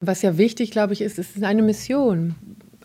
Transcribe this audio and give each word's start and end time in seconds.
Was 0.00 0.22
ja 0.22 0.38
wichtig, 0.38 0.70
glaube 0.70 0.94
ich, 0.94 1.02
ist, 1.02 1.18
es 1.18 1.36
ist 1.36 1.44
eine 1.44 1.62
Mission 1.62 2.34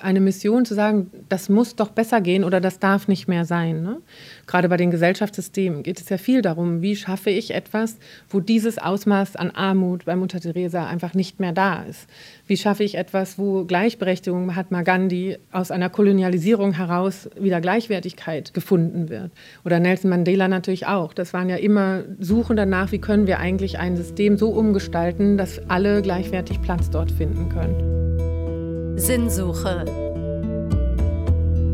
eine 0.05 0.21
Mission 0.21 0.65
zu 0.65 0.75
sagen, 0.75 1.11
das 1.27 1.49
muss 1.49 1.75
doch 1.75 1.90
besser 1.90 2.22
gehen 2.22 2.44
oder 2.44 2.61
das 2.61 2.80
darf 2.80 3.07
nicht 3.07 3.27
mehr 3.27 3.44
sein. 3.44 3.81
Ne? 3.81 3.98
Gerade 4.47 4.70
bei 4.70 4.78
den 4.78 4.91
Gesellschaftssystemen 4.91 5.83
geht 5.83 5.99
es 5.99 6.07
ja 6.09 6.17
viel 6.17 6.41
darum, 6.41 6.81
wie 6.81 6.96
schaffe 6.96 7.31
ich 7.31 7.54
etwas, 7.54 7.97
wo 8.29 8.39
dieses 8.39 8.78
Ausmaß 8.78 9.36
an 9.36 9.52
Armut 9.52 10.05
bei 10.05 10.15
Mutter 10.15 10.39
Teresa 10.39 10.86
einfach 10.86 11.15
nicht 11.15 11.39
mehr 11.39 11.52
da 11.52 11.83
ist. 11.83 12.07
Wie 12.47 12.55
schaffe 12.55 12.83
ich 12.83 12.96
etwas, 12.96 13.39
wo 13.39 13.65
Gleichberechtigung, 13.65 14.45
Mahatma 14.45 14.83
Gandhi, 14.83 15.38
aus 15.52 15.71
einer 15.71 15.89
Kolonialisierung 15.89 16.73
heraus 16.73 17.27
wieder 17.39 17.59
Gleichwertigkeit 17.59 18.53
gefunden 18.53 19.09
wird. 19.09 19.31
Oder 19.65 19.79
Nelson 19.79 20.11
Mandela 20.11 20.47
natürlich 20.47 20.85
auch. 20.85 21.13
Das 21.13 21.33
waren 21.33 21.49
ja 21.49 21.55
immer 21.55 22.03
Suchen 22.19 22.55
danach, 22.55 22.91
wie 22.91 22.99
können 22.99 23.25
wir 23.25 23.39
eigentlich 23.39 23.79
ein 23.79 23.97
System 23.97 24.37
so 24.37 24.49
umgestalten, 24.49 25.37
dass 25.37 25.59
alle 25.67 26.03
gleichwertig 26.03 26.61
Platz 26.61 26.91
dort 26.91 27.11
finden 27.11 27.49
können. 27.49 28.34
Sinnsuche. 28.98 29.83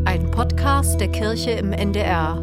Ein 0.05 0.31
Podcast 0.31 0.99
der 0.99 1.07
Kirche 1.09 1.51
im 1.51 1.71
NDR. 1.71 2.41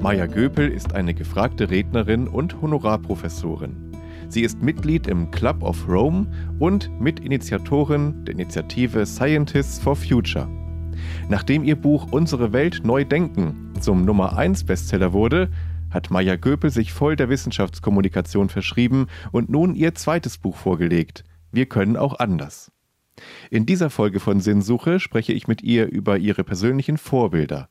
Maja 0.00 0.26
Göpel 0.26 0.70
ist 0.70 0.94
eine 0.94 1.14
gefragte 1.14 1.70
Rednerin 1.70 2.28
und 2.28 2.60
Honorarprofessorin. 2.60 3.96
Sie 4.28 4.42
ist 4.42 4.62
Mitglied 4.62 5.06
im 5.06 5.30
Club 5.30 5.62
of 5.62 5.88
Rome 5.88 6.26
und 6.58 6.90
Mitinitiatorin 7.00 8.26
der 8.26 8.34
Initiative 8.34 9.06
Scientists 9.06 9.78
for 9.78 9.96
Future. 9.96 10.48
Nachdem 11.30 11.64
ihr 11.64 11.76
Buch 11.76 12.12
Unsere 12.12 12.52
Welt 12.52 12.82
neu 12.84 13.06
denken 13.06 13.72
zum 13.80 14.04
Nummer 14.04 14.36
1 14.36 14.64
Bestseller 14.64 15.14
wurde, 15.14 15.48
hat 15.88 16.10
Maja 16.10 16.36
Göpel 16.36 16.68
sich 16.68 16.92
voll 16.92 17.16
der 17.16 17.30
Wissenschaftskommunikation 17.30 18.50
verschrieben 18.50 19.06
und 19.32 19.48
nun 19.48 19.74
ihr 19.74 19.94
zweites 19.94 20.36
Buch 20.36 20.56
vorgelegt. 20.56 21.24
Wir 21.52 21.66
können 21.66 21.96
auch 21.96 22.18
anders. 22.18 22.73
In 23.50 23.66
dieser 23.66 23.90
Folge 23.90 24.20
von 24.20 24.40
Sinnsuche 24.40 25.00
spreche 25.00 25.32
ich 25.32 25.46
mit 25.46 25.62
ihr 25.62 25.86
über 25.86 26.18
ihre 26.18 26.44
persönlichen 26.44 26.98
Vorbilder, 26.98 27.68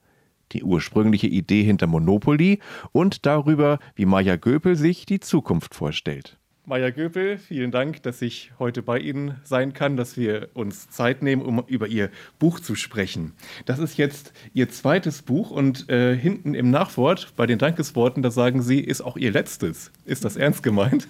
die 0.52 0.64
ursprüngliche 0.64 1.28
Idee 1.28 1.64
hinter 1.64 1.88
Monopoly 1.88 2.59
und 2.92 3.26
darüber, 3.26 3.80
wie 3.95 4.06
Maja 4.06 4.36
Göpel 4.36 4.76
sich 4.76 5.06
die 5.06 5.20
Zukunft 5.20 5.76
vorstellt. 5.76 6.38
Maja 6.66 6.92
Göpel, 6.92 7.38
vielen 7.38 7.72
Dank, 7.72 8.03
dass 8.03 8.22
ich 8.22 8.53
heute 8.58 8.81
bei 8.81 8.98
Ihnen 8.98 9.36
sein 9.44 9.73
kann, 9.73 9.98
dass 9.98 10.16
wir 10.16 10.48
uns 10.53 10.90
Zeit 10.90 11.22
nehmen, 11.22 11.42
um 11.42 11.62
über 11.68 11.88
Ihr 11.88 12.09
Buch 12.40 12.62
zu 12.62 12.75
sprechen. 12.75 13.34
Das 13.66 13.80
ist 13.80 13.98
jetzt 13.98 14.31
Ihr 14.53 14.70
zweites 14.70 15.23
Buch 15.23 15.52
und 15.52 15.90
äh, 15.90 16.16
hinten 16.16 16.53
im 16.53 16.72
Nachwort 16.72 17.34
bei 17.36 17.48
den 17.48 17.59
Dankesworten, 17.59 18.23
da 18.23 18.31
sagen 18.31 18.62
Sie, 18.62 18.80
ist 18.80 19.02
auch 19.02 19.18
Ihr 19.18 19.31
letztes. 19.31 19.92
Ist 20.06 20.23
das 20.23 20.38
ernst 20.38 20.64
gemeint? 20.64 21.09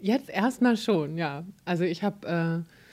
Jetzt 0.00 0.30
erstmal 0.30 0.76
schon, 0.76 1.18
ja. 1.18 1.42
Also 1.64 1.82
ich 1.82 2.04
habe 2.04 2.64
äh 2.64 2.83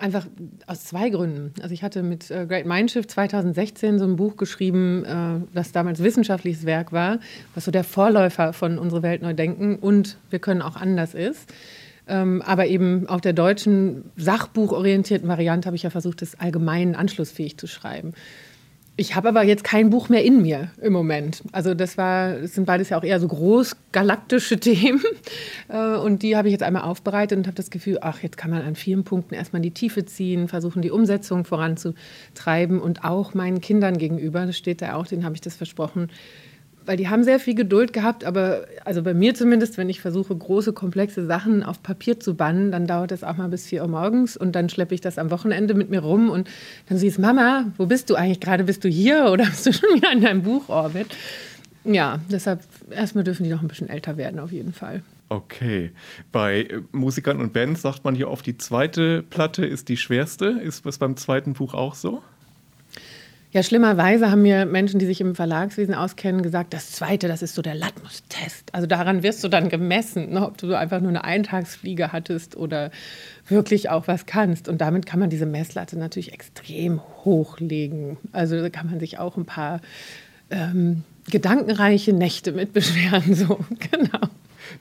Einfach 0.00 0.26
aus 0.66 0.84
zwei 0.84 1.10
Gründen. 1.10 1.52
Also 1.62 1.74
ich 1.74 1.82
hatte 1.82 2.02
mit 2.02 2.30
äh, 2.30 2.46
Great 2.46 2.64
Mindshift 2.64 3.10
2016 3.10 3.98
so 3.98 4.06
ein 4.06 4.16
Buch 4.16 4.38
geschrieben, 4.38 5.04
äh, 5.04 5.54
das 5.54 5.72
damals 5.72 6.02
wissenschaftliches 6.02 6.64
Werk 6.64 6.90
war, 6.90 7.18
was 7.54 7.66
so 7.66 7.70
der 7.70 7.84
Vorläufer 7.84 8.54
von 8.54 8.78
Unsere 8.78 9.02
Welt 9.02 9.20
neu 9.20 9.34
denken 9.34 9.76
und 9.76 10.16
wir 10.30 10.38
können 10.38 10.62
auch 10.62 10.76
anders 10.76 11.12
ist. 11.12 11.52
Ähm, 12.08 12.40
aber 12.40 12.66
eben 12.66 13.08
auf 13.08 13.20
der 13.20 13.34
deutschen 13.34 14.10
sachbuchorientierten 14.16 15.28
Variante 15.28 15.66
habe 15.66 15.76
ich 15.76 15.82
ja 15.82 15.90
versucht, 15.90 16.22
das 16.22 16.40
allgemein 16.40 16.96
anschlussfähig 16.96 17.58
zu 17.58 17.66
schreiben. 17.66 18.14
Ich 19.00 19.16
habe 19.16 19.30
aber 19.30 19.42
jetzt 19.44 19.64
kein 19.64 19.88
Buch 19.88 20.10
mehr 20.10 20.22
in 20.22 20.42
mir 20.42 20.72
im 20.82 20.92
Moment. 20.92 21.42
Also 21.52 21.72
das 21.72 21.96
war, 21.96 22.34
das 22.34 22.54
sind 22.54 22.66
beides 22.66 22.90
ja 22.90 22.98
auch 22.98 23.02
eher 23.02 23.18
so 23.18 23.28
großgalaktische 23.28 24.60
Themen. 24.60 25.00
Äh, 25.68 25.96
und 25.96 26.22
die 26.22 26.36
habe 26.36 26.48
ich 26.48 26.52
jetzt 26.52 26.62
einmal 26.62 26.82
aufbereitet 26.82 27.38
und 27.38 27.46
habe 27.46 27.54
das 27.54 27.70
Gefühl, 27.70 27.96
ach, 28.02 28.22
jetzt 28.22 28.36
kann 28.36 28.50
man 28.50 28.60
an 28.60 28.74
vielen 28.74 29.04
Punkten 29.04 29.32
erstmal 29.32 29.60
in 29.60 29.62
die 29.62 29.70
Tiefe 29.70 30.04
ziehen, 30.04 30.48
versuchen 30.48 30.82
die 30.82 30.90
Umsetzung 30.90 31.46
voranzutreiben 31.46 32.78
und 32.78 33.02
auch 33.02 33.32
meinen 33.32 33.62
Kindern 33.62 33.96
gegenüber, 33.96 34.44
das 34.44 34.58
steht 34.58 34.82
da 34.82 34.96
auch, 34.96 35.06
denen 35.06 35.24
habe 35.24 35.34
ich 35.34 35.40
das 35.40 35.56
versprochen, 35.56 36.10
weil 36.90 36.96
die 36.96 37.08
haben 37.08 37.22
sehr 37.22 37.38
viel 37.38 37.54
Geduld 37.54 37.92
gehabt, 37.92 38.24
aber 38.24 38.66
also 38.84 39.00
bei 39.00 39.14
mir 39.14 39.36
zumindest, 39.36 39.78
wenn 39.78 39.88
ich 39.88 40.00
versuche, 40.00 40.34
große, 40.34 40.72
komplexe 40.72 41.24
Sachen 41.24 41.62
auf 41.62 41.84
Papier 41.84 42.18
zu 42.18 42.34
bannen, 42.34 42.72
dann 42.72 42.88
dauert 42.88 43.12
das 43.12 43.22
auch 43.22 43.36
mal 43.36 43.46
bis 43.46 43.64
4 43.66 43.82
Uhr 43.82 43.86
morgens 43.86 44.36
und 44.36 44.56
dann 44.56 44.68
schleppe 44.68 44.96
ich 44.96 45.00
das 45.00 45.16
am 45.16 45.30
Wochenende 45.30 45.74
mit 45.74 45.88
mir 45.88 46.00
rum 46.00 46.30
und 46.30 46.50
dann 46.88 46.98
siehst 46.98 47.20
Mama, 47.20 47.66
wo 47.78 47.86
bist 47.86 48.10
du 48.10 48.16
eigentlich 48.16 48.40
gerade? 48.40 48.64
Bist 48.64 48.82
du 48.82 48.88
hier 48.88 49.26
oder 49.30 49.44
bist 49.44 49.66
du 49.66 49.72
schon 49.72 49.88
wieder 49.94 50.10
in 50.10 50.20
deinem 50.20 50.42
Buchorbit? 50.42 51.06
Ja, 51.84 52.18
deshalb 52.28 52.58
erstmal 52.90 53.22
dürfen 53.22 53.44
die 53.44 53.50
noch 53.50 53.62
ein 53.62 53.68
bisschen 53.68 53.88
älter 53.88 54.16
werden, 54.16 54.40
auf 54.40 54.50
jeden 54.50 54.72
Fall. 54.72 55.04
Okay. 55.28 55.92
Bei 56.32 56.66
Musikern 56.90 57.38
und 57.40 57.52
Bands 57.52 57.82
sagt 57.82 58.04
man 58.04 58.16
hier 58.16 58.28
oft, 58.28 58.44
die 58.46 58.58
zweite 58.58 59.22
Platte 59.22 59.64
ist 59.64 59.88
die 59.88 59.96
schwerste. 59.96 60.46
Ist 60.60 60.84
das 60.86 60.98
beim 60.98 61.16
zweiten 61.16 61.52
Buch 61.52 61.72
auch 61.72 61.94
so? 61.94 62.20
Ja, 63.52 63.64
schlimmerweise 63.64 64.30
haben 64.30 64.42
mir 64.42 64.64
Menschen, 64.64 65.00
die 65.00 65.06
sich 65.06 65.20
im 65.20 65.34
Verlagswesen 65.34 65.92
auskennen, 65.92 66.42
gesagt, 66.42 66.72
das 66.72 66.92
Zweite, 66.92 67.26
das 67.26 67.42
ist 67.42 67.56
so 67.56 67.62
der 67.62 67.74
Latmus-Test. 67.74 68.72
Also 68.72 68.86
daran 68.86 69.24
wirst 69.24 69.42
du 69.42 69.48
dann 69.48 69.68
gemessen, 69.68 70.30
ne, 70.30 70.46
ob 70.46 70.56
du 70.56 70.72
einfach 70.74 71.00
nur 71.00 71.08
eine 71.08 71.24
Eintagsfliege 71.24 72.12
hattest 72.12 72.56
oder 72.56 72.92
wirklich 73.48 73.90
auch 73.90 74.06
was 74.06 74.26
kannst. 74.26 74.68
Und 74.68 74.80
damit 74.80 75.04
kann 75.04 75.18
man 75.18 75.30
diese 75.30 75.46
Messlatte 75.46 75.98
natürlich 75.98 76.32
extrem 76.32 77.00
hochlegen. 77.24 78.18
Also 78.30 78.60
da 78.60 78.70
kann 78.70 78.88
man 78.88 79.00
sich 79.00 79.18
auch 79.18 79.36
ein 79.36 79.46
paar 79.46 79.80
ähm, 80.50 81.02
gedankenreiche 81.28 82.12
Nächte 82.12 82.52
mit 82.52 82.72
beschweren. 82.72 83.34
So, 83.34 83.58
genau 83.90 84.28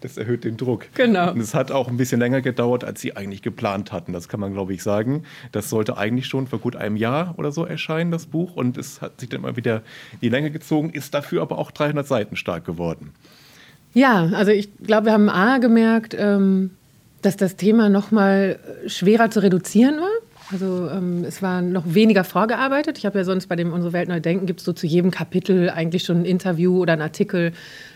das 0.02 0.18
erhöht 0.18 0.44
den 0.44 0.58
Druck. 0.58 0.88
Genau. 0.96 1.32
Und 1.32 1.40
es 1.40 1.54
hat 1.54 1.72
auch 1.72 1.88
ein 1.88 1.98
bisschen 1.98 2.20
länger 2.20 2.42
gedauert, 2.42 2.84
als 2.84 3.02
sie 3.02 3.16
eigentlich 3.16 3.42
geplant 3.42 3.92
hatten. 3.92 4.14
Das 4.14 4.28
kann 4.28 4.40
man, 4.40 4.54
glaube 4.54 4.74
ich, 4.74 4.84
sagen. 4.84 5.24
Das 5.52 5.70
sollte 5.70 5.98
eigentlich 5.98 6.28
schon 6.28 6.48
vor 6.48 6.60
gut 6.60 6.76
einem 6.76 6.96
Jahr 6.96 7.34
oder 7.38 7.52
so 7.52 7.66
erscheinen, 7.66 8.12
das 8.12 8.26
Buch. 8.26 8.56
Und 8.56 8.78
es 8.78 9.02
hat 9.02 9.20
sich 9.20 9.30
dann 9.30 9.42
mal 9.42 9.56
wieder 9.56 9.82
die 10.22 10.30
Länge 10.30 10.52
gezogen, 10.52 10.90
ist 10.92 11.14
dafür 11.14 11.42
aber 11.42 11.58
auch 11.58 11.72
300 11.72 12.08
Seiten 12.08 12.36
stark 12.36 12.66
geworden. 12.66 13.12
Ja, 13.94 14.30
also 14.34 14.52
ich 14.52 14.70
glaube, 14.84 15.08
wir 15.08 15.14
haben 15.14 15.30
A 15.30 15.58
gemerkt, 15.58 16.16
ähm, 16.18 16.72
dass 17.22 17.38
das 17.38 17.56
Thema 17.56 17.90
noch 17.90 18.12
mal 18.12 18.60
schwerer 18.88 19.30
zu 19.32 19.42
reduzieren 19.42 19.98
war. 19.98 20.10
Also 20.52 20.90
ähm, 20.90 21.24
es 21.26 21.42
war 21.42 21.62
noch 21.62 21.84
weniger 21.94 22.24
vorgearbeitet. 22.24 22.98
Ich 22.98 23.06
habe 23.06 23.20
ja 23.20 23.24
sonst 23.24 23.48
bei 23.48 23.56
dem 23.56 23.72
Unsere 23.72 23.94
Welt 23.94 24.10
neu 24.10 24.20
denken, 24.20 24.48
gibt 24.48 24.62
es 24.62 24.66
so 24.66 24.74
zu 24.74 24.88
jedem 24.88 25.12
Kapitel 25.12 25.70
eigentlich 25.70 26.04
schon 26.04 26.22
ein 26.22 26.26
Interview 26.26 26.82
oder 26.82 26.94
ein 26.94 27.02
Artikel 27.02 27.54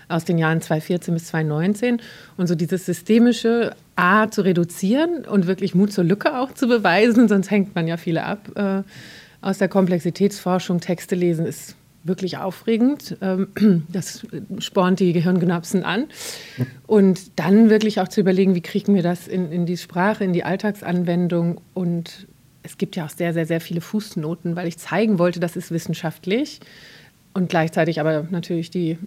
aus 0.07 0.25
den 0.25 0.37
Jahren 0.37 0.61
2014 0.61 1.13
bis 1.13 1.25
2019. 1.27 1.99
Und 2.37 2.47
so 2.47 2.55
dieses 2.55 2.85
systemische 2.85 3.75
A 3.95 4.29
zu 4.29 4.41
reduzieren 4.41 5.25
und 5.25 5.47
wirklich 5.47 5.73
Mut 5.73 5.91
zur 5.91 6.03
Lücke 6.03 6.37
auch 6.37 6.53
zu 6.53 6.67
beweisen, 6.67 7.27
sonst 7.27 7.49
hängt 7.49 7.73
man 7.73 7.87
ja 7.87 7.97
viele 7.97 8.23
ab 8.23 8.49
äh, 8.55 8.83
aus 9.41 9.57
der 9.57 9.67
Komplexitätsforschung. 9.67 10.79
Texte 10.79 11.15
lesen 11.15 11.47
ist 11.47 11.75
wirklich 12.03 12.37
aufregend. 12.37 13.17
Ähm, 13.21 13.47
das 13.89 14.27
spornt 14.59 14.99
die 14.99 15.13
Gehirngynapsen 15.13 15.83
an. 15.83 16.05
Und 16.85 17.39
dann 17.39 17.71
wirklich 17.71 17.99
auch 17.99 18.09
zu 18.09 18.21
überlegen, 18.21 18.53
wie 18.53 18.61
kriegen 18.61 18.93
wir 18.93 19.01
das 19.01 19.27
in, 19.27 19.51
in 19.51 19.65
die 19.65 19.77
Sprache, 19.77 20.23
in 20.23 20.33
die 20.33 20.43
Alltagsanwendung. 20.43 21.59
Und 21.73 22.27
es 22.63 22.77
gibt 22.77 22.95
ja 22.95 23.05
auch 23.05 23.09
sehr, 23.09 23.33
sehr, 23.33 23.45
sehr 23.45 23.61
viele 23.61 23.81
Fußnoten, 23.81 24.55
weil 24.55 24.67
ich 24.67 24.77
zeigen 24.77 25.19
wollte, 25.19 25.39
das 25.39 25.55
ist 25.55 25.71
wissenschaftlich. 25.71 26.59
Und 27.33 27.49
gleichzeitig 27.49 27.99
aber 27.99 28.27
natürlich 28.31 28.69
die 28.71 28.97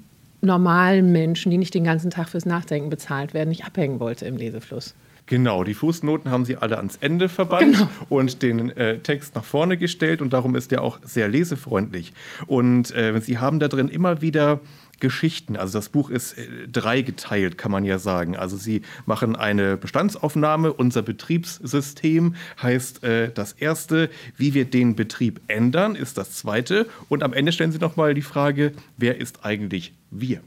normalen 0.42 1.12
Menschen, 1.12 1.50
die 1.50 1.58
nicht 1.58 1.74
den 1.74 1.84
ganzen 1.84 2.10
Tag 2.10 2.28
fürs 2.28 2.46
Nachdenken 2.46 2.90
bezahlt 2.90 3.34
werden, 3.34 3.48
nicht 3.48 3.64
abhängen 3.64 4.00
wollte 4.00 4.26
im 4.26 4.36
Lesefluss. 4.36 4.94
Genau, 5.26 5.64
die 5.64 5.74
Fußnoten 5.74 6.30
haben 6.30 6.44
sie 6.44 6.56
alle 6.56 6.76
ans 6.76 6.98
Ende 7.00 7.28
verbannt 7.28 7.76
genau. 7.76 7.88
und 8.08 8.42
den 8.42 8.70
äh, 8.76 9.00
Text 9.00 9.34
nach 9.34 9.44
vorne 9.44 9.76
gestellt 9.76 10.22
und 10.22 10.32
darum 10.32 10.54
ist 10.54 10.72
er 10.72 10.82
auch 10.82 11.00
sehr 11.02 11.26
lesefreundlich. 11.26 12.12
Und 12.46 12.94
äh, 12.94 13.20
sie 13.20 13.38
haben 13.38 13.58
da 13.58 13.66
drin 13.66 13.88
immer 13.88 14.22
wieder 14.22 14.60
Geschichten. 15.00 15.56
Also 15.56 15.78
das 15.78 15.88
Buch 15.90 16.10
ist 16.10 16.38
äh, 16.38 16.68
dreigeteilt, 16.68 17.58
kann 17.58 17.70
man 17.70 17.84
ja 17.84 17.98
sagen. 17.98 18.36
Also 18.36 18.56
sie 18.56 18.82
machen 19.04 19.36
eine 19.36 19.76
Bestandsaufnahme. 19.76 20.72
Unser 20.72 21.02
Betriebssystem 21.02 22.34
heißt 22.62 23.04
äh, 23.04 23.30
das 23.32 23.52
erste. 23.52 24.10
Wie 24.36 24.54
wir 24.54 24.64
den 24.64 24.96
Betrieb 24.96 25.40
ändern, 25.48 25.96
ist 25.96 26.18
das 26.18 26.32
zweite. 26.32 26.86
Und 27.08 27.22
am 27.22 27.32
Ende 27.32 27.52
stellen 27.52 27.72
sie 27.72 27.78
nochmal 27.78 28.14
die 28.14 28.22
Frage, 28.22 28.72
wer 28.96 29.20
ist 29.20 29.44
eigentlich 29.44 29.92
wir? 30.10 30.40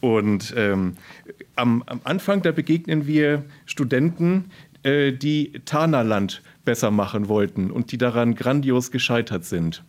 Und 0.00 0.52
ähm, 0.56 0.96
am, 1.56 1.82
am, 1.86 2.00
Anfang, 2.04 2.42
da 2.42 2.52
begegnen 2.52 3.06
wir 3.06 3.44
Studenten, 3.66 4.50
äh, 4.82 5.12
die 5.12 5.52
Tanaland 5.64 6.42
besser 6.64 6.90
machen 6.90 7.28
wollten 7.28 7.70
und 7.70 7.92
die 7.92 7.98
daran 7.98 8.34
grandios 8.34 8.90
gescheitert 8.90 9.44
sind. 9.44 9.84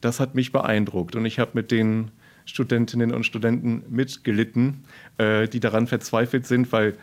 Das 0.00 0.20
hat 0.20 0.34
mich 0.34 0.52
beeindruckt 0.52 1.16
und 1.16 1.24
ich 1.24 1.38
habe 1.38 1.52
mit 1.54 1.70
den 1.70 2.10
Studentinnen 2.44 3.12
und 3.12 3.24
Studenten 3.24 3.84
mitgelitten, 3.88 4.84
äh, 5.18 5.48
die 5.48 5.60
daran 5.60 5.86
verzweifelt 5.86 6.46
sind, 6.46 6.72
weil 6.72 6.94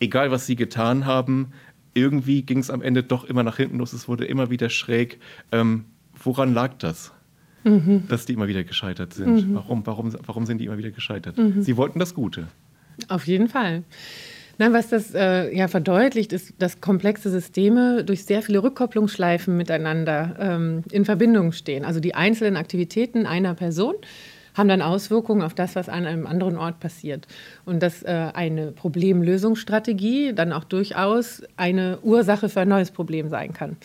egal 0.00 0.30
was 0.30 0.46
sie 0.46 0.56
getan 0.56 1.06
haben, 1.06 1.52
irgendwie 1.94 2.42
ging 2.42 2.58
es 2.58 2.70
am 2.70 2.82
Ende 2.82 3.02
doch 3.02 3.24
immer 3.24 3.42
nach 3.42 3.56
hinten 3.56 3.78
los. 3.78 3.92
Es 3.92 4.06
wurde 4.08 4.26
immer 4.26 4.50
wieder 4.50 4.68
schräg. 4.68 5.18
Ähm, 5.50 5.86
woran 6.22 6.52
lag 6.52 6.74
das? 6.78 7.12
Mhm. 7.64 8.04
Dass 8.08 8.26
die 8.26 8.34
immer 8.34 8.48
wieder 8.48 8.64
gescheitert 8.64 9.14
sind. 9.14 9.48
Mhm. 9.48 9.54
Warum, 9.54 9.86
warum, 9.86 10.14
warum 10.26 10.46
sind 10.46 10.58
die 10.58 10.66
immer 10.66 10.78
wieder 10.78 10.90
gescheitert? 10.90 11.38
Mhm. 11.38 11.62
Sie 11.62 11.76
wollten 11.76 11.98
das 11.98 12.14
Gute. 12.14 12.48
Auf 13.08 13.26
jeden 13.26 13.48
Fall. 13.48 13.82
Nein, 14.58 14.72
was 14.72 14.88
das 14.88 15.14
äh, 15.14 15.54
ja 15.54 15.68
verdeutlicht, 15.68 16.32
ist, 16.32 16.54
dass 16.58 16.80
komplexe 16.80 17.30
Systeme 17.30 18.04
durch 18.04 18.24
sehr 18.24 18.40
viele 18.40 18.62
Rückkopplungsschleifen 18.62 19.54
miteinander 19.54 20.36
ähm, 20.38 20.82
in 20.90 21.04
Verbindung 21.04 21.52
stehen. 21.52 21.84
Also 21.84 22.00
die 22.00 22.14
einzelnen 22.14 22.56
Aktivitäten 22.56 23.26
einer 23.26 23.54
Person 23.54 23.94
haben 24.56 24.68
dann 24.68 24.82
Auswirkungen 24.82 25.42
auf 25.42 25.54
das, 25.54 25.76
was 25.76 25.88
an 25.88 26.06
einem 26.06 26.26
anderen 26.26 26.56
Ort 26.56 26.80
passiert. 26.80 27.26
Und 27.64 27.82
dass 27.82 28.02
äh, 28.02 28.30
eine 28.34 28.72
Problemlösungsstrategie 28.72 30.32
dann 30.32 30.52
auch 30.52 30.64
durchaus 30.64 31.42
eine 31.56 31.98
Ursache 32.02 32.48
für 32.48 32.60
ein 32.60 32.68
neues 32.68 32.90
Problem 32.90 33.28
sein 33.28 33.52
kann. 33.52 33.76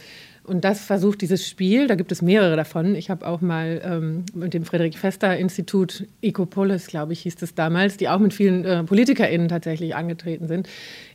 Und 0.44 0.66
das 0.66 0.84
versucht 0.84 1.22
dieses 1.22 1.48
Spiel, 1.48 1.86
da 1.88 1.94
gibt 1.94 2.12
es 2.12 2.24
mehrere 2.24 2.56
davon. 2.56 2.96
Ich 2.96 3.12
habe 3.12 3.28
auch 3.28 3.42
mal 3.42 3.80
ähm, 3.86 4.26
mit 4.34 4.56
dem 4.56 4.66
Friedrich 4.66 4.98
Fester 4.98 5.38
Institut 5.38 6.08
Ecopolis, 6.22 6.88
glaube 6.88 7.14
ich, 7.14 7.22
hieß 7.22 7.36
es 7.42 7.54
damals, 7.54 7.98
die 7.98 8.10
auch 8.10 8.18
mit 8.18 8.34
vielen 8.34 8.66
äh, 8.66 8.84
PolitikerInnen 8.84 9.50
tatsächlich 9.50 9.96
angetreten 9.96 10.48
sind, 10.48 10.68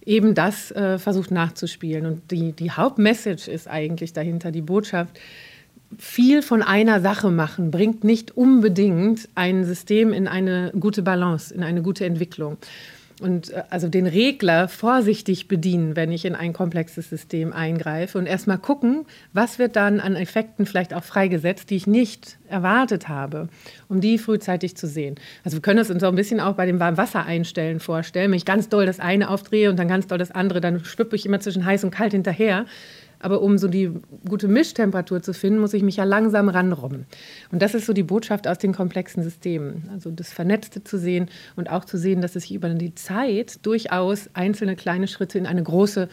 eben 0.05 0.35
das 0.35 0.70
äh, 0.70 0.99
versucht 0.99 1.32
nachzuspielen. 1.32 2.06
Und 2.06 2.31
die, 2.31 2.53
die 2.53 2.70
Hauptmessage 2.70 3.50
ist 3.50 3.69
eigentlich 3.69 4.12
dahinter, 4.12 4.53
die 4.53 4.62
Botschaft, 4.62 5.19
viel 5.98 6.42
von 6.42 6.62
einer 6.62 7.00
Sache 7.00 7.30
machen 7.30 7.70
bringt 7.70 8.04
nicht 8.04 8.36
unbedingt 8.36 9.28
ein 9.34 9.64
System 9.64 10.12
in 10.12 10.28
eine 10.28 10.72
gute 10.78 11.02
Balance, 11.02 11.54
in 11.54 11.62
eine 11.62 11.82
gute 11.82 12.04
Entwicklung. 12.04 12.58
Und 13.20 13.50
äh, 13.50 13.62
also 13.70 13.88
den 13.88 14.06
Regler 14.06 14.68
vorsichtig 14.68 15.48
bedienen, 15.48 15.96
wenn 15.96 16.12
ich 16.12 16.24
in 16.24 16.34
ein 16.34 16.52
komplexes 16.52 17.08
System 17.08 17.52
eingreife 17.52 18.18
und 18.18 18.26
erstmal 18.26 18.58
gucken, 18.58 19.06
was 19.32 19.58
wird 19.58 19.76
dann 19.76 20.00
an 20.00 20.16
Effekten 20.16 20.66
vielleicht 20.66 20.92
auch 20.92 21.04
freigesetzt, 21.04 21.70
die 21.70 21.76
ich 21.76 21.86
nicht 21.86 22.36
erwartet 22.48 23.08
habe, 23.08 23.48
um 23.88 24.00
die 24.00 24.18
frühzeitig 24.18 24.76
zu 24.76 24.86
sehen. 24.86 25.14
Also 25.44 25.56
wir 25.56 25.62
können 25.62 25.78
uns 25.78 25.88
so 25.88 26.06
ein 26.06 26.14
bisschen 26.14 26.40
auch 26.40 26.54
bei 26.54 26.66
dem 26.66 26.78
Warmwasser-Einstellen 26.78 27.80
vorstellen. 27.80 28.32
Wenn 28.32 28.36
ich 28.36 28.44
ganz 28.44 28.68
doll 28.68 28.84
das 28.84 29.00
eine 29.00 29.30
aufdrehe 29.30 29.70
und 29.70 29.78
dann 29.78 29.88
ganz 29.88 30.06
doll 30.06 30.18
das 30.18 30.30
andere, 30.30 30.60
dann 30.60 30.84
schwippe 30.84 31.16
ich 31.16 31.24
immer 31.24 31.40
zwischen 31.40 31.64
heiß 31.64 31.84
und 31.84 31.90
kalt 31.90 32.12
hinterher. 32.12 32.66
Aber 33.18 33.40
um 33.42 33.58
so 33.58 33.68
die 33.68 33.90
gute 34.28 34.48
Mischtemperatur 34.48 35.22
zu 35.22 35.32
finden, 35.32 35.60
muss 35.60 35.74
ich 35.74 35.82
mich 35.82 35.96
ja 35.96 36.04
langsam 36.04 36.48
ranrobben. 36.48 37.06
Und 37.50 37.62
das 37.62 37.74
ist 37.74 37.86
so 37.86 37.92
die 37.92 38.02
Botschaft 38.02 38.46
aus 38.46 38.58
den 38.58 38.72
komplexen 38.72 39.22
Systemen. 39.22 39.88
Also 39.92 40.10
das 40.10 40.32
Vernetzte 40.32 40.84
zu 40.84 40.98
sehen 40.98 41.28
und 41.56 41.70
auch 41.70 41.84
zu 41.84 41.98
sehen, 41.98 42.20
dass 42.20 42.36
es 42.36 42.44
sich 42.44 42.54
über 42.54 42.68
die 42.68 42.94
Zeit 42.94 43.64
durchaus 43.64 44.28
einzelne 44.34 44.76
kleine 44.76 45.08
Schritte 45.08 45.38
in 45.38 45.46
eine 45.46 45.62
große 45.62 46.08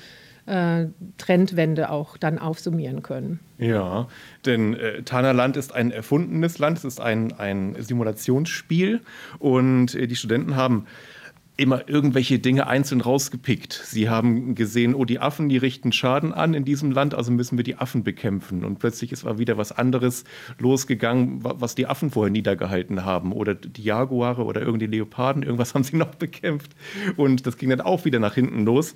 äh, 0.46 0.88
Trendwende 1.18 1.90
auch 1.90 2.18
dann 2.18 2.38
aufsummieren 2.38 3.02
können. 3.02 3.40
Ja, 3.58 4.08
denn 4.46 4.74
äh, 4.74 5.04
Tana 5.04 5.46
ist 5.46 5.74
ein 5.74 5.92
erfundenes 5.92 6.60
Land, 6.60 6.80
es 6.80 6.84
ist 6.84 7.00
ein, 7.00 7.32
ein 7.40 7.76
Simulationsspiel 7.80 9.02
und 9.40 9.96
äh, 9.96 10.08
die 10.08 10.16
Studenten 10.16 10.56
haben 10.56 10.86
immer 11.56 11.88
irgendwelche 11.88 12.40
Dinge 12.40 12.66
einzeln 12.66 13.02
rausgepickt. 13.02 13.74
Sie 13.74 14.10
haben 14.10 14.56
gesehen, 14.56 14.96
oh, 14.96 15.06
die 15.06 15.20
Affen, 15.20 15.50
die 15.50 15.58
richten 15.58 15.92
Schaden 15.92 16.34
an 16.34 16.56
in 16.56 16.66
diesem 16.66 16.92
Land, 16.92 17.14
also 17.14 17.32
müssen 17.32 17.58
wir 17.58 17.64
die 17.64 17.76
Affen 17.76 18.04
bekämpfen. 18.04 18.66
Und 18.66 18.80
plötzlich 18.80 19.12
ist 19.12 19.24
mal 19.24 19.38
wieder 19.38 19.56
was 19.56 19.72
anderes 19.72 20.24
losgegangen, 20.58 21.44
was 21.44 21.76
die 21.76 21.86
Affen 21.86 22.10
vorher 22.10 22.32
niedergehalten 22.32 23.06
haben. 23.06 23.32
Oder 23.32 23.54
die 23.54 23.84
Jaguare 23.84 24.44
oder 24.44 24.62
irgendwie 24.62 24.88
Leoparden, 24.88 25.44
irgendwas 25.44 25.74
haben 25.76 25.84
sie 25.84 25.96
noch 25.96 26.16
bekämpft. 26.16 26.72
Und 27.18 27.46
das 27.46 27.58
ging 27.58 27.70
dann 27.70 27.82
auch 27.82 28.04
wieder 28.04 28.20
nach 28.20 28.34
hinten 28.34 28.66
los. 28.66 28.96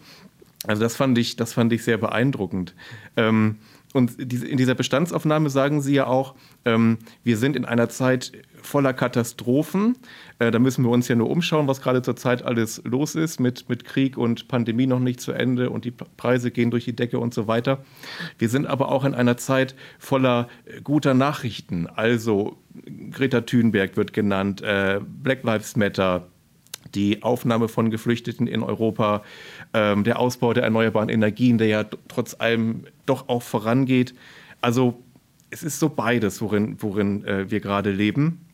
Also 0.66 0.82
das 0.82 0.96
fand 0.96 1.18
ich, 1.20 1.36
das 1.36 1.54
fand 1.54 1.72
ich 1.74 1.84
sehr 1.84 1.98
beeindruckend. 1.98 2.74
Ähm, 3.16 3.58
und 3.94 4.20
in 4.20 4.58
dieser 4.58 4.76
Bestandsaufnahme 4.76 5.50
sagen 5.50 5.82
Sie 5.82 5.94
ja 5.94 6.08
auch, 6.08 6.36
ähm, 6.66 6.98
wir 7.24 7.38
sind 7.38 7.56
in 7.56 7.66
einer 7.66 7.90
Zeit 7.90 8.32
voller 8.62 8.94
Katastrophen. 8.94 9.96
Äh, 10.40 10.52
da 10.52 10.60
müssen 10.60 10.84
wir 10.84 10.92
uns 10.92 11.08
ja 11.08 11.16
nur 11.16 11.30
umschauen, 11.30 11.68
was 11.68 11.82
gerade 11.82 12.02
zurzeit 12.02 12.44
alles 12.44 12.82
los 12.86 13.16
ist, 13.16 13.40
mit, 13.40 13.70
mit 13.70 13.86
Krieg 13.86 14.18
und 14.18 14.48
Pandemie 14.48 14.88
noch 14.88 15.00
nicht 15.00 15.20
zu 15.20 15.32
Ende 15.32 15.70
und 15.70 15.86
die 15.86 15.92
Preise 15.92 16.52
gehen 16.52 16.72
durch 16.72 16.86
die 16.86 16.96
Decke 16.96 17.20
und 17.20 17.34
so 17.34 17.48
weiter. 17.48 17.84
Wir 18.38 18.50
sind 18.50 18.68
aber 18.68 18.90
auch 18.92 19.04
in 19.04 19.16
einer 19.16 19.38
Zeit 19.38 19.76
voller 20.00 20.48
äh, 20.66 20.82
guter 20.82 21.14
Nachrichten. 21.14 21.88
Also 21.88 22.58
Greta 23.12 23.42
Thunberg 23.42 23.98
wird 23.98 24.14
genannt, 24.14 24.62
äh, 24.62 25.00
Black 25.24 25.44
Lives 25.44 25.76
Matter, 25.76 26.28
die 26.94 27.24
Aufnahme 27.24 27.68
von 27.68 27.90
Geflüchteten 27.90 28.48
in 28.48 28.64
Europa, 28.64 29.24
ähm, 29.74 30.04
der 30.04 30.20
Ausbau 30.20 30.54
der 30.54 30.64
erneuerbaren 30.64 31.10
Energien, 31.10 31.58
der 31.58 31.68
ja 31.68 31.84
trotz 32.08 32.36
allem 32.40 32.86
doch 33.06 33.28
auch 33.28 33.42
vorangeht. 33.42 34.14
Also 34.62 35.04
es 35.50 35.64
ist 35.64 35.80
so 35.80 35.90
beides, 35.90 36.42
worin, 36.42 36.78
worin 36.80 37.26
äh, 37.26 37.50
wir 37.50 37.60
gerade 37.60 37.92
leben. 37.92 38.47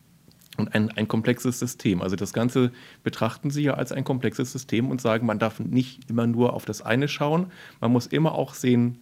Und 0.56 0.74
ein, 0.74 0.90
ein 0.90 1.08
komplexes 1.08 1.58
System. 1.58 2.00
Also 2.00 2.16
das 2.16 2.32
Ganze 2.32 2.70
betrachten 3.02 3.50
Sie 3.50 3.62
ja 3.62 3.74
als 3.74 3.90
ein 3.90 4.04
komplexes 4.04 4.52
System 4.52 4.88
und 4.90 5.00
sagen, 5.00 5.26
man 5.26 5.38
darf 5.38 5.58
nicht 5.58 6.08
immer 6.08 6.26
nur 6.26 6.52
auf 6.52 6.64
das 6.64 6.82
eine 6.82 7.08
schauen, 7.08 7.46
man 7.80 7.92
muss 7.92 8.06
immer 8.06 8.32
auch 8.32 8.54
sehen, 8.54 8.98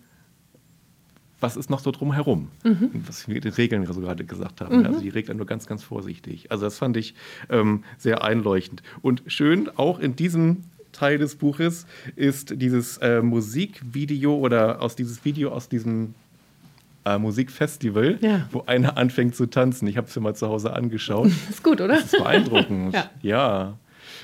was 1.43 1.57
ist 1.57 1.71
noch 1.71 1.81
so 1.81 1.91
drumherum, 1.91 2.49
mhm. 2.63 2.91
was 3.07 3.29
wir 3.29 3.41
die 3.41 3.49
Regeln 3.49 3.85
so 3.85 4.01
gerade 4.01 4.25
gesagt 4.25 4.61
haben. 4.61 4.79
Mhm. 4.79 4.87
Also 4.87 5.01
die 5.01 5.09
Regeln 5.09 5.37
nur 5.37 5.47
ganz, 5.47 5.67
ganz 5.67 5.83
vorsichtig. 5.83 6.51
Also 6.51 6.65
das 6.65 6.79
fand 6.79 6.97
ich 6.97 7.15
ähm, 7.51 7.83
sehr 7.99 8.23
einleuchtend. 8.23 8.83
Und 9.03 9.25
schön, 9.27 9.69
auch 9.77 9.99
in 9.99 10.15
diesem 10.15 10.59
Teil 10.93 11.19
des 11.19 11.37
Buches 11.37 11.87
ist 12.17 12.61
dieses 12.61 12.99
äh, 12.99 13.23
Musikvideo 13.23 14.37
oder 14.37 14.81
aus 14.81 14.95
dieses 14.95 15.25
Video 15.25 15.51
aus 15.51 15.69
diesem 15.69 16.15
äh, 17.05 17.19
Musikfestival, 17.19 18.19
ja. 18.21 18.49
wo 18.51 18.63
einer 18.67 18.97
anfängt 18.97 19.35
zu 19.35 19.47
tanzen. 19.47 19.87
Ich 19.89 19.97
habe 19.97 20.07
es 20.07 20.17
mir 20.17 20.23
mal 20.23 20.35
zu 20.35 20.49
Hause 20.49 20.73
angeschaut. 20.73 21.31
ist 21.51 21.63
gut, 21.63 21.81
oder? 21.81 21.95
Das 21.95 22.13
ist 22.13 22.19
beeindruckend. 22.19 22.95
ja. 22.95 23.11
ja. 23.23 23.79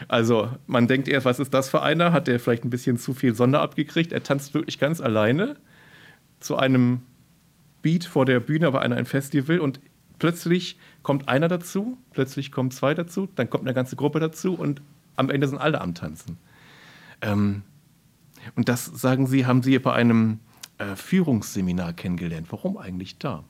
Also 0.06 0.48
man 0.66 0.86
denkt 0.86 1.08
erst, 1.08 1.25
was 1.25 1.40
ist 1.40 1.52
das 1.54 1.69
für 1.70 1.82
einer? 1.82 2.12
Hat 2.12 2.28
der 2.28 2.38
vielleicht 2.38 2.64
ein 2.64 2.70
bisschen 2.70 2.98
zu 2.98 3.14
viel 3.14 3.34
Sonne 3.34 3.58
abgekriegt? 3.58 4.12
Er 4.12 4.22
tanzt 4.22 4.54
wirklich 4.54 4.78
ganz 4.78 5.00
alleine 5.00 5.56
zu 6.40 6.56
einem 6.56 7.00
Beat 7.82 8.04
vor 8.04 8.25
der 8.25 8.40
Bühne 8.40 8.70
bei 8.70 8.81
einem 8.81 9.06
Festival 9.06 9.58
und 9.58 9.81
plötzlich 10.19 10.78
kommt 11.02 11.28
einer 11.28 11.48
dazu, 11.48 11.96
plötzlich 12.12 12.52
kommen 12.52 12.70
zwei 12.70 12.94
dazu, 12.94 13.28
dann 13.34 13.50
kommt 13.50 13.64
eine 13.64 13.74
ganze 13.74 13.96
Gruppe 13.96 14.20
dazu 14.20 14.54
und 14.54 14.82
am 15.16 15.31
Ende 15.31 15.48
sind 15.48 15.58
alle 15.58 15.81
am 15.81 15.94
Tanzen. 15.94 16.38
Ähm, 17.20 17.62
und 18.54 18.69
das, 18.69 18.84
sagen 18.84 19.26
Sie, 19.26 19.46
haben 19.46 19.62
Sie 19.62 19.78
bei 19.78 19.92
einem 19.92 20.40
äh, 20.78 20.96
Führungsseminar 20.96 21.92
kennengelernt. 21.92 22.46
Warum 22.50 22.76
eigentlich 22.76 23.19
da? 23.19 23.44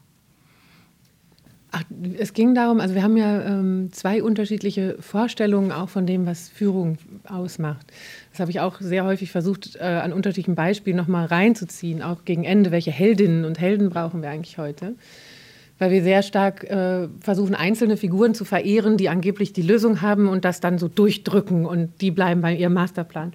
Ach, 1.71 1.85
es 2.19 2.33
ging 2.33 2.55
darum, 2.55 2.81
also 2.81 2.95
wir 2.95 3.03
haben 3.03 3.19
ja 3.19 3.43
ähm, 3.43 3.91
zwei 3.93 4.23
unterschiedliche 4.23 4.97
Vorstellungen 5.01 5.71
auch 5.71 5.91
von 5.91 6.07
dem, 6.07 6.25
was 6.25 6.49
Führung 6.49 6.97
ausmacht. 7.27 7.93
Das 8.31 8.41
habe 8.41 8.51
ich 8.51 8.61
auch 8.61 8.81
sehr 8.81 9.05
häufig 9.05 9.31
versucht, 9.31 9.77
äh, 9.77 9.83
an 9.83 10.15
unterschiedlichen 10.15 10.55
Beispielen 10.55 10.97
nochmal 10.97 11.27
reinzuziehen, 11.27 12.01
auch 12.01 12.25
gegen 12.25 12.45
Ende, 12.45 12.71
welche 12.71 12.91
Heldinnen 12.91 13.45
und 13.45 13.61
Helden 13.61 13.91
brauchen 13.91 14.23
wir 14.23 14.31
eigentlich 14.31 14.57
heute. 14.57 14.95
Weil 15.79 15.91
wir 15.91 16.03
sehr 16.03 16.23
stark 16.23 16.65
äh, 16.65 17.09
versuchen, 17.21 17.55
einzelne 17.55 17.99
Figuren 17.99 18.35
zu 18.35 18.47
verehren, 18.47 18.97
die 18.97 19.11
angeblich 19.11 19.53
die 19.53 19.63
Lösung 19.63 20.01
haben 20.01 20.27
und 20.27 20.47
das 20.47 20.61
dann 20.61 20.79
so 20.79 20.89
durchdrücken 20.89 21.67
und 21.67 22.01
die 22.01 22.11
bleiben 22.11 22.41
bei 22.41 22.57
ihrem 22.57 22.73
Masterplan. 22.73 23.35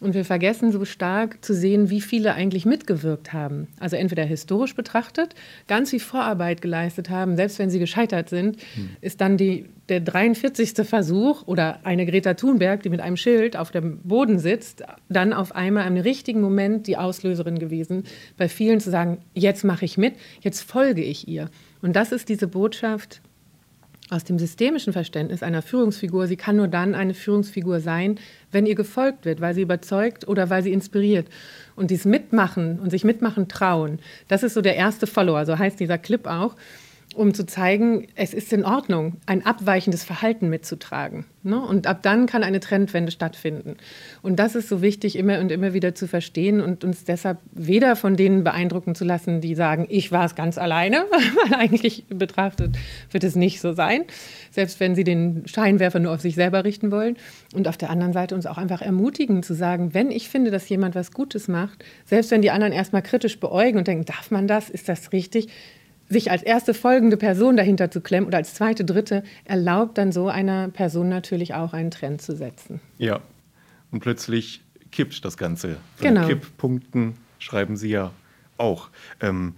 Und 0.00 0.14
wir 0.14 0.24
vergessen 0.24 0.70
so 0.70 0.84
stark 0.84 1.44
zu 1.44 1.52
sehen, 1.54 1.90
wie 1.90 2.00
viele 2.00 2.34
eigentlich 2.34 2.64
mitgewirkt 2.64 3.32
haben. 3.32 3.66
Also 3.80 3.96
entweder 3.96 4.22
historisch 4.22 4.76
betrachtet, 4.76 5.34
ganz 5.66 5.90
viel 5.90 5.98
Vorarbeit 5.98 6.62
geleistet 6.62 7.10
haben, 7.10 7.34
selbst 7.34 7.58
wenn 7.58 7.68
sie 7.68 7.80
gescheitert 7.80 8.28
sind, 8.28 8.62
hm. 8.74 8.90
ist 9.00 9.20
dann 9.20 9.36
die, 9.36 9.66
der 9.88 9.98
43. 9.98 10.86
Versuch 10.86 11.48
oder 11.48 11.80
eine 11.82 12.06
Greta 12.06 12.34
Thunberg, 12.34 12.84
die 12.84 12.90
mit 12.90 13.00
einem 13.00 13.16
Schild 13.16 13.56
auf 13.56 13.72
dem 13.72 13.98
Boden 14.02 14.38
sitzt, 14.38 14.84
dann 15.08 15.32
auf 15.32 15.56
einmal 15.56 15.88
im 15.88 15.96
richtigen 15.96 16.40
Moment 16.40 16.86
die 16.86 16.96
Auslöserin 16.96 17.58
gewesen, 17.58 18.04
bei 18.36 18.48
vielen 18.48 18.78
zu 18.78 18.90
sagen, 18.90 19.18
jetzt 19.34 19.64
mache 19.64 19.84
ich 19.84 19.98
mit, 19.98 20.14
jetzt 20.42 20.60
folge 20.60 21.02
ich 21.02 21.26
ihr. 21.26 21.50
Und 21.82 21.96
das 21.96 22.12
ist 22.12 22.28
diese 22.28 22.46
Botschaft, 22.46 23.20
aus 24.10 24.24
dem 24.24 24.38
systemischen 24.38 24.92
Verständnis 24.92 25.42
einer 25.42 25.62
Führungsfigur, 25.62 26.26
sie 26.26 26.36
kann 26.36 26.56
nur 26.56 26.68
dann 26.68 26.94
eine 26.94 27.14
Führungsfigur 27.14 27.80
sein, 27.80 28.18
wenn 28.50 28.66
ihr 28.66 28.74
gefolgt 28.74 29.24
wird, 29.24 29.40
weil 29.40 29.54
sie 29.54 29.62
überzeugt 29.62 30.26
oder 30.26 30.48
weil 30.50 30.62
sie 30.62 30.72
inspiriert. 30.72 31.28
Und 31.76 31.90
dieses 31.90 32.06
Mitmachen 32.06 32.78
und 32.80 32.90
sich 32.90 33.04
mitmachen 33.04 33.48
trauen, 33.48 33.98
das 34.28 34.42
ist 34.42 34.54
so 34.54 34.62
der 34.62 34.76
erste 34.76 35.06
Follower, 35.06 35.44
so 35.44 35.58
heißt 35.58 35.78
dieser 35.78 35.98
Clip 35.98 36.26
auch 36.26 36.56
um 37.18 37.34
zu 37.34 37.44
zeigen, 37.44 38.06
es 38.14 38.32
ist 38.32 38.52
in 38.52 38.64
Ordnung, 38.64 39.16
ein 39.26 39.44
abweichendes 39.44 40.04
Verhalten 40.04 40.48
mitzutragen. 40.48 41.24
Ne? 41.42 41.60
Und 41.60 41.86
ab 41.86 42.02
dann 42.02 42.26
kann 42.26 42.44
eine 42.44 42.60
Trendwende 42.60 43.10
stattfinden. 43.10 43.76
Und 44.22 44.38
das 44.38 44.54
ist 44.54 44.68
so 44.68 44.82
wichtig, 44.82 45.16
immer 45.16 45.40
und 45.40 45.50
immer 45.50 45.74
wieder 45.74 45.94
zu 45.94 46.06
verstehen 46.06 46.60
und 46.60 46.84
uns 46.84 47.04
deshalb 47.04 47.38
weder 47.52 47.96
von 47.96 48.16
denen 48.16 48.44
beeindrucken 48.44 48.94
zu 48.94 49.04
lassen, 49.04 49.40
die 49.40 49.56
sagen, 49.56 49.86
ich 49.88 50.12
war 50.12 50.26
es 50.26 50.36
ganz 50.36 50.58
alleine, 50.58 51.06
weil 51.10 51.58
eigentlich 51.58 52.04
betrachtet 52.08 52.76
wird 53.10 53.24
es 53.24 53.34
nicht 53.34 53.60
so 53.60 53.72
sein, 53.72 54.04
selbst 54.52 54.78
wenn 54.78 54.94
sie 54.94 55.04
den 55.04 55.42
Scheinwerfer 55.46 55.98
nur 55.98 56.12
auf 56.12 56.20
sich 56.20 56.36
selber 56.36 56.64
richten 56.64 56.92
wollen. 56.92 57.16
Und 57.52 57.66
auf 57.66 57.76
der 57.76 57.90
anderen 57.90 58.12
Seite 58.12 58.36
uns 58.36 58.46
auch 58.46 58.58
einfach 58.58 58.80
ermutigen 58.80 59.42
zu 59.42 59.54
sagen, 59.54 59.92
wenn 59.92 60.12
ich 60.12 60.28
finde, 60.28 60.52
dass 60.52 60.68
jemand 60.68 60.94
was 60.94 61.12
Gutes 61.12 61.48
macht, 61.48 61.84
selbst 62.04 62.30
wenn 62.30 62.42
die 62.42 62.52
anderen 62.52 62.72
erstmal 62.72 63.02
kritisch 63.02 63.40
beäugen 63.40 63.78
und 63.78 63.88
denken, 63.88 64.04
darf 64.04 64.30
man 64.30 64.46
das, 64.46 64.70
ist 64.70 64.88
das 64.88 65.12
richtig, 65.12 65.48
sich 66.08 66.30
als 66.30 66.42
erste 66.42 66.74
folgende 66.74 67.16
Person 67.16 67.56
dahinter 67.56 67.90
zu 67.90 68.00
klemmen 68.00 68.26
oder 68.26 68.38
als 68.38 68.54
zweite, 68.54 68.84
dritte, 68.84 69.22
erlaubt 69.44 69.98
dann 69.98 70.12
so 70.12 70.28
einer 70.28 70.68
Person 70.68 71.08
natürlich 71.08 71.54
auch 71.54 71.72
einen 71.72 71.90
Trend 71.90 72.22
zu 72.22 72.34
setzen. 72.34 72.80
Ja, 72.98 73.20
und 73.90 74.00
plötzlich 74.00 74.62
kippt 74.90 75.24
das 75.24 75.36
Ganze. 75.36 75.76
Von 75.96 76.08
genau. 76.08 76.26
Kipppunkten 76.26 77.14
schreiben 77.38 77.76
Sie 77.76 77.90
ja 77.90 78.12
auch. 78.56 78.88
Ähm, 79.20 79.54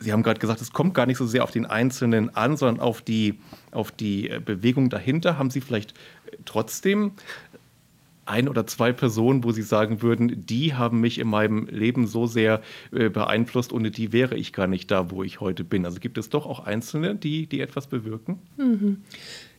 Sie 0.00 0.12
haben 0.12 0.22
gerade 0.22 0.38
gesagt, 0.38 0.60
es 0.60 0.72
kommt 0.72 0.94
gar 0.94 1.06
nicht 1.06 1.16
so 1.16 1.26
sehr 1.26 1.42
auf 1.42 1.50
den 1.50 1.66
Einzelnen 1.66 2.34
an, 2.36 2.56
sondern 2.56 2.80
auf 2.80 3.02
die, 3.02 3.40
auf 3.72 3.90
die 3.90 4.30
äh, 4.30 4.40
Bewegung 4.40 4.90
dahinter. 4.90 5.38
Haben 5.38 5.50
Sie 5.50 5.60
vielleicht 5.60 5.92
äh, 6.30 6.36
trotzdem 6.44 7.12
ein 8.28 8.48
oder 8.48 8.66
zwei 8.66 8.92
Personen, 8.92 9.44
wo 9.44 9.52
Sie 9.52 9.62
sagen 9.62 10.02
würden, 10.02 10.44
die 10.46 10.74
haben 10.74 11.00
mich 11.00 11.18
in 11.18 11.28
meinem 11.28 11.66
Leben 11.66 12.06
so 12.06 12.26
sehr 12.26 12.60
äh, 12.92 13.08
beeinflusst, 13.08 13.72
ohne 13.72 13.90
die 13.90 14.12
wäre 14.12 14.36
ich 14.36 14.52
gar 14.52 14.66
nicht 14.66 14.90
da, 14.90 15.10
wo 15.10 15.22
ich 15.22 15.40
heute 15.40 15.64
bin. 15.64 15.84
Also 15.84 16.00
gibt 16.00 16.18
es 16.18 16.28
doch 16.28 16.46
auch 16.46 16.60
Einzelne, 16.60 17.14
die, 17.14 17.46
die 17.46 17.60
etwas 17.60 17.86
bewirken? 17.86 18.38
Mhm. 18.56 18.98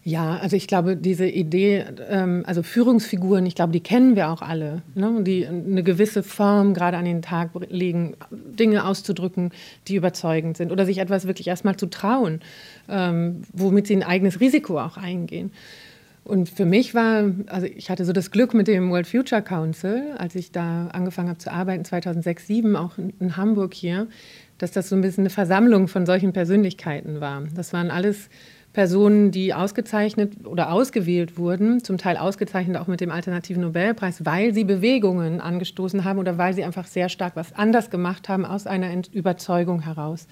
Ja, 0.03 0.37
also 0.37 0.55
ich 0.55 0.67
glaube, 0.67 0.95
diese 0.95 1.27
Idee, 1.27 1.85
ähm, 2.09 2.43
also 2.45 2.63
Führungsfiguren, 2.63 3.45
ich 3.45 3.55
glaube, 3.55 3.73
die 3.73 3.81
kennen 3.81 4.15
wir 4.15 4.29
auch 4.29 4.41
alle, 4.41 4.81
ne? 4.95 5.23
die 5.23 5.45
eine 5.45 5.83
gewisse 5.83 6.23
Form 6.23 6.73
gerade 6.73 6.95
an 6.95 7.03
den 7.03 7.21
Tag 7.21 7.51
legen, 7.69 8.15
Dinge 8.31 8.85
auszudrücken, 8.85 9.51
die 9.87 9.95
überzeugend 9.95 10.55
sind 10.55 10.71
oder 10.71 10.85
sich 10.85 10.99
etwas 10.99 11.27
wirklich 11.27 11.47
erstmal 11.47 11.75
zu 11.75 11.87
trauen, 11.87 12.39
ähm, 12.87 13.41
womit 13.51 13.87
sie 13.87 13.95
ein 13.97 14.03
eigenes 14.03 14.39
Risiko 14.39 14.79
auch 14.79 14.95
eingehen. 14.95 15.51
Und 16.23 16.49
für 16.49 16.65
mich 16.65 16.93
war, 16.93 17.31
also 17.47 17.65
ich 17.65 17.89
hatte 17.89 18.05
so 18.05 18.13
das 18.13 18.29
Glück 18.29 18.53
mit 18.53 18.67
dem 18.67 18.91
World 18.91 19.07
Future 19.07 19.41
Council, 19.41 20.13
als 20.17 20.35
ich 20.35 20.51
da 20.51 20.87
angefangen 20.87 21.29
habe 21.29 21.39
zu 21.39 21.51
arbeiten, 21.51 21.85
2006, 21.85 22.45
2007, 22.45 22.75
auch 22.75 22.97
in, 22.97 23.37
Hamburg 23.37 23.73
hier, 23.73 24.07
dass 24.57 24.71
das 24.71 24.89
so 24.89 24.95
ein 24.95 25.01
bisschen 25.01 25.23
eine 25.23 25.29
Versammlung 25.29 25.87
von 25.87 26.05
solchen 26.05 26.33
Persönlichkeiten 26.33 27.19
war. 27.19 27.43
Das 27.55 27.73
waren 27.73 27.89
alles 27.89 28.29
Personen, 28.73 29.31
die 29.31 29.53
ausgezeichnet 29.53 30.45
oder 30.45 30.71
ausgewählt 30.71 31.37
wurden, 31.37 31.83
zum 31.83 31.97
Teil 31.97 32.17
ausgezeichnet 32.17 32.77
auch 32.77 32.87
mit 32.87 33.01
dem 33.01 33.09
Alternativen 33.09 33.63
Nobelpreis, 33.63 34.25
weil 34.25 34.53
sie 34.53 34.63
Bewegungen 34.63 35.41
angestoßen 35.41 36.03
haben 36.03 36.19
oder 36.19 36.37
weil 36.37 36.53
sie 36.53 36.63
einfach 36.63 36.85
sehr 36.85 37.09
stark 37.09 37.35
was 37.35 37.53
anders 37.53 37.89
gemacht 37.89 38.29
haben 38.29 38.45
aus 38.45 38.67
einer 38.67 38.91
Überzeugung 39.11 39.81
heraus. 39.81 40.27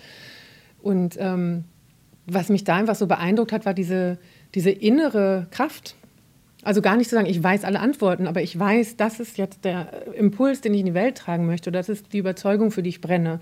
Und 0.79 1.17
ähm, 1.20 1.63
was 2.27 2.50
mich 2.50 2.63
da 2.63 2.75
einfach 2.75 2.96
so 2.96 3.08
beeindruckt 3.08 3.53
hat, 3.53 3.65
war 3.65 3.74
diese, 3.74 4.20
diese 4.57 4.71
innere 4.71 5.45
Kraft. 5.51 5.93
Also 6.63 6.81
gar 6.81 6.97
nicht 6.97 7.11
zu 7.11 7.15
sagen, 7.15 7.27
ich 7.27 7.43
weiß 7.43 7.63
alle 7.63 7.79
Antworten, 7.79 8.25
aber 8.25 8.41
ich 8.41 8.57
weiß, 8.57 8.97
das 8.97 9.19
ist 9.19 9.37
jetzt 9.37 9.63
der 9.63 10.07
Impuls, 10.15 10.61
den 10.61 10.73
ich 10.73 10.79
in 10.79 10.87
die 10.87 10.93
Welt 10.95 11.15
tragen 11.15 11.45
möchte. 11.45 11.71
Das 11.71 11.89
ist 11.89 12.11
die 12.11 12.17
Überzeugung, 12.17 12.71
für 12.71 12.81
die 12.81 12.89
ich 12.89 12.99
brenne. 12.99 13.39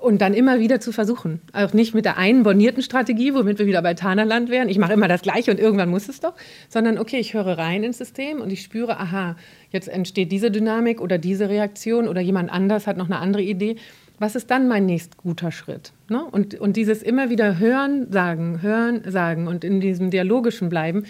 Und 0.00 0.20
dann 0.20 0.34
immer 0.34 0.58
wieder 0.58 0.80
zu 0.80 0.90
versuchen. 0.90 1.40
Auch 1.52 1.72
nicht 1.74 1.94
mit 1.94 2.06
der 2.06 2.18
einen 2.18 2.42
bornierten 2.42 2.82
Strategie, 2.82 3.34
womit 3.34 3.60
wir 3.60 3.66
wieder 3.66 3.82
bei 3.82 3.94
Tanerland 3.94 4.50
wären. 4.50 4.68
Ich 4.68 4.78
mache 4.78 4.94
immer 4.94 5.06
das 5.06 5.22
Gleiche 5.22 5.52
und 5.52 5.60
irgendwann 5.60 5.90
muss 5.90 6.08
es 6.08 6.18
doch. 6.18 6.34
Sondern, 6.68 6.98
okay, 6.98 7.18
ich 7.18 7.34
höre 7.34 7.56
rein 7.56 7.84
ins 7.84 7.98
System 7.98 8.40
und 8.40 8.50
ich 8.50 8.62
spüre, 8.62 8.98
aha, 8.98 9.36
jetzt 9.70 9.86
entsteht 9.86 10.32
diese 10.32 10.50
Dynamik 10.50 11.00
oder 11.00 11.18
diese 11.18 11.48
Reaktion 11.48 12.08
oder 12.08 12.20
jemand 12.20 12.50
anders 12.50 12.88
hat 12.88 12.96
noch 12.96 13.06
eine 13.06 13.20
andere 13.20 13.42
Idee. 13.42 13.76
Was 14.20 14.36
ist 14.36 14.50
dann 14.50 14.68
mein 14.68 14.86
nächst 14.86 15.16
guter 15.16 15.50
Schritt? 15.50 15.92
Ne? 16.08 16.22
Und, 16.22 16.54
und 16.54 16.76
dieses 16.76 17.02
immer 17.02 17.30
wieder 17.30 17.58
hören, 17.58 18.12
sagen, 18.12 18.62
hören, 18.62 19.02
sagen 19.10 19.48
und 19.48 19.64
in 19.64 19.80
diesem 19.80 20.10
dialogischen 20.10 20.68
bleiben, 20.68 21.04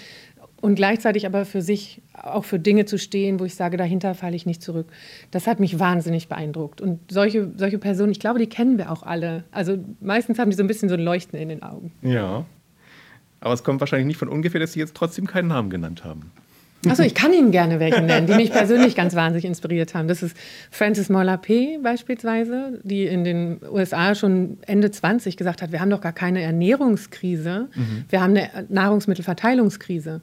und 0.60 0.74
gleichzeitig 0.74 1.26
aber 1.26 1.44
für 1.44 1.62
sich 1.62 2.02
auch 2.12 2.44
für 2.44 2.58
Dinge 2.58 2.84
zu 2.84 2.98
stehen, 2.98 3.40
wo 3.40 3.44
ich 3.44 3.54
sage, 3.54 3.76
dahinter 3.76 4.14
falle 4.14 4.36
ich 4.36 4.46
nicht 4.46 4.62
zurück. 4.62 4.86
Das 5.30 5.46
hat 5.46 5.58
mich 5.58 5.78
wahnsinnig 5.78 6.28
beeindruckt. 6.28 6.80
Und 6.80 7.00
solche, 7.10 7.50
solche 7.56 7.78
Personen, 7.78 8.12
ich 8.12 8.20
glaube, 8.20 8.38
die 8.38 8.46
kennen 8.46 8.76
wir 8.76 8.90
auch 8.90 9.02
alle. 9.02 9.44
Also 9.52 9.78
meistens 10.00 10.38
haben 10.38 10.50
die 10.50 10.56
so 10.56 10.62
ein 10.62 10.66
bisschen 10.66 10.88
so 10.88 10.96
ein 10.96 11.00
Leuchten 11.00 11.38
in 11.38 11.48
den 11.48 11.62
Augen. 11.62 11.92
Ja. 12.02 12.44
Aber 13.40 13.54
es 13.54 13.64
kommt 13.64 13.80
wahrscheinlich 13.80 14.06
nicht 14.06 14.18
von 14.18 14.28
ungefähr, 14.28 14.60
dass 14.60 14.74
Sie 14.74 14.80
jetzt 14.80 14.94
trotzdem 14.94 15.26
keinen 15.26 15.48
Namen 15.48 15.70
genannt 15.70 16.04
haben. 16.04 16.30
Achso, 16.88 17.02
ich 17.02 17.14
kann 17.14 17.32
Ihnen 17.32 17.50
gerne 17.50 17.78
welche 17.78 18.00
nennen, 18.00 18.26
die 18.26 18.34
mich 18.34 18.52
persönlich 18.52 18.96
ganz 18.96 19.14
wahnsinnig 19.14 19.44
inspiriert 19.44 19.94
haben. 19.94 20.08
Das 20.08 20.22
ist 20.22 20.34
Frances 20.70 21.10
Moller 21.10 21.36
P. 21.36 21.78
beispielsweise, 21.82 22.80
die 22.84 23.04
in 23.04 23.22
den 23.24 23.60
USA 23.70 24.14
schon 24.14 24.58
Ende 24.66 24.90
20 24.90 25.36
gesagt 25.36 25.60
hat, 25.60 25.72
wir 25.72 25.80
haben 25.80 25.90
doch 25.90 26.00
gar 26.00 26.14
keine 26.14 26.40
Ernährungskrise, 26.40 27.68
mhm. 27.74 28.04
wir 28.08 28.22
haben 28.22 28.34
eine 28.36 28.66
Nahrungsmittelverteilungskrise. 28.70 30.22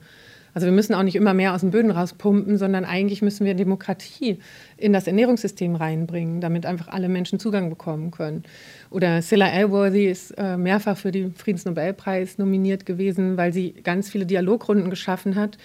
Also 0.55 0.65
wir 0.65 0.71
müssen 0.71 0.95
auch 0.95 1.03
nicht 1.03 1.15
immer 1.15 1.35
mehr 1.35 1.53
aus 1.53 1.61
den 1.61 1.69
Böden 1.69 1.91
rauspumpen, 1.91 2.57
sondern 2.57 2.83
eigentlich 2.83 3.21
müssen 3.21 3.45
wir 3.45 3.53
Demokratie 3.53 4.39
in 4.75 4.91
das 4.91 5.05
Ernährungssystem 5.05 5.75
reinbringen, 5.75 6.41
damit 6.41 6.65
einfach 6.65 6.87
alle 6.87 7.09
Menschen 7.09 7.37
Zugang 7.37 7.69
bekommen 7.69 8.09
können. 8.09 8.41
Oder 8.89 9.21
Cilla 9.21 9.47
Elworthy 9.49 10.07
ist 10.07 10.31
äh, 10.31 10.57
mehrfach 10.57 10.97
für 10.97 11.11
den 11.11 11.35
Friedensnobelpreis 11.35 12.39
nominiert 12.39 12.87
gewesen, 12.87 13.37
weil 13.37 13.53
sie 13.53 13.73
ganz 13.83 14.09
viele 14.09 14.25
Dialogrunden 14.25 14.89
geschaffen 14.89 15.35
hat, 15.35 15.59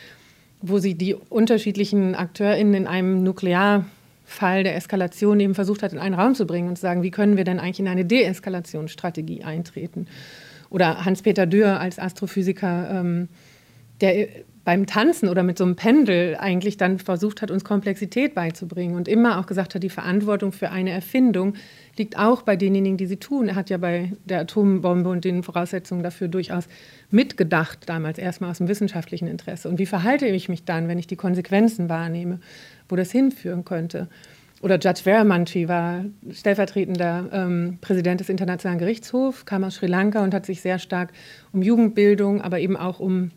wo 0.62 0.78
sie 0.78 0.94
die 0.94 1.14
unterschiedlichen 1.14 2.14
AkteurInnen 2.14 2.74
in 2.74 2.86
einem 2.86 3.22
Nuklearfall 3.22 4.62
der 4.62 4.76
Eskalation 4.76 5.40
eben 5.40 5.54
versucht 5.54 5.82
hat, 5.82 5.92
in 5.92 5.98
einen 5.98 6.14
Raum 6.14 6.34
zu 6.34 6.46
bringen 6.46 6.68
und 6.68 6.76
zu 6.76 6.82
sagen, 6.82 7.02
wie 7.02 7.10
können 7.10 7.36
wir 7.36 7.44
denn 7.44 7.60
eigentlich 7.60 7.80
in 7.80 7.88
eine 7.88 8.04
Deeskalationsstrategie 8.04 9.42
eintreten? 9.42 10.06
Oder 10.70 11.04
Hans-Peter 11.04 11.46
Dürr 11.46 11.80
als 11.80 11.98
Astrophysiker, 11.98 13.00
ähm, 13.00 13.28
der 14.00 14.28
beim 14.64 14.86
Tanzen 14.86 15.28
oder 15.28 15.42
mit 15.42 15.58
so 15.58 15.64
einem 15.64 15.74
Pendel 15.74 16.36
eigentlich 16.36 16.76
dann 16.76 16.98
versucht 16.98 17.42
hat, 17.42 17.50
uns 17.50 17.64
Komplexität 17.64 18.34
beizubringen 18.34 18.94
und 18.94 19.08
immer 19.08 19.38
auch 19.38 19.46
gesagt 19.46 19.74
hat, 19.74 19.82
die 19.82 19.90
Verantwortung 19.90 20.52
für 20.52 20.70
eine 20.70 20.90
Erfindung 20.90 21.54
liegt 21.96 22.16
auch 22.16 22.42
bei 22.42 22.54
denjenigen, 22.56 22.96
die 22.96 23.06
sie 23.06 23.16
tun. 23.16 23.48
Er 23.48 23.56
hat 23.56 23.70
ja 23.70 23.76
bei 23.76 24.12
der 24.24 24.40
Atombombe 24.40 25.10
und 25.10 25.24
den 25.24 25.42
Voraussetzungen 25.42 26.02
dafür 26.02 26.28
durchaus 26.28 26.68
mitgedacht, 27.10 27.80
damals 27.86 28.18
erstmal 28.18 28.50
aus 28.50 28.58
dem 28.58 28.68
wissenschaftlichen 28.68 29.26
Interesse. 29.26 29.68
Und 29.68 29.78
wie 29.78 29.86
verhalte 29.86 30.26
ich 30.26 30.48
mich 30.48 30.64
dann, 30.64 30.86
wenn 30.86 30.98
ich 30.98 31.08
die 31.08 31.16
Konsequenzen 31.16 31.88
wahrnehme, 31.88 32.38
wo 32.88 32.94
das 32.94 33.10
hinführen 33.10 33.64
könnte? 33.64 34.08
Oder 34.62 34.78
Judge 34.78 35.02
Veramanchi 35.02 35.68
war 35.68 36.04
stellvertretender 36.30 37.28
ähm, 37.32 37.78
Präsident 37.80 38.20
des 38.20 38.28
Internationalen 38.28 38.78
Gerichtshofs, 38.78 39.44
kam 39.44 39.64
aus 39.64 39.74
Sri 39.74 39.88
Lanka 39.88 40.22
und 40.22 40.32
hat 40.32 40.46
sich 40.46 40.62
sehr 40.62 40.78
stark 40.78 41.12
um 41.52 41.62
Jugendbildung, 41.62 42.40
aber 42.40 42.60
eben 42.60 42.76
auch 42.76 43.00
um 43.00 43.32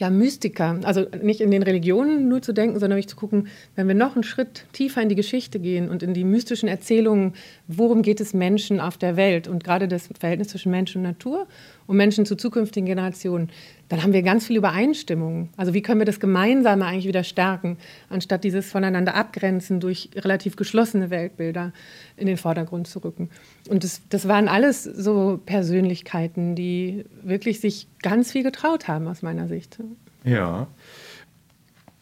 ja, 0.00 0.08
Mystiker, 0.08 0.80
also 0.84 1.06
nicht 1.22 1.42
in 1.42 1.50
den 1.50 1.62
Religionen 1.62 2.26
nur 2.26 2.40
zu 2.40 2.54
denken, 2.54 2.80
sondern 2.80 2.96
wirklich 2.96 3.10
zu 3.10 3.16
gucken, 3.16 3.48
wenn 3.76 3.86
wir 3.86 3.94
noch 3.94 4.14
einen 4.14 4.24
Schritt 4.24 4.64
tiefer 4.72 5.02
in 5.02 5.10
die 5.10 5.14
Geschichte 5.14 5.60
gehen 5.60 5.90
und 5.90 6.02
in 6.02 6.14
die 6.14 6.24
mystischen 6.24 6.70
Erzählungen, 6.70 7.34
worum 7.68 8.00
geht 8.00 8.18
es 8.18 8.32
Menschen 8.32 8.80
auf 8.80 8.96
der 8.96 9.16
Welt? 9.16 9.46
Und 9.46 9.62
gerade 9.62 9.88
das 9.88 10.08
Verhältnis 10.18 10.48
zwischen 10.48 10.70
Mensch 10.70 10.96
und 10.96 11.02
Natur 11.02 11.46
und 11.90 11.96
Menschen 11.96 12.24
zu 12.24 12.36
zukünftigen 12.36 12.86
Generationen, 12.86 13.50
dann 13.88 14.04
haben 14.04 14.12
wir 14.12 14.22
ganz 14.22 14.46
viele 14.46 14.60
Übereinstimmungen. 14.60 15.48
Also 15.56 15.74
wie 15.74 15.82
können 15.82 16.00
wir 16.00 16.04
das 16.04 16.20
Gemeinsame 16.20 16.86
eigentlich 16.86 17.08
wieder 17.08 17.24
stärken, 17.24 17.78
anstatt 18.08 18.44
dieses 18.44 18.70
voneinander 18.70 19.16
abgrenzen 19.16 19.80
durch 19.80 20.08
relativ 20.14 20.54
geschlossene 20.54 21.10
Weltbilder 21.10 21.72
in 22.16 22.28
den 22.28 22.36
Vordergrund 22.36 22.86
zu 22.86 23.00
rücken. 23.00 23.28
Und 23.68 23.82
das, 23.82 24.02
das 24.08 24.28
waren 24.28 24.46
alles 24.46 24.84
so 24.84 25.40
Persönlichkeiten, 25.44 26.54
die 26.54 27.06
wirklich 27.24 27.58
sich 27.58 27.88
ganz 28.02 28.30
viel 28.30 28.44
getraut 28.44 28.86
haben 28.86 29.08
aus 29.08 29.22
meiner 29.22 29.48
Sicht. 29.48 29.80
Ja. 30.22 30.68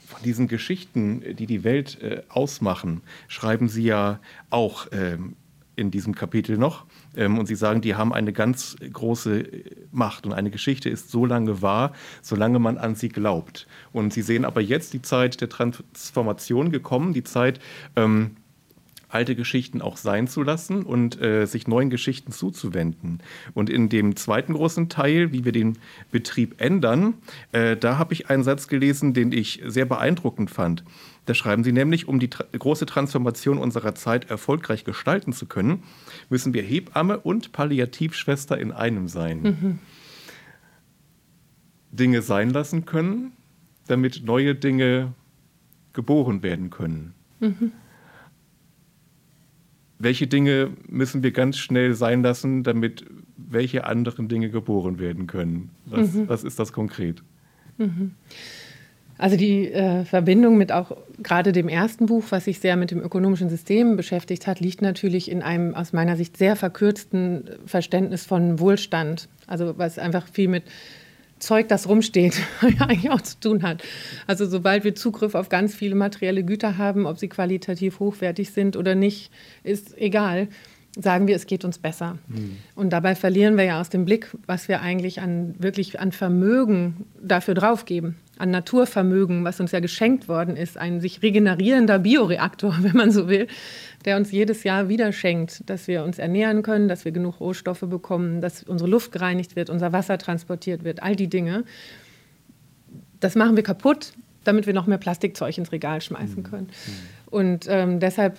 Von 0.07 0.23
diesen 0.23 0.49
Geschichten, 0.49 1.23
die 1.35 1.47
die 1.47 1.65
Welt 1.65 1.99
äh, 2.03 2.21
ausmachen, 2.29 3.01
schreiben 3.27 3.71
Sie 3.71 3.85
ja 3.85 4.21
auch 4.51 4.89
ähm, 4.93 5.35
in 5.77 5.91
diesem 5.91 6.15
Kapitel 6.15 6.59
noch. 6.59 6.85
Ähm, 7.17 7.39
und 7.39 7.47
Sie 7.47 7.55
sagen, 7.55 7.81
die 7.81 7.95
haben 7.95 8.13
eine 8.13 8.33
ganz 8.33 8.77
große 8.93 9.45
Macht 9.91 10.27
und 10.27 10.33
eine 10.33 10.51
Geschichte 10.51 10.89
ist 10.89 11.11
so 11.11 11.27
lange 11.27 11.63
wahr, 11.63 11.93
solange 12.23 12.59
man 12.59 12.79
an 12.79 12.95
sie 12.95 13.09
glaubt. 13.09 13.67
Und 13.93 14.13
Sie 14.13 14.23
sehen 14.23 14.45
aber 14.45 14.61
jetzt 14.61 14.93
die 14.93 15.03
Zeit 15.03 15.41
der 15.41 15.49
Transformation 15.49 16.71
gekommen, 16.71 17.13
die 17.13 17.25
Zeit, 17.25 17.61
ähm, 17.97 18.37
alte 19.09 19.35
Geschichten 19.35 19.81
auch 19.81 19.97
sein 19.97 20.29
zu 20.29 20.43
lassen 20.43 20.83
und 20.83 21.21
äh, 21.21 21.47
sich 21.47 21.67
neuen 21.67 21.91
Geschichten 21.91 22.33
zuzuwenden. 22.33 23.21
Und 23.55 23.71
in 23.71 23.89
dem 23.89 24.17
zweiten 24.17 24.53
großen 24.53 24.89
Teil, 24.89 25.33
wie 25.33 25.45
wir 25.45 25.53
den 25.53 25.79
Betrieb 26.11 26.61
ändern, 26.61 27.15
äh, 27.53 27.77
da 27.77 27.99
habe 27.99 28.13
ich 28.13 28.31
einen 28.31 28.45
Satz 28.45 28.69
gelesen, 28.69 29.15
den 29.15 29.33
ich 29.33 29.63
sehr 29.67 29.87
beeindruckend 29.87 30.51
fand. 30.51 30.85
Da 31.29 31.35
schreiben 31.35 31.63
Sie 31.63 31.73
nämlich, 31.73 32.09
um 32.09 32.21
die 32.21 32.31
tra 32.31 32.47
große 32.59 32.87
Transformation 32.87 33.59
unserer 33.59 33.95
Zeit 33.95 34.31
erfolgreich 34.31 34.85
gestalten 34.85 35.35
zu 35.35 35.45
können, 35.45 35.83
müssen 36.31 36.55
wir 36.55 36.63
Hebamme 36.63 37.21
und 37.21 37.53
Palliativschwester 37.53 38.57
in 38.57 38.73
einem 38.73 39.09
sein. 39.09 39.43
Mhm. 39.43 39.79
Dinge 41.93 42.23
sein 42.23 42.49
lassen 42.49 42.87
können, 42.87 43.33
damit 43.89 44.25
neue 44.25 44.55
Dinge 44.55 45.13
geboren 45.93 46.43
werden 46.43 46.71
können. 46.71 47.13
Mhm. 47.41 47.73
Welche 49.99 50.29
Dinge 50.29 50.71
müssen 50.87 51.23
wir 51.23 51.33
ganz 51.33 51.59
schnell 51.59 51.93
sein 51.93 52.23
lassen, 52.23 52.63
damit 52.63 53.05
welche 53.37 53.85
anderen 53.85 54.29
Dinge 54.29 54.49
geboren 54.49 54.99
werden 54.99 55.27
können? 55.27 55.73
Was, 55.85 56.15
mhm. 56.15 56.27
was 56.27 56.43
ist 56.43 56.59
das 56.59 56.73
konkret? 56.73 57.23
Mhm. 57.77 58.13
Also 59.19 59.37
die 59.37 59.71
äh, 59.71 60.05
Verbindung 60.05 60.57
mit 60.57 60.71
auch 60.71 60.97
gerade 61.23 61.51
dem 61.51 61.69
ersten 61.69 62.07
Buch, 62.07 62.25
was 62.31 62.45
sich 62.45 62.61
sehr 62.61 62.77
mit 62.77 62.93
dem 62.93 63.01
ökonomischen 63.01 63.51
System 63.51 63.97
beschäftigt 63.97 64.47
hat, 64.47 64.61
liegt 64.61 64.81
natürlich 64.81 65.31
in 65.31 65.43
einem 65.43 65.75
aus 65.75 65.93
meiner 65.93 66.17
Sicht 66.17 66.37
sehr 66.37 66.55
verkürzten 66.55 67.51
Verständnis 67.67 68.25
von 68.25 68.61
Wohlstand. 68.61 69.29
Also 69.49 69.77
was 69.77 69.99
einfach 69.99 70.29
viel 70.29 70.49
mit 70.49 70.65
Zeug, 71.41 71.69
das 71.69 71.89
rumsteht, 71.89 72.41
eigentlich 72.79 73.11
auch 73.11 73.21
zu 73.21 73.39
tun 73.41 73.63
hat. 73.63 73.83
Also 74.29 74.47
sobald 74.47 74.85
wir 74.85 74.95
Zugriff 74.95 75.35
auf 75.35 75.49
ganz 75.49 75.75
viele 75.75 75.97
materielle 75.97 76.45
Güter 76.45 76.79
haben, 76.79 77.05
ob 77.07 77.19
sie 77.19 77.29
qualitativ 77.29 77.99
hochwertig 77.99 78.51
sind 78.51 78.77
oder 78.77 78.95
nicht, 78.95 79.31
ist 79.65 79.99
egal 79.99 80.49
sagen 81.01 81.29
wir, 81.29 81.37
es 81.37 81.47
geht 81.47 81.65
uns 81.65 81.79
besser. 81.79 82.19
Mhm. 82.29 82.57
Und 82.75 82.91
dabei 82.91 83.15
verlieren 83.15 83.57
wir 83.57 83.65
ja 83.65 83.81
aus 83.81 83.89
dem 83.89 84.05
Blick, 84.05 84.31
was 84.47 84.69
wir 84.69 84.81
eigentlich 84.81 85.21
an 85.21 85.55
wirklich 85.59 86.01
an 86.01 86.13
Vermögen 86.13 87.07
dafür 87.23 87.55
draufgeben, 87.55 88.17
an 88.39 88.51
Naturvermögen, 88.51 89.45
was 89.45 89.61
uns 89.61 89.73
ja 89.73 89.81
geschenkt 89.81 90.29
worden 90.29 90.57
ist, 90.57 90.79
ein 90.79 91.01
sich 91.01 91.23
regenerierender 91.23 91.99
Bioreaktor, 91.99 92.77
wenn 92.83 92.97
man 92.97 93.11
so 93.11 93.29
will, 93.29 93.47
der 94.05 94.17
uns 94.17 94.31
jedes 94.33 94.65
Jahr 94.65 94.89
wieder 94.89 95.13
schenkt, 95.13 95.69
dass 95.69 95.89
wir 95.89 96.05
uns 96.05 96.19
ernähren 96.19 96.63
können, 96.63 96.89
dass 96.89 97.05
wir 97.05 97.13
genug 97.13 97.41
Rohstoffe 97.41 97.85
bekommen, 97.87 98.41
dass 98.41 98.63
unsere 98.63 98.89
Luft 98.89 99.13
gereinigt 99.13 99.57
wird, 99.57 99.71
unser 99.71 99.93
Wasser 99.93 100.19
transportiert 100.19 100.85
wird, 100.85 101.03
all 101.03 101.17
die 101.17 101.29
Dinge. 101.29 101.65
Das 103.21 103.35
machen 103.35 103.57
wir 103.57 103.63
kaputt, 103.63 104.13
damit 104.45 104.67
wir 104.67 104.75
noch 104.75 104.87
mehr 104.87 104.99
Plastikzeug 104.99 105.59
ins 105.59 105.73
Regal 105.73 106.01
schmeißen 106.01 106.39
mhm. 106.39 106.43
können. 106.45 106.69
Und 107.31 107.67
ähm, 107.69 108.01
deshalb 108.01 108.39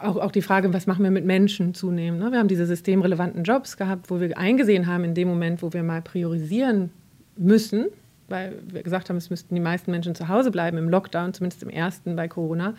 auch, 0.00 0.16
auch 0.16 0.32
die 0.32 0.42
Frage, 0.42 0.72
was 0.72 0.86
machen 0.86 1.04
wir 1.04 1.12
mit 1.12 1.24
Menschen 1.24 1.74
zunehmend. 1.74 2.20
Ne? 2.20 2.32
Wir 2.32 2.38
haben 2.40 2.48
diese 2.48 2.66
systemrelevanten 2.66 3.44
Jobs 3.44 3.76
gehabt, 3.76 4.10
wo 4.10 4.20
wir 4.20 4.36
eingesehen 4.36 4.88
haben, 4.88 5.04
in 5.04 5.14
dem 5.14 5.28
Moment, 5.28 5.62
wo 5.62 5.72
wir 5.72 5.84
mal 5.84 6.02
priorisieren 6.02 6.90
müssen, 7.36 7.86
weil 8.28 8.58
wir 8.66 8.82
gesagt 8.82 9.08
haben, 9.08 9.16
es 9.16 9.30
müssten 9.30 9.54
die 9.54 9.60
meisten 9.60 9.90
Menschen 9.90 10.14
zu 10.14 10.28
Hause 10.28 10.50
bleiben 10.50 10.78
im 10.78 10.88
Lockdown, 10.88 11.34
zumindest 11.34 11.62
im 11.62 11.70
ersten 11.70 12.16
bei 12.16 12.28
Corona, 12.28 12.74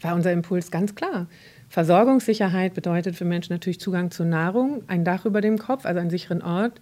war 0.00 0.14
unser 0.14 0.32
Impuls 0.32 0.70
ganz 0.70 0.94
klar. 0.94 1.26
Versorgungssicherheit 1.68 2.74
bedeutet 2.74 3.16
für 3.16 3.24
Menschen 3.24 3.52
natürlich 3.52 3.80
Zugang 3.80 4.10
zu 4.10 4.24
Nahrung, 4.24 4.82
ein 4.86 5.04
Dach 5.04 5.26
über 5.26 5.40
dem 5.40 5.58
Kopf, 5.58 5.84
also 5.84 6.00
einen 6.00 6.10
sicheren 6.10 6.42
Ort, 6.42 6.80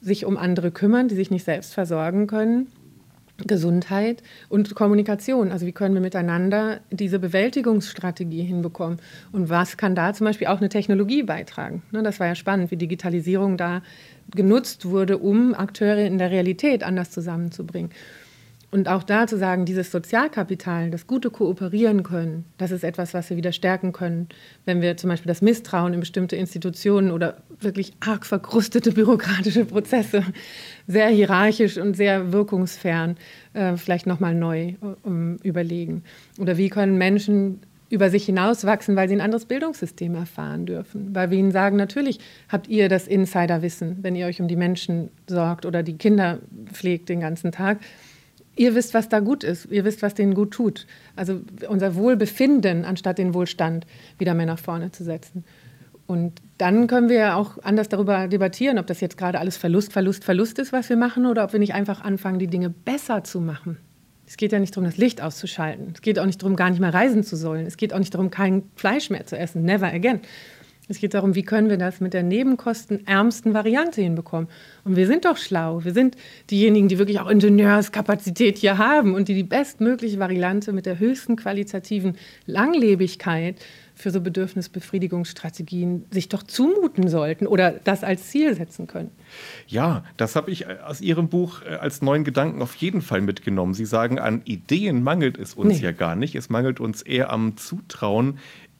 sich 0.00 0.24
um 0.24 0.36
andere 0.36 0.70
kümmern, 0.70 1.08
die 1.08 1.16
sich 1.16 1.30
nicht 1.30 1.44
selbst 1.44 1.74
versorgen 1.74 2.26
können 2.26 2.68
Gesundheit 3.46 4.22
und 4.48 4.74
Kommunikation. 4.74 5.52
Also 5.52 5.66
wie 5.66 5.72
können 5.72 5.94
wir 5.94 6.00
miteinander 6.00 6.80
diese 6.90 7.18
Bewältigungsstrategie 7.18 8.42
hinbekommen? 8.42 8.98
Und 9.30 9.48
was 9.48 9.76
kann 9.76 9.94
da 9.94 10.12
zum 10.12 10.26
Beispiel 10.26 10.48
auch 10.48 10.58
eine 10.58 10.68
Technologie 10.68 11.22
beitragen? 11.22 11.82
Ne, 11.92 12.02
das 12.02 12.18
war 12.18 12.26
ja 12.26 12.34
spannend, 12.34 12.70
wie 12.70 12.76
Digitalisierung 12.76 13.56
da 13.56 13.82
genutzt 14.34 14.86
wurde, 14.86 15.18
um 15.18 15.54
Akteure 15.54 16.06
in 16.06 16.18
der 16.18 16.30
Realität 16.30 16.82
anders 16.82 17.10
zusammenzubringen. 17.10 17.90
Und 18.70 18.86
auch 18.86 19.02
da 19.02 19.26
zu 19.26 19.38
sagen, 19.38 19.64
dieses 19.64 19.90
Sozialkapital, 19.90 20.90
das 20.90 21.06
gute 21.06 21.30
Kooperieren 21.30 22.02
können, 22.02 22.44
das 22.58 22.70
ist 22.70 22.84
etwas, 22.84 23.14
was 23.14 23.30
wir 23.30 23.38
wieder 23.38 23.52
stärken 23.52 23.92
können, 23.92 24.28
wenn 24.66 24.82
wir 24.82 24.98
zum 24.98 25.08
Beispiel 25.08 25.28
das 25.28 25.40
Misstrauen 25.40 25.94
in 25.94 26.00
bestimmte 26.00 26.36
Institutionen 26.36 27.10
oder 27.10 27.38
wirklich 27.60 27.94
arg 28.00 28.26
verkrustete 28.26 28.92
bürokratische 28.92 29.64
Prozesse, 29.64 30.22
sehr 30.86 31.08
hierarchisch 31.08 31.78
und 31.78 31.96
sehr 31.96 32.30
wirkungsfern, 32.30 33.16
äh, 33.54 33.78
vielleicht 33.78 34.06
nochmal 34.06 34.34
neu 34.34 34.74
um, 35.02 35.36
überlegen. 35.42 36.04
Oder 36.38 36.58
wie 36.58 36.68
können 36.68 36.98
Menschen 36.98 37.60
über 37.90 38.10
sich 38.10 38.26
hinauswachsen, 38.26 38.96
weil 38.96 39.08
sie 39.08 39.16
ein 39.16 39.20
anderes 39.20 39.46
Bildungssystem 39.46 40.14
erfahren 40.14 40.66
dürfen. 40.66 41.14
Weil 41.14 41.30
wir 41.30 41.38
ihnen 41.38 41.52
sagen, 41.52 41.76
natürlich 41.76 42.20
habt 42.48 42.68
ihr 42.68 42.88
das 42.88 43.06
Insiderwissen, 43.06 43.98
wenn 44.02 44.14
ihr 44.14 44.26
euch 44.26 44.40
um 44.40 44.48
die 44.48 44.56
Menschen 44.56 45.10
sorgt 45.26 45.64
oder 45.64 45.82
die 45.82 45.96
Kinder 45.96 46.38
pflegt 46.72 47.08
den 47.08 47.20
ganzen 47.20 47.52
Tag 47.52 47.78
ihr 48.58 48.74
wisst, 48.74 48.92
was 48.92 49.08
da 49.08 49.20
gut 49.20 49.44
ist, 49.44 49.66
ihr 49.70 49.84
wisst, 49.84 50.02
was 50.02 50.14
denen 50.14 50.34
gut 50.34 50.50
tut. 50.50 50.86
Also 51.16 51.40
unser 51.68 51.94
Wohlbefinden 51.94 52.84
anstatt 52.84 53.18
den 53.18 53.34
Wohlstand 53.34 53.86
wieder 54.18 54.34
mehr 54.34 54.46
nach 54.46 54.58
vorne 54.58 54.90
zu 54.90 55.04
setzen. 55.04 55.44
Und 56.06 56.40
dann 56.56 56.86
können 56.86 57.08
wir 57.08 57.36
auch 57.36 57.58
anders 57.62 57.88
darüber 57.88 58.28
debattieren, 58.28 58.78
ob 58.78 58.86
das 58.86 59.00
jetzt 59.00 59.18
gerade 59.18 59.38
alles 59.38 59.56
Verlust, 59.56 59.92
Verlust, 59.92 60.24
Verlust 60.24 60.58
ist, 60.58 60.72
was 60.72 60.88
wir 60.88 60.96
machen, 60.96 61.26
oder 61.26 61.44
ob 61.44 61.52
wir 61.52 61.60
nicht 61.60 61.74
einfach 61.74 62.00
anfangen, 62.00 62.38
die 62.38 62.46
Dinge 62.46 62.70
besser 62.70 63.24
zu 63.24 63.40
machen. 63.40 63.76
Es 64.28 64.36
geht 64.36 64.52
ja 64.52 64.58
nicht 64.58 64.76
darum, 64.76 64.84
das 64.84 64.98
Licht 64.98 65.22
auszuschalten. 65.22 65.92
Es 65.94 66.02
geht 66.02 66.18
auch 66.18 66.26
nicht 66.26 66.42
darum, 66.42 66.54
gar 66.54 66.68
nicht 66.68 66.80
mehr 66.80 66.92
reisen 66.92 67.24
zu 67.24 67.34
sollen. 67.34 67.64
Es 67.64 67.78
geht 67.78 67.94
auch 67.94 67.98
nicht 67.98 68.12
darum, 68.12 68.30
kein 68.30 68.64
Fleisch 68.76 69.08
mehr 69.08 69.24
zu 69.24 69.38
essen. 69.38 69.64
Never 69.64 69.86
again. 69.86 70.20
Es 70.86 70.98
geht 70.98 71.14
darum, 71.14 71.34
wie 71.34 71.42
können 71.42 71.70
wir 71.70 71.78
das 71.78 72.00
mit 72.00 72.12
der 72.12 72.22
nebenkostenärmsten 72.22 73.54
Variante 73.54 74.02
hinbekommen. 74.02 74.48
Und 74.84 74.96
wir 74.96 75.06
sind 75.06 75.24
doch 75.24 75.38
schlau. 75.38 75.82
Wir 75.82 75.94
sind 75.94 76.16
diejenigen, 76.50 76.88
die 76.88 76.98
wirklich 76.98 77.20
auch 77.20 77.28
Ingenieurskapazität 77.28 78.58
hier 78.58 78.76
haben 78.76 79.14
und 79.14 79.28
die 79.28 79.34
die 79.34 79.44
bestmögliche 79.44 80.18
Variante 80.18 80.72
mit 80.72 80.84
der 80.84 80.98
höchsten 80.98 81.36
qualitativen 81.36 82.16
Langlebigkeit 82.44 83.56
für 83.98 84.10
so 84.10 84.20
Bedürfnisbefriedigungsstrategien 84.20 86.06
sich 86.10 86.28
doch 86.28 86.42
zumuten 86.42 87.08
sollten 87.08 87.46
oder 87.46 87.72
das 87.72 88.04
als 88.04 88.28
Ziel 88.28 88.54
setzen 88.54 88.86
können. 88.86 89.10
Ja, 89.66 90.04
das 90.16 90.36
habe 90.36 90.50
ich 90.50 90.66
aus 90.68 91.00
Ihrem 91.00 91.28
Buch 91.28 91.62
äh, 91.62 91.74
als 91.74 92.00
neuen 92.00 92.24
Gedanken 92.24 92.62
auf 92.62 92.74
jeden 92.76 93.02
Fall 93.02 93.20
mitgenommen. 93.20 93.74
Sie 93.74 93.86
sagen, 93.86 94.18
an 94.18 94.42
Ideen 94.44 95.02
mangelt 95.02 95.36
es 95.36 95.54
uns 95.54 95.78
nee. 95.78 95.84
ja 95.84 95.92
gar 95.92 96.16
nicht. 96.16 96.34
Es 96.34 96.48
mangelt 96.48 96.80
uns 96.80 97.02
eher 97.02 97.30
am 97.30 97.56
Zutrauen, 97.56 98.38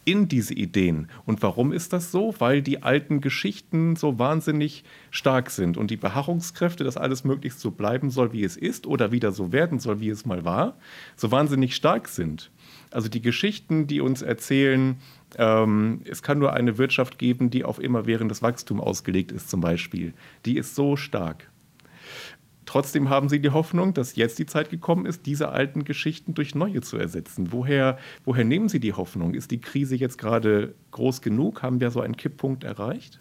in 0.08 0.26
diese 0.26 0.54
Ideen. 0.54 1.08
Und 1.26 1.42
warum 1.42 1.70
ist 1.70 1.92
das 1.92 2.10
so? 2.10 2.34
Weil 2.38 2.62
die 2.62 2.82
alten 2.82 3.20
Geschichten 3.20 3.94
so 3.94 4.18
wahnsinnig 4.18 4.84
stark 5.10 5.50
sind 5.50 5.76
und 5.76 5.90
die 5.90 5.98
Beharrungskräfte, 5.98 6.82
dass 6.82 6.96
alles 6.96 7.24
möglichst 7.24 7.60
so 7.60 7.70
bleiben 7.72 8.08
soll, 8.08 8.32
wie 8.32 8.42
es 8.42 8.56
ist 8.56 8.86
oder 8.86 9.12
wieder 9.12 9.32
so 9.32 9.52
werden 9.52 9.80
soll, 9.80 10.00
wie 10.00 10.08
es 10.08 10.24
mal 10.24 10.46
war, 10.46 10.78
so 11.14 11.30
wahnsinnig 11.30 11.76
stark 11.76 12.08
sind. 12.08 12.50
Also 12.90 13.08
die 13.08 13.20
Geschichten, 13.20 13.86
die 13.86 14.00
uns 14.00 14.22
erzählen, 14.22 14.96
ähm, 15.36 16.00
es 16.04 16.22
kann 16.22 16.38
nur 16.38 16.52
eine 16.52 16.78
Wirtschaft 16.78 17.18
geben, 17.18 17.50
die 17.50 17.64
auf 17.64 17.78
immerwährendes 17.78 18.42
Wachstum 18.42 18.80
ausgelegt 18.80 19.32
ist, 19.32 19.50
zum 19.50 19.60
Beispiel, 19.60 20.14
die 20.44 20.56
ist 20.56 20.74
so 20.74 20.96
stark. 20.96 21.50
Trotzdem 22.68 23.08
haben 23.08 23.30
sie 23.30 23.40
die 23.40 23.48
Hoffnung, 23.48 23.94
dass 23.94 24.14
jetzt 24.14 24.38
die 24.38 24.44
Zeit 24.44 24.68
gekommen 24.68 25.06
ist, 25.06 25.24
diese 25.24 25.48
alten 25.48 25.84
Geschichten 25.84 26.34
durch 26.34 26.54
neue 26.54 26.82
zu 26.82 26.98
ersetzen. 26.98 27.50
Woher, 27.50 27.96
woher 28.26 28.44
nehmen 28.44 28.68
Sie 28.68 28.78
die 28.78 28.92
Hoffnung? 28.92 29.32
Ist 29.32 29.50
die 29.52 29.60
Krise 29.60 29.96
jetzt 29.96 30.18
gerade 30.18 30.74
groß 30.90 31.22
genug? 31.22 31.62
Haben 31.62 31.80
wir 31.80 31.90
so 31.90 32.02
einen 32.02 32.18
Kipppunkt 32.18 32.64
erreicht? 32.64 33.20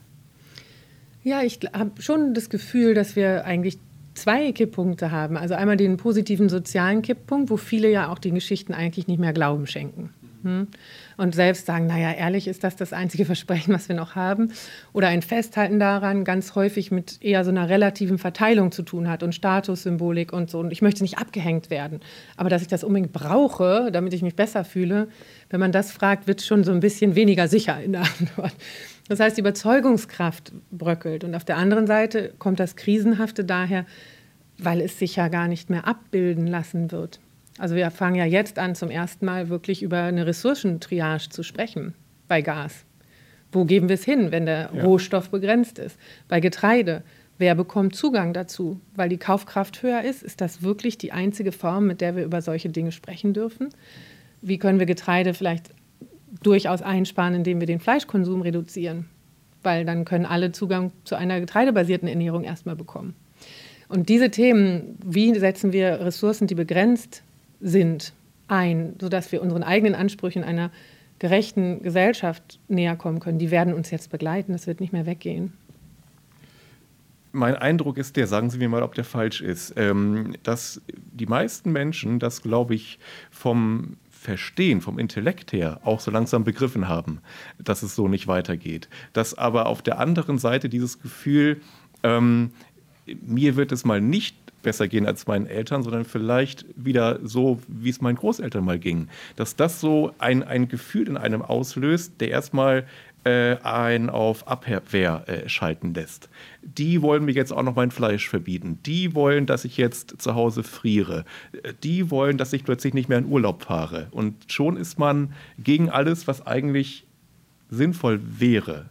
Ja, 1.23 1.43
ich 1.43 1.59
habe 1.73 2.01
schon 2.01 2.33
das 2.33 2.49
Gefühl, 2.49 2.93
dass 2.93 3.15
wir 3.15 3.45
eigentlich 3.45 3.79
zwei 4.17 4.51
Kipppunkte 4.51 5.11
haben. 5.11 5.37
Also 5.37 5.55
einmal 5.55 5.77
den 5.77 5.97
positiven 5.97 6.49
sozialen 6.49 7.01
Kipppunkt, 7.01 7.49
wo 7.49 7.57
viele 7.57 7.89
ja 7.89 8.11
auch 8.11 8.19
den 8.19 8.35
Geschichten 8.35 8.73
eigentlich 8.73 9.07
nicht 9.07 9.19
mehr 9.19 9.33
Glauben 9.33 9.67
schenken. 9.67 10.09
Hm? 10.43 10.67
Und 11.17 11.33
selbst 11.33 11.65
sagen, 11.65 11.87
naja, 11.87 12.11
ehrlich 12.11 12.47
ist 12.47 12.63
das 12.63 12.75
das 12.75 12.93
einzige 12.93 13.25
Versprechen, 13.31 13.73
was 13.73 13.89
wir 13.89 13.95
noch 13.95 14.15
haben. 14.15 14.51
Oder 14.93 15.07
ein 15.07 15.21
Festhalten 15.21 15.79
daran 15.79 16.23
ganz 16.23 16.55
häufig 16.55 16.91
mit 16.91 17.21
eher 17.21 17.43
so 17.43 17.49
einer 17.49 17.69
relativen 17.69 18.17
Verteilung 18.17 18.71
zu 18.71 18.83
tun 18.83 19.09
hat 19.09 19.23
und 19.23 19.33
Statussymbolik 19.33 20.31
und 20.33 20.49
so. 20.49 20.59
Und 20.59 20.71
ich 20.71 20.81
möchte 20.81 21.03
nicht 21.03 21.17
abgehängt 21.17 21.69
werden. 21.69 22.01
Aber 22.35 22.49
dass 22.49 22.61
ich 22.61 22.67
das 22.67 22.83
unbedingt 22.83 23.13
brauche, 23.13 23.89
damit 23.91 24.13
ich 24.13 24.21
mich 24.21 24.35
besser 24.35 24.63
fühle, 24.63 25.07
wenn 25.49 25.59
man 25.59 25.71
das 25.71 25.91
fragt, 25.91 26.27
wird 26.27 26.41
schon 26.41 26.63
so 26.63 26.71
ein 26.71 26.79
bisschen 26.79 27.15
weniger 27.15 27.47
sicher 27.47 27.81
in 27.81 27.93
der 27.93 28.01
Antwort. 28.19 28.53
Das 29.07 29.19
heißt, 29.19 29.37
die 29.37 29.41
Überzeugungskraft 29.41 30.51
bröckelt. 30.71 31.23
Und 31.23 31.35
auf 31.35 31.45
der 31.45 31.57
anderen 31.57 31.87
Seite 31.87 32.33
kommt 32.39 32.59
das 32.59 32.75
Krisenhafte 32.75 33.45
daher, 33.45 33.85
weil 34.57 34.81
es 34.81 34.99
sich 34.99 35.15
ja 35.15 35.27
gar 35.27 35.47
nicht 35.47 35.69
mehr 35.69 35.87
abbilden 35.87 36.47
lassen 36.47 36.91
wird. 36.91 37.19
Also 37.57 37.75
wir 37.75 37.89
fangen 37.91 38.15
ja 38.15 38.25
jetzt 38.25 38.59
an, 38.59 38.75
zum 38.75 38.89
ersten 38.89 39.25
Mal 39.25 39.49
wirklich 39.49 39.81
über 39.81 40.03
eine 40.03 40.27
Ressourcentriage 40.27 41.29
zu 41.29 41.43
sprechen 41.43 41.93
bei 42.27 42.41
Gas. 42.41 42.85
Wo 43.51 43.65
geben 43.65 43.89
wir 43.89 43.95
es 43.95 44.03
hin, 44.03 44.31
wenn 44.31 44.45
der 44.45 44.69
ja. 44.73 44.83
Rohstoff 44.83 45.29
begrenzt 45.29 45.79
ist? 45.79 45.97
Bei 46.27 46.39
Getreide. 46.39 47.03
Wer 47.39 47.55
bekommt 47.55 47.95
Zugang 47.95 48.33
dazu? 48.33 48.81
Weil 48.95 49.09
die 49.09 49.17
Kaufkraft 49.17 49.83
höher 49.83 50.01
ist, 50.01 50.23
ist 50.23 50.41
das 50.41 50.63
wirklich 50.63 50.97
die 50.97 51.11
einzige 51.11 51.51
Form, 51.51 51.87
mit 51.87 52.01
der 52.01 52.15
wir 52.15 52.25
über 52.25 52.41
solche 52.41 52.69
Dinge 52.69 52.91
sprechen 52.91 53.33
dürfen? 53.33 53.69
Wie 54.41 54.57
können 54.57 54.79
wir 54.79 54.85
Getreide 54.85 55.33
vielleicht 55.33 55.69
durchaus 56.43 56.81
einsparen, 56.81 57.35
indem 57.35 57.59
wir 57.59 57.67
den 57.67 57.79
Fleischkonsum 57.79 58.41
reduzieren? 58.41 59.05
Weil 59.63 59.85
dann 59.85 60.05
können 60.05 60.25
alle 60.25 60.51
Zugang 60.51 60.91
zu 61.03 61.15
einer 61.15 61.39
getreidebasierten 61.39 62.07
Ernährung 62.07 62.43
erstmal 62.43 62.75
bekommen. 62.75 63.15
Und 63.89 64.09
diese 64.09 64.29
Themen, 64.29 64.97
wie 65.03 65.33
setzen 65.37 65.71
wir 65.71 66.01
Ressourcen, 66.01 66.47
die 66.47 66.55
begrenzt 66.55 67.23
sind, 67.61 68.13
ein, 68.47 68.95
sodass 68.99 69.31
wir 69.31 69.41
unseren 69.41 69.63
eigenen 69.63 69.95
Ansprüchen 69.95 70.43
einer 70.43 70.71
gerechten 71.19 71.81
Gesellschaft 71.81 72.59
näher 72.67 72.95
kommen 72.95 73.19
können. 73.19 73.39
Die 73.39 73.51
werden 73.51 73.73
uns 73.73 73.89
jetzt 73.91 74.11
begleiten, 74.11 74.51
das 74.51 74.67
wird 74.67 74.79
nicht 74.79 74.93
mehr 74.93 75.05
weggehen. 75.05 75.53
Mein 77.31 77.55
Eindruck 77.55 77.97
ist 77.97 78.15
der, 78.15 78.25
sagen 78.25 78.49
Sie 78.49 78.57
mir 78.57 78.69
mal, 78.69 78.83
ob 78.83 78.95
der 78.95 79.03
falsch 79.03 79.41
ist, 79.41 79.73
ähm, 79.77 80.33
dass 80.43 80.81
die 81.11 81.25
meisten 81.25 81.71
Menschen 81.71 82.19
das, 82.19 82.41
glaube 82.41 82.73
ich, 82.73 82.99
vom 83.29 83.97
Verstehen, 84.19 84.81
vom 84.81 84.99
Intellekt 84.99 85.53
her 85.53 85.79
auch 85.83 85.99
so 85.99 86.11
langsam 86.11 86.43
begriffen 86.43 86.87
haben, 86.87 87.19
dass 87.59 87.83
es 87.83 87.95
so 87.95 88.07
nicht 88.07 88.27
weitergeht. 88.27 88.89
Dass 89.13 89.37
aber 89.37 89.67
auf 89.67 89.81
der 89.81 89.99
anderen 89.99 90.37
Seite 90.37 90.69
dieses 90.69 90.99
Gefühl, 90.99 91.61
ähm, 92.03 92.51
mir 93.21 93.55
wird 93.55 93.71
es 93.71 93.85
mal 93.85 94.01
nicht 94.01 94.35
besser 94.63 94.87
gehen 94.87 95.05
als 95.05 95.27
meinen 95.27 95.45
Eltern, 95.45 95.83
sondern 95.83 96.03
vielleicht 96.03 96.65
wieder 96.75 97.19
so, 97.23 97.61
wie 97.67 97.89
es 97.89 98.01
meinen 98.01 98.17
Großeltern 98.17 98.65
mal 98.65 98.79
ging. 98.79 99.07
Dass 99.35 99.55
das 99.55 99.79
so 99.79 100.11
ein, 100.17 100.43
ein 100.43 100.67
Gefühl 100.67 101.07
in 101.07 101.15
einem 101.15 101.41
auslöst, 101.41 102.19
der 102.19 102.31
erstmal 102.31 102.85
äh, 103.23 103.57
einen 103.63 104.09
auf 104.09 104.47
Abwehr 104.47 105.23
äh, 105.27 105.49
schalten 105.49 105.93
lässt. 105.93 106.29
Die 106.61 107.01
wollen 107.01 107.25
mir 107.25 107.33
jetzt 107.33 107.51
auch 107.51 107.63
noch 107.63 107.75
mein 107.75 107.91
Fleisch 107.91 108.29
verbieten. 108.29 108.79
Die 108.85 109.15
wollen, 109.15 109.45
dass 109.45 109.65
ich 109.65 109.77
jetzt 109.77 110.21
zu 110.21 110.35
Hause 110.35 110.63
friere. 110.63 111.25
Äh, 111.63 111.73
die 111.83 112.11
wollen, 112.11 112.37
dass 112.37 112.53
ich 112.53 112.63
plötzlich 112.63 112.93
nicht 112.93 113.09
mehr 113.09 113.17
in 113.17 113.25
Urlaub 113.25 113.63
fahre. 113.63 114.07
Und 114.11 114.51
schon 114.51 114.77
ist 114.77 114.99
man 114.99 115.33
gegen 115.57 115.89
alles, 115.89 116.27
was 116.27 116.45
eigentlich 116.45 117.05
sinnvoll 117.69 118.21
wäre. 118.23 118.89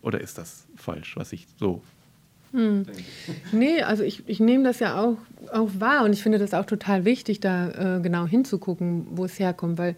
Oder 0.00 0.20
ist 0.20 0.38
das 0.38 0.66
falsch, 0.76 1.16
was 1.16 1.32
ich 1.32 1.46
so 1.58 1.82
hm. 2.52 2.84
Nee, 3.50 3.82
also 3.82 4.02
ich, 4.02 4.22
ich 4.26 4.38
nehme 4.38 4.62
das 4.64 4.78
ja 4.78 5.00
auch, 5.00 5.16
auch 5.52 5.70
wahr 5.78 6.04
und 6.04 6.12
ich 6.12 6.22
finde 6.22 6.38
das 6.38 6.52
auch 6.52 6.66
total 6.66 7.04
wichtig, 7.04 7.40
da 7.40 7.96
äh, 7.96 8.00
genau 8.00 8.26
hinzugucken, 8.26 9.06
wo 9.10 9.24
es 9.24 9.38
herkommt, 9.38 9.78
weil 9.78 9.96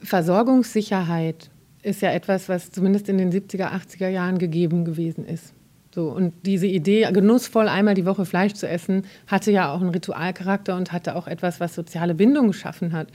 Versorgungssicherheit 0.00 1.50
ist 1.82 2.02
ja 2.02 2.10
etwas, 2.12 2.48
was 2.48 2.70
zumindest 2.70 3.08
in 3.08 3.18
den 3.18 3.32
70er, 3.32 3.72
80er 3.72 4.08
Jahren 4.08 4.38
gegeben 4.38 4.84
gewesen 4.84 5.24
ist. 5.24 5.54
So, 5.94 6.10
und 6.10 6.34
diese 6.44 6.66
Idee, 6.66 7.08
genussvoll 7.12 7.68
einmal 7.68 7.94
die 7.94 8.04
Woche 8.04 8.24
Fleisch 8.24 8.52
zu 8.54 8.68
essen, 8.68 9.04
hatte 9.26 9.50
ja 9.50 9.72
auch 9.72 9.80
einen 9.80 9.90
Ritualcharakter 9.90 10.76
und 10.76 10.92
hatte 10.92 11.16
auch 11.16 11.26
etwas, 11.26 11.60
was 11.60 11.74
soziale 11.74 12.14
Bindung 12.14 12.48
geschaffen 12.48 12.92
hat. 12.92 13.08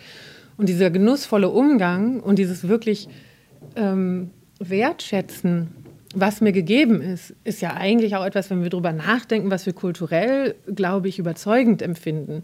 Und 0.58 0.70
dieser 0.70 0.90
genussvolle 0.90 1.50
Umgang 1.50 2.20
und 2.20 2.40
dieses 2.40 2.68
wirklich 2.68 3.08
ähm, 3.76 4.32
Wertschätzen 4.60 5.70
was 6.14 6.42
mir 6.42 6.52
gegeben 6.52 7.02
ist, 7.02 7.34
ist 7.44 7.62
ja 7.62 7.74
eigentlich 7.74 8.16
auch 8.16 8.26
etwas, 8.26 8.50
wenn 8.50 8.62
wir 8.62 8.70
darüber 8.70 8.94
nachdenken, 8.94 9.50
was 9.50 9.66
wir 9.66 9.74
kulturell, 9.74 10.56
glaube 10.74 11.08
ich, 11.08 11.20
überzeugend 11.20 11.82
empfinden. 11.82 12.44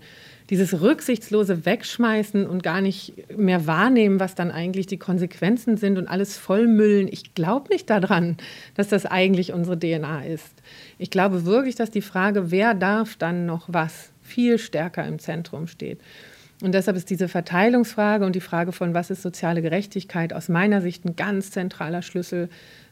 Dieses 0.49 0.81
rücksichtslose 0.81 1.65
Wegschmeißen 1.65 2.47
und 2.47 2.63
gar 2.63 2.81
nicht 2.81 3.13
mehr 3.37 3.67
wahrnehmen, 3.67 4.19
was 4.19 4.33
dann 4.33 4.49
eigentlich 4.49 4.87
die 4.87 4.97
Konsequenzen 4.97 5.77
sind 5.77 5.97
und 5.97 6.07
alles 6.07 6.37
vollmüllen. 6.37 7.07
Ich 7.07 7.35
glaube 7.35 7.69
nicht 7.69 7.89
daran, 7.89 8.37
dass 8.73 8.87
das 8.87 9.05
eigentlich 9.05 9.53
unsere 9.53 9.77
DNA 9.77 10.25
ist. 10.25 10.53
Ich 10.97 11.11
glaube 11.11 11.45
wirklich, 11.45 11.75
dass 11.75 11.91
die 11.91 12.01
Frage, 12.01 12.49
wer 12.49 12.73
darf 12.73 13.15
dann 13.15 13.45
noch 13.45 13.65
was, 13.67 14.11
viel 14.21 14.57
stärker 14.57 15.05
im 15.05 15.19
Zentrum 15.19 15.67
steht. 15.67 15.99
Und 16.61 16.73
deshalb 16.73 16.97
ist 16.97 17.09
diese 17.09 17.29
Verteilungsfrage 17.29 18.25
und 18.25 18.35
die 18.35 18.41
Frage 18.41 18.71
von, 18.71 18.93
was 18.93 19.09
ist 19.09 19.21
soziale 19.21 19.61
Gerechtigkeit, 19.61 20.33
aus 20.33 20.49
meiner 20.49 20.81
Sicht 20.81 21.05
ein 21.05 21.15
ganz 21.15 21.51
zentraler 21.51 22.01
Schlüssel 22.01 22.49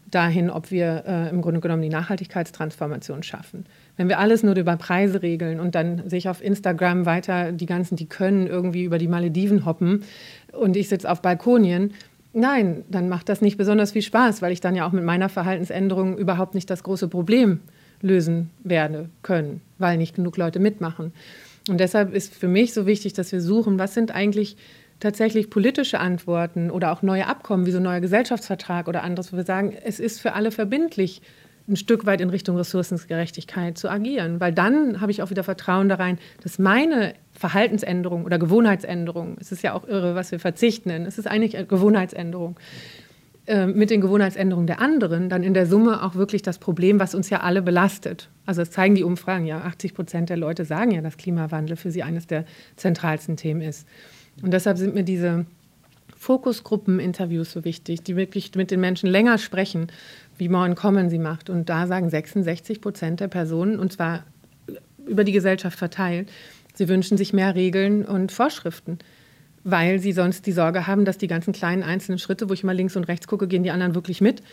dahin, 0.09 0.49
ob 0.49 0.71
wir 0.71 1.03
äh, 1.05 1.29
im 1.29 1.41
Grunde 1.41 1.59
genommen 1.59 1.81
die 1.81 1.89
Nachhaltigkeitstransformation 1.89 3.23
schaffen. 3.23 3.65
Wenn 3.97 4.09
wir 4.09 4.19
alles 4.19 4.43
nur 4.43 4.55
über 4.55 4.77
Preise 4.77 5.21
regeln 5.21 5.59
und 5.59 5.75
dann 5.75 6.07
sehe 6.07 6.19
ich 6.19 6.29
auf 6.29 6.43
Instagram 6.43 7.05
weiter 7.05 7.51
die 7.51 7.65
ganzen, 7.65 7.95
die 7.95 8.05
können 8.05 8.47
irgendwie 8.47 8.83
über 8.83 8.99
die 8.99 9.07
Malediven 9.07 9.65
hoppen 9.65 10.03
und 10.53 10.77
ich 10.77 10.87
sitze 10.87 11.11
auf 11.11 11.21
Balkonien, 11.21 11.93
nein, 12.31 12.83
dann 12.89 13.09
macht 13.09 13.27
das 13.27 13.41
nicht 13.41 13.57
besonders 13.57 13.91
viel 13.91 14.03
Spaß, 14.03 14.41
weil 14.41 14.51
ich 14.51 14.61
dann 14.61 14.75
ja 14.75 14.87
auch 14.87 14.91
mit 14.91 15.03
meiner 15.03 15.29
Verhaltensänderung 15.29 16.17
überhaupt 16.17 16.53
nicht 16.53 16.69
das 16.69 16.83
große 16.83 17.07
Problem 17.07 17.59
lösen 18.01 18.51
werde 18.63 19.09
können, 19.23 19.61
weil 19.79 19.97
nicht 19.97 20.15
genug 20.15 20.37
Leute 20.37 20.59
mitmachen. 20.59 21.11
Und 21.67 21.79
deshalb 21.79 22.13
ist 22.13 22.33
für 22.33 22.47
mich 22.47 22.73
so 22.73 22.85
wichtig, 22.85 23.13
dass 23.13 23.31
wir 23.31 23.41
suchen, 23.41 23.79
was 23.79 23.93
sind 23.93 24.13
eigentlich 24.13 24.55
tatsächlich 24.99 25.49
politische 25.49 25.99
Antworten 25.99 26.71
oder 26.71 26.91
auch 26.91 27.01
neue 27.01 27.27
Abkommen, 27.27 27.65
wie 27.65 27.71
so 27.71 27.77
ein 27.77 27.83
neuer 27.83 27.99
Gesellschaftsvertrag 27.99 28.87
oder 28.87 29.03
anderes, 29.03 29.33
wo 29.33 29.37
wir 29.37 29.43
sagen, 29.43 29.75
es 29.83 29.99
ist 29.99 30.21
für 30.21 30.33
alle 30.33 30.51
verbindlich, 30.51 31.21
ein 31.67 31.75
Stück 31.75 32.05
weit 32.05 32.21
in 32.21 32.29
Richtung 32.29 32.57
Ressourcengerechtigkeit 32.57 33.77
zu 33.77 33.89
agieren. 33.89 34.39
Weil 34.39 34.53
dann 34.53 35.01
habe 35.01 35.11
ich 35.11 35.21
auch 35.21 35.29
wieder 35.29 35.43
Vertrauen 35.43 35.89
da 35.89 35.95
rein, 35.95 36.17
dass 36.41 36.59
meine 36.59 37.13
Verhaltensänderung 37.33 38.25
oder 38.25 38.39
Gewohnheitsänderung, 38.39 39.37
es 39.39 39.51
ist 39.51 39.63
ja 39.63 39.73
auch 39.73 39.87
irre, 39.87 40.15
was 40.15 40.31
wir 40.31 40.39
verzichten 40.39 40.89
es 40.89 41.17
ist 41.17 41.27
eigentlich 41.27 41.57
eine 41.57 41.67
Gewohnheitsänderung, 41.67 42.57
äh, 43.47 43.65
mit 43.65 43.89
den 43.89 44.01
Gewohnheitsänderungen 44.01 44.67
der 44.67 44.81
anderen 44.81 45.29
dann 45.29 45.43
in 45.43 45.53
der 45.53 45.65
Summe 45.65 46.03
auch 46.03 46.15
wirklich 46.15 46.41
das 46.41 46.57
Problem, 46.57 46.99
was 46.99 47.15
uns 47.15 47.29
ja 47.29 47.41
alle 47.41 47.61
belastet. 47.61 48.29
Also 48.45 48.61
das 48.61 48.71
zeigen 48.71 48.95
die 48.95 49.03
Umfragen 49.03 49.45
ja. 49.45 49.61
80 49.61 49.93
Prozent 49.93 50.29
der 50.29 50.37
Leute 50.37 50.65
sagen 50.65 50.91
ja, 50.91 51.01
dass 51.01 51.17
Klimawandel 51.17 51.77
für 51.77 51.91
sie 51.91 52.03
eines 52.03 52.27
der 52.27 52.45
zentralsten 52.75 53.37
Themen 53.37 53.61
ist. 53.61 53.87
Und 54.41 54.51
deshalb 54.51 54.77
sind 54.77 54.95
mir 54.95 55.03
diese 55.03 55.45
Fokusgruppen-Interviews 56.27 57.53
so 57.53 57.63
wichtig, 57.63 58.03
die 58.03 58.17
wirklich 58.17 58.53
mit 58.55 58.69
den 58.69 58.81
Menschen 58.81 59.07
länger 59.07 59.37
sprechen, 59.37 59.87
wie 60.37 60.49
Morn 60.49 60.75
Common 60.75 61.09
sie 61.09 61.19
macht. 61.19 61.49
Und 61.49 61.69
da 61.69 61.87
sagen 61.87 62.09
66 62.09 62.81
Prozent 62.81 63.21
der 63.21 63.29
Personen, 63.29 63.79
und 63.79 63.93
zwar 63.93 64.25
über 65.07 65.23
die 65.23 65.31
Gesellschaft 65.31 65.79
verteilt, 65.79 66.29
sie 66.73 66.89
wünschen 66.89 67.17
sich 67.17 67.31
mehr 67.31 67.55
Regeln 67.55 68.03
und 68.03 68.33
Vorschriften, 68.33 68.99
weil 69.63 69.99
sie 69.99 70.11
sonst 70.11 70.45
die 70.45 70.51
Sorge 70.51 70.85
haben, 70.85 71.05
dass 71.05 71.17
die 71.17 71.27
ganzen 71.27 71.53
kleinen 71.53 71.81
einzelnen 71.81 72.19
Schritte, 72.19 72.49
wo 72.49 72.53
ich 72.53 72.65
mal 72.65 72.75
links 72.75 72.97
und 72.97 73.05
rechts 73.05 73.27
gucke, 73.27 73.47
gehen 73.47 73.63
die 73.63 73.71
anderen 73.71 73.95
wirklich 73.95 74.19
mit, 74.19 74.43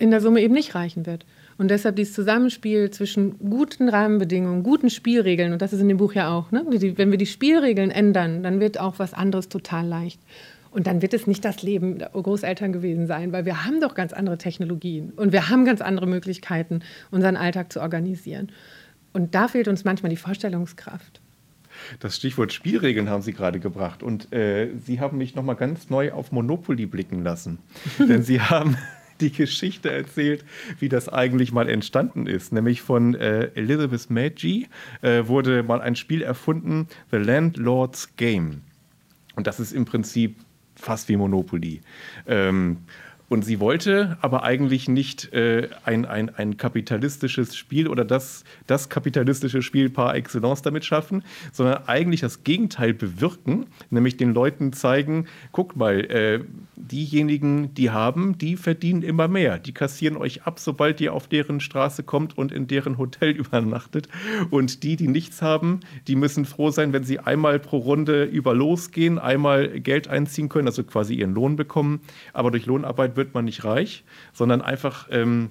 in 0.00 0.10
der 0.10 0.20
Summe 0.20 0.40
eben 0.40 0.54
nicht 0.54 0.74
reichen 0.74 1.06
wird. 1.06 1.24
Und 1.58 1.70
deshalb 1.70 1.94
dieses 1.94 2.14
Zusammenspiel 2.14 2.90
zwischen 2.90 3.38
guten 3.38 3.88
Rahmenbedingungen, 3.88 4.64
guten 4.64 4.90
Spielregeln, 4.90 5.52
und 5.52 5.62
das 5.62 5.72
ist 5.72 5.80
in 5.80 5.88
dem 5.88 5.98
Buch 5.98 6.14
ja 6.14 6.36
auch, 6.36 6.50
ne? 6.50 6.64
wenn 6.66 7.12
wir 7.12 7.18
die 7.18 7.26
Spielregeln 7.26 7.92
ändern, 7.92 8.42
dann 8.42 8.58
wird 8.58 8.80
auch 8.80 8.98
was 8.98 9.14
anderes 9.14 9.48
total 9.48 9.86
leicht. 9.86 10.18
Und 10.70 10.86
dann 10.86 11.02
wird 11.02 11.14
es 11.14 11.26
nicht 11.26 11.44
das 11.44 11.62
Leben 11.62 11.98
der 11.98 12.10
Großeltern 12.10 12.72
gewesen 12.72 13.06
sein, 13.06 13.32
weil 13.32 13.44
wir 13.44 13.64
haben 13.64 13.80
doch 13.80 13.94
ganz 13.94 14.12
andere 14.12 14.38
Technologien 14.38 15.12
und 15.16 15.32
wir 15.32 15.48
haben 15.48 15.64
ganz 15.64 15.80
andere 15.80 16.06
Möglichkeiten, 16.06 16.80
unseren 17.10 17.36
Alltag 17.36 17.72
zu 17.72 17.80
organisieren. 17.80 18.52
Und 19.12 19.34
da 19.34 19.48
fehlt 19.48 19.68
uns 19.68 19.84
manchmal 19.84 20.10
die 20.10 20.16
Vorstellungskraft. 20.16 21.20
Das 22.00 22.16
Stichwort 22.16 22.52
Spielregeln 22.52 23.08
haben 23.08 23.22
Sie 23.22 23.32
gerade 23.32 23.60
gebracht. 23.60 24.02
Und 24.02 24.32
äh, 24.32 24.70
Sie 24.84 25.00
haben 25.00 25.18
mich 25.18 25.34
nochmal 25.34 25.56
ganz 25.56 25.90
neu 25.90 26.12
auf 26.12 26.32
Monopoly 26.32 26.86
blicken 26.86 27.22
lassen. 27.22 27.58
Denn 27.98 28.22
Sie 28.22 28.40
haben 28.40 28.76
die 29.20 29.32
Geschichte 29.32 29.90
erzählt, 29.90 30.44
wie 30.78 30.88
das 30.88 31.08
eigentlich 31.08 31.52
mal 31.52 31.68
entstanden 31.68 32.26
ist. 32.26 32.52
Nämlich 32.52 32.82
von 32.82 33.14
äh, 33.14 33.50
Elizabeth 33.54 34.10
Maggi 34.10 34.68
äh, 35.02 35.26
wurde 35.26 35.62
mal 35.62 35.80
ein 35.80 35.96
Spiel 35.96 36.22
erfunden, 36.22 36.88
The 37.10 37.18
Landlord's 37.18 38.16
Game. 38.16 38.62
Und 39.34 39.46
das 39.46 39.60
ist 39.60 39.72
im 39.72 39.84
Prinzip 39.84 40.36
fast 40.78 41.08
wie 41.08 41.16
Monopoly. 41.16 41.80
Ähm, 42.26 42.78
und 43.28 43.44
sie 43.44 43.60
wollte 43.60 44.16
aber 44.22 44.42
eigentlich 44.42 44.88
nicht 44.88 45.32
äh, 45.34 45.68
ein, 45.84 46.06
ein, 46.06 46.34
ein 46.34 46.56
kapitalistisches 46.56 47.56
Spiel 47.56 47.88
oder 47.88 48.04
das, 48.04 48.44
das 48.66 48.88
kapitalistische 48.88 49.60
Spiel 49.60 49.90
par 49.90 50.14
excellence 50.14 50.62
damit 50.62 50.84
schaffen, 50.84 51.22
sondern 51.52 51.86
eigentlich 51.86 52.20
das 52.20 52.42
Gegenteil 52.42 52.94
bewirken, 52.94 53.66
nämlich 53.90 54.16
den 54.16 54.32
Leuten 54.32 54.72
zeigen, 54.72 55.26
guck 55.52 55.76
mal, 55.76 56.00
äh, 56.10 56.40
diejenigen, 56.88 57.74
die 57.74 57.90
haben, 57.90 58.38
die 58.38 58.56
verdienen 58.56 59.02
immer 59.02 59.28
mehr. 59.28 59.58
Die 59.58 59.72
kassieren 59.72 60.16
euch 60.16 60.42
ab, 60.42 60.58
sobald 60.58 61.00
ihr 61.00 61.12
auf 61.12 61.28
deren 61.28 61.60
Straße 61.60 62.02
kommt 62.02 62.36
und 62.36 62.52
in 62.52 62.66
deren 62.66 62.98
Hotel 62.98 63.30
übernachtet. 63.36 64.08
Und 64.50 64.82
die, 64.82 64.96
die 64.96 65.08
nichts 65.08 65.42
haben, 65.42 65.80
die 66.06 66.16
müssen 66.16 66.44
froh 66.44 66.70
sein, 66.70 66.92
wenn 66.92 67.04
sie 67.04 67.18
einmal 67.18 67.58
pro 67.58 67.78
Runde 67.78 68.24
über 68.24 68.54
losgehen, 68.54 69.18
einmal 69.18 69.80
Geld 69.80 70.08
einziehen 70.08 70.48
können, 70.48 70.68
also 70.68 70.82
quasi 70.84 71.14
ihren 71.14 71.34
Lohn 71.34 71.56
bekommen. 71.56 72.00
Aber 72.32 72.50
durch 72.50 72.66
Lohnarbeit 72.66 73.16
wird 73.16 73.34
man 73.34 73.44
nicht 73.44 73.64
reich, 73.64 74.04
sondern 74.32 74.62
einfach, 74.62 75.08
ähm, 75.10 75.50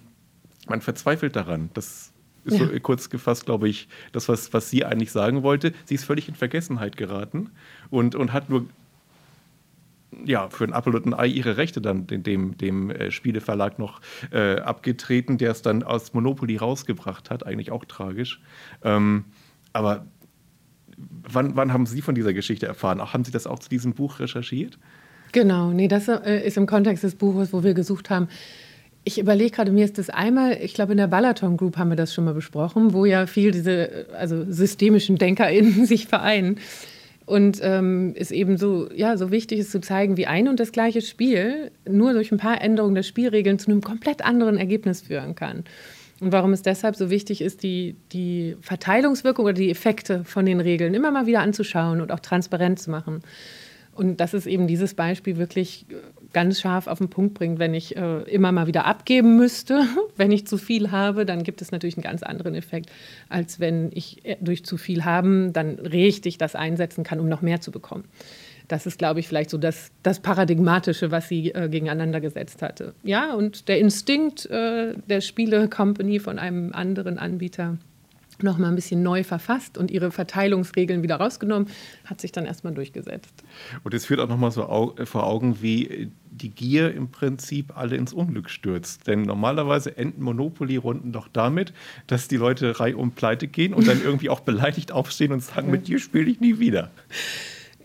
man 0.68 0.82
verzweifelt 0.82 1.36
daran. 1.36 1.70
Das 1.74 2.14
ist 2.48 2.60
ja. 2.60 2.66
so 2.66 2.80
kurz 2.80 3.10
gefasst, 3.10 3.46
glaube 3.46 3.68
ich, 3.68 3.88
das, 4.12 4.30
was, 4.30 4.54
was 4.54 4.70
sie 4.70 4.86
eigentlich 4.86 5.12
sagen 5.12 5.44
wollte. 5.44 5.74
Sie 5.86 5.96
ist 5.96 6.06
völlig 6.06 6.30
in 6.30 6.36
Vergessenheit 6.36 6.98
geraten 6.98 7.52
und, 7.90 8.16
und 8.16 8.34
hat 8.34 8.50
nur 8.50 8.66
ja, 10.26 10.50
für 10.50 10.64
ein 10.64 10.74
Apple 10.74 10.94
und 10.94 11.06
ein 11.06 11.14
Ei 11.14 11.28
ihre 11.28 11.58
Rechte 11.58 11.82
dann 11.82 12.08
dem, 12.08 12.58
dem 12.58 12.90
äh, 12.90 13.12
Spieleverlag 13.12 13.78
noch 13.80 14.02
äh, 14.32 14.60
abgetreten, 14.60 15.38
der 15.38 15.52
es 15.52 15.62
dann 15.62 15.84
aus 15.84 16.14
Monopoly 16.14 16.58
rausgebracht 16.58 17.30
hat. 17.30 17.46
Eigentlich 17.46 17.72
auch 17.72 17.86
tragisch. 17.86 18.42
Ähm, 18.84 19.26
aber 19.74 20.06
wann, 20.98 21.56
wann 21.56 21.74
haben 21.74 21.86
Sie 21.86 22.02
von 22.02 22.16
dieser 22.16 22.34
Geschichte 22.34 22.66
erfahren? 22.66 23.02
Auch, 23.02 23.14
haben 23.14 23.26
Sie 23.26 23.32
das 23.32 23.48
auch 23.48 23.60
zu 23.60 23.70
diesem 23.70 23.94
Buch 23.94 24.20
recherchiert? 24.20 24.80
Genau, 25.34 25.72
nee, 25.72 25.88
das 25.88 26.08
äh, 26.08 26.46
ist 26.46 26.58
im 26.58 26.66
Kontext 26.66 27.04
des 27.04 27.16
Buches, 27.16 27.52
wo 27.54 27.64
wir 27.64 27.74
gesucht 27.74 28.10
haben. 28.10 28.30
Ich 29.04 29.20
überlege 29.20 29.52
gerade, 29.52 29.72
mir 29.72 29.86
ist 29.86 29.98
das 29.98 30.10
einmal, 30.10 30.58
ich 30.62 30.74
glaube, 30.74 30.94
in 30.94 30.98
der 30.98 31.08
Balaton 31.08 31.58
Group 31.58 31.78
haben 31.78 31.90
wir 31.90 31.96
das 31.96 32.14
schon 32.14 32.26
mal 32.26 32.34
besprochen, 32.34 32.94
wo 32.94 33.06
ja 33.06 33.26
viel 33.26 33.52
diese 33.52 34.08
also 34.18 34.46
systemischen 34.50 35.18
DenkerInnen 35.18 35.86
sich 35.86 36.08
vereinen. 36.08 36.60
Und 37.28 37.60
ähm, 37.62 38.14
es 38.16 38.32
eben 38.32 38.58
so, 38.58 38.90
ja, 38.96 39.18
so 39.18 39.32
wichtig 39.32 39.60
ist 39.60 39.72
zu 39.72 39.82
zeigen, 39.82 40.16
wie 40.16 40.28
ein 40.28 40.48
und 40.48 40.62
das 40.62 40.72
gleiche 40.72 41.02
Spiel 41.02 41.72
nur 41.88 42.14
durch 42.14 42.32
ein 42.32 42.38
paar 42.38 42.62
Änderungen 42.62 42.96
der 42.96 43.04
Spielregeln 43.04 43.60
zu 43.60 43.70
einem 43.70 43.82
komplett 43.82 44.24
anderen 44.24 44.58
Ergebnis 44.58 45.02
führen 45.02 45.36
kann. 45.36 45.66
Und 46.22 46.32
warum 46.32 46.54
es 46.54 46.62
deshalb 46.62 46.96
so 46.96 47.10
wichtig 47.10 47.42
ist, 47.42 47.64
die, 47.64 47.98
die 48.14 48.56
Verteilungswirkung 48.62 49.44
oder 49.44 49.54
die 49.54 49.70
Effekte 49.70 50.24
von 50.24 50.46
den 50.46 50.62
Regeln 50.62 50.94
immer 50.94 51.12
mal 51.12 51.26
wieder 51.26 51.42
anzuschauen 51.42 52.00
und 52.00 52.14
auch 52.14 52.22
transparent 52.22 52.80
zu 52.80 52.92
machen. 52.92 53.22
Und 53.94 54.22
dass 54.22 54.34
es 54.34 54.46
eben 54.46 54.68
dieses 54.68 54.94
Beispiel 54.94 55.36
wirklich 55.36 55.86
äh, 55.90 55.96
ganz 56.34 56.60
scharf 56.60 56.88
auf 56.88 56.98
den 57.00 57.10
Punkt 57.10 57.34
bringt. 57.34 57.60
Wenn 57.60 57.74
ich 57.74 57.96
äh, 57.96 58.22
immer 58.24 58.52
mal 58.52 58.68
wieder 58.68 58.86
abgeben 58.86 59.38
müsste, 59.38 59.86
wenn 60.18 60.32
ich 60.32 60.48
zu 60.48 60.58
viel 60.58 60.92
habe, 60.92 61.26
dann 61.26 61.44
gibt 61.44 61.62
es 61.62 61.72
natürlich 61.72 61.98
einen 61.98 62.04
ganz 62.04 62.24
anderen 62.24 62.56
Effekt, 62.56 62.90
als 63.30 63.60
wenn 63.60 63.92
ich 63.94 64.26
äh, 64.26 64.38
durch 64.42 64.66
zu 64.66 64.78
viel 64.78 65.06
haben 65.06 65.54
dann 65.54 65.76
richtig 65.80 66.38
das 66.38 66.56
einsetzen 66.56 67.04
kann, 67.04 67.20
um 67.20 67.30
noch 67.30 67.42
mehr 67.42 67.62
zu 67.62 67.72
bekommen. 67.72 68.06
Das 68.68 68.86
ist, 68.86 68.98
glaube 68.98 69.22
ich, 69.22 69.28
vielleicht 69.28 69.50
so 69.50 69.58
das, 69.58 69.92
das 70.04 70.20
Paradigmatische, 70.20 71.10
was 71.10 71.30
sie 71.30 71.52
äh, 71.52 71.70
gegeneinander 71.70 72.20
gesetzt 72.20 72.62
hatte. 72.62 72.94
Ja, 73.04 73.34
und 73.34 73.70
der 73.70 73.80
Instinkt 73.80 74.46
äh, 74.48 74.94
der 75.08 75.22
Spiele-Company 75.22 76.20
von 76.20 76.38
einem 76.38 76.74
anderen 76.74 77.18
Anbieter 77.18 77.78
noch 78.44 78.58
mal 78.58 78.70
ein 78.70 78.76
bisschen 78.76 79.04
neu 79.04 79.24
verfasst 79.24 79.78
und 79.78 79.92
ihre 79.92 80.12
Verteilungsregeln 80.12 81.04
wieder 81.04 81.16
rausgenommen, 81.16 81.70
hat 82.06 82.22
sich 82.22 82.32
dann 82.32 82.46
erstmal 82.46 82.74
durchgesetzt. 82.74 83.44
Und 83.84 83.94
es 83.94 84.06
führt 84.06 84.20
auch 84.20 84.30
noch 84.30 84.38
mal 84.38 84.52
so 84.52 84.96
vor 85.06 85.26
Augen, 85.26 85.62
wie 85.62 86.12
die 86.30 86.50
Gier 86.50 86.94
im 86.94 87.10
Prinzip 87.10 87.76
alle 87.76 87.96
ins 87.96 88.14
Unglück 88.14 88.50
stürzt. 88.50 89.08
Denn 89.08 89.24
normalerweise 89.24 89.98
enden 89.98 90.22
Monopoly-Runden 90.22 91.12
doch 91.12 91.28
damit, 91.28 91.74
dass 92.06 92.28
die 92.28 92.38
Leute 92.38 92.80
reihum 92.80 93.12
pleite 93.12 93.48
gehen 93.48 93.74
und 93.74 93.88
dann 93.88 94.02
irgendwie 94.04 94.30
auch 94.30 94.42
beleidigt 94.42 94.92
aufstehen 94.92 95.32
und 95.32 95.42
sagen, 95.42 95.72
mit 95.72 95.88
dir 95.88 96.00
spiele 96.00 96.30
ich 96.30 96.40
nie 96.40 96.60
wieder. 96.60 96.92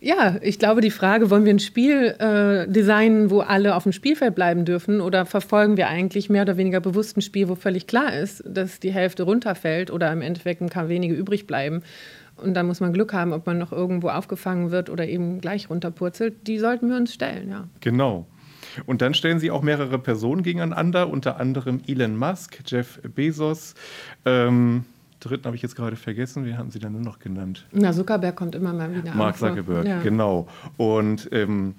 Ja, 0.05 0.37
ich 0.43 0.59
glaube, 0.59 0.81
die 0.81 0.91
Frage, 0.91 1.31
wollen 1.31 1.45
wir 1.45 1.55
ein 1.55 1.61
Spiel 1.61 2.17
äh, 2.19 2.67
designen, 2.69 3.31
wo 3.31 3.39
alle 3.39 3.77
auf 3.77 3.85
dem 3.85 3.93
Spielfeld 3.93 4.35
bleiben 4.35 4.65
dürfen, 4.65 5.01
oder 5.01 5.27
verfolgen 5.27 5.77
wir 5.77 5.87
eigentlich 5.87 6.29
mehr 6.29 6.43
oder 6.43 6.57
weniger 6.57 6.81
bewusst 6.81 7.17
ein 7.17 7.23
Spiel, 7.23 7.49
wo 7.49 7.55
völlig 7.55 7.87
klar 7.87 8.13
ist, 8.13 8.43
dass 8.45 8.81
die 8.81 8.91
Hälfte 8.91 9.23
runterfällt 9.23 9.93
oder 9.93 10.13
im 10.13 10.21
Endeffekt 10.21 10.69
kann 10.73 10.89
wenige 10.89 11.15
übrig 11.15 11.47
bleiben. 11.47 11.83
Und 12.37 12.55
da 12.55 12.65
muss 12.65 12.81
man 12.81 12.93
Glück 12.93 13.13
haben, 13.13 13.33
ob 13.33 13.47
man 13.47 13.59
noch 13.59 13.71
irgendwo 13.71 14.09
aufgefangen 14.09 14.73
wird 14.73 14.91
oder 14.91 15.07
eben 15.07 15.41
gleich 15.41 15.71
runterpurzelt. 15.71 16.49
Die 16.49 16.59
sollten 16.59 16.89
wir 16.91 16.97
uns 16.97 17.15
stellen, 17.15 17.51
ja. 17.51 17.69
Genau. 17.79 18.27
Und 18.87 19.03
dann 19.03 19.15
stellen 19.15 19.39
sie 19.39 19.53
auch 19.53 19.63
mehrere 19.63 20.01
Personen 20.01 20.43
gegeneinander, 20.43 21.11
unter 21.11 21.39
anderem 21.39 21.81
Elon 21.87 22.17
Musk, 22.17 22.59
Jeff 22.67 23.01
Bezos. 23.15 23.75
Ähm, 24.25 24.85
dritten 25.25 25.47
habe 25.47 25.57
ich 25.57 25.63
jetzt 25.63 25.77
gerade 25.77 25.97
vergessen. 25.97 26.45
Wie 26.45 26.55
haben 26.55 26.71
Sie 26.71 26.79
dann 26.79 26.93
nur 26.93 27.03
noch 27.03 27.19
genannt? 27.19 27.67
Na, 27.73 27.93
Zuckerberg 27.93 28.37
kommt 28.37 28.55
immer 28.55 28.73
mal 28.73 28.95
wieder. 28.95 29.15
Mark 29.15 29.37
Zuckerberg, 29.37 29.87
ja. 29.87 30.01
genau. 30.01 30.49
Und 30.77 31.29
ähm, 31.33 31.75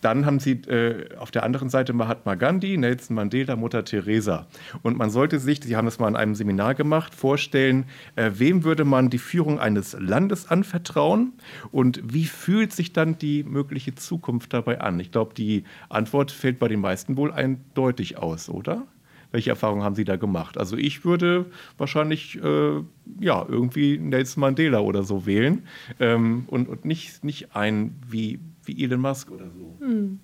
dann 0.00 0.24
haben 0.24 0.38
sie 0.38 0.52
äh, 0.52 1.14
auf 1.16 1.30
der 1.30 1.42
anderen 1.42 1.68
Seite 1.68 1.92
Mahatma 1.92 2.34
Gandhi, 2.34 2.76
Nelson 2.76 3.16
Mandela, 3.16 3.56
Mutter 3.56 3.84
Teresa. 3.84 4.46
Und 4.82 4.96
man 4.96 5.10
sollte 5.10 5.38
sich, 5.38 5.60
Sie 5.62 5.76
haben 5.76 5.84
das 5.84 5.98
mal 5.98 6.08
in 6.08 6.16
einem 6.16 6.34
Seminar 6.34 6.74
gemacht, 6.74 7.14
vorstellen, 7.14 7.84
äh, 8.16 8.30
wem 8.34 8.64
würde 8.64 8.84
man 8.84 9.10
die 9.10 9.18
Führung 9.18 9.60
eines 9.60 9.96
Landes 9.98 10.50
anvertrauen 10.50 11.34
und 11.70 12.00
wie 12.02 12.24
fühlt 12.24 12.72
sich 12.72 12.92
dann 12.92 13.18
die 13.18 13.42
mögliche 13.42 13.94
Zukunft 13.94 14.52
dabei 14.54 14.80
an? 14.80 14.98
Ich 15.00 15.12
glaube, 15.12 15.34
die 15.34 15.64
Antwort 15.88 16.30
fällt 16.30 16.58
bei 16.58 16.68
den 16.68 16.80
meisten 16.80 17.16
wohl 17.16 17.32
eindeutig 17.32 18.16
aus, 18.16 18.48
oder? 18.48 18.86
Welche 19.32 19.50
Erfahrungen 19.50 19.82
haben 19.82 19.94
Sie 19.94 20.04
da 20.04 20.16
gemacht? 20.16 20.58
Also 20.58 20.76
ich 20.76 21.04
würde 21.04 21.46
wahrscheinlich 21.78 22.42
äh, 22.42 22.80
ja 23.20 23.46
irgendwie 23.48 23.98
Nelson 23.98 24.40
Mandela 24.40 24.80
oder 24.80 25.02
so 25.02 25.26
wählen 25.26 25.62
ähm, 26.00 26.44
und, 26.48 26.68
und 26.68 26.84
nicht, 26.84 27.22
nicht 27.24 27.54
einen 27.54 28.00
wie, 28.08 28.40
wie 28.64 28.82
Elon 28.82 29.00
Musk 29.00 29.30
oder 29.30 29.46
so. 29.50 29.76
Hm. 29.84 30.20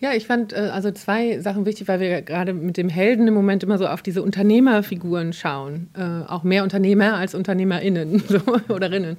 Ja, 0.00 0.12
ich 0.12 0.26
fand 0.26 0.52
äh, 0.52 0.70
also 0.72 0.92
zwei 0.92 1.40
Sachen 1.40 1.66
wichtig, 1.66 1.88
weil 1.88 2.00
wir 2.00 2.22
gerade 2.22 2.52
mit 2.52 2.76
dem 2.76 2.88
Helden 2.88 3.26
im 3.26 3.34
Moment 3.34 3.64
immer 3.64 3.78
so 3.78 3.86
auf 3.86 4.02
diese 4.02 4.22
Unternehmerfiguren 4.22 5.32
schauen. 5.32 5.88
Äh, 5.94 6.30
auch 6.30 6.44
mehr 6.44 6.62
Unternehmer 6.62 7.14
als 7.14 7.34
UnternehmerInnen 7.34 8.20
so, 8.28 8.40
oder 8.68 8.92
Rinnen. 8.92 9.16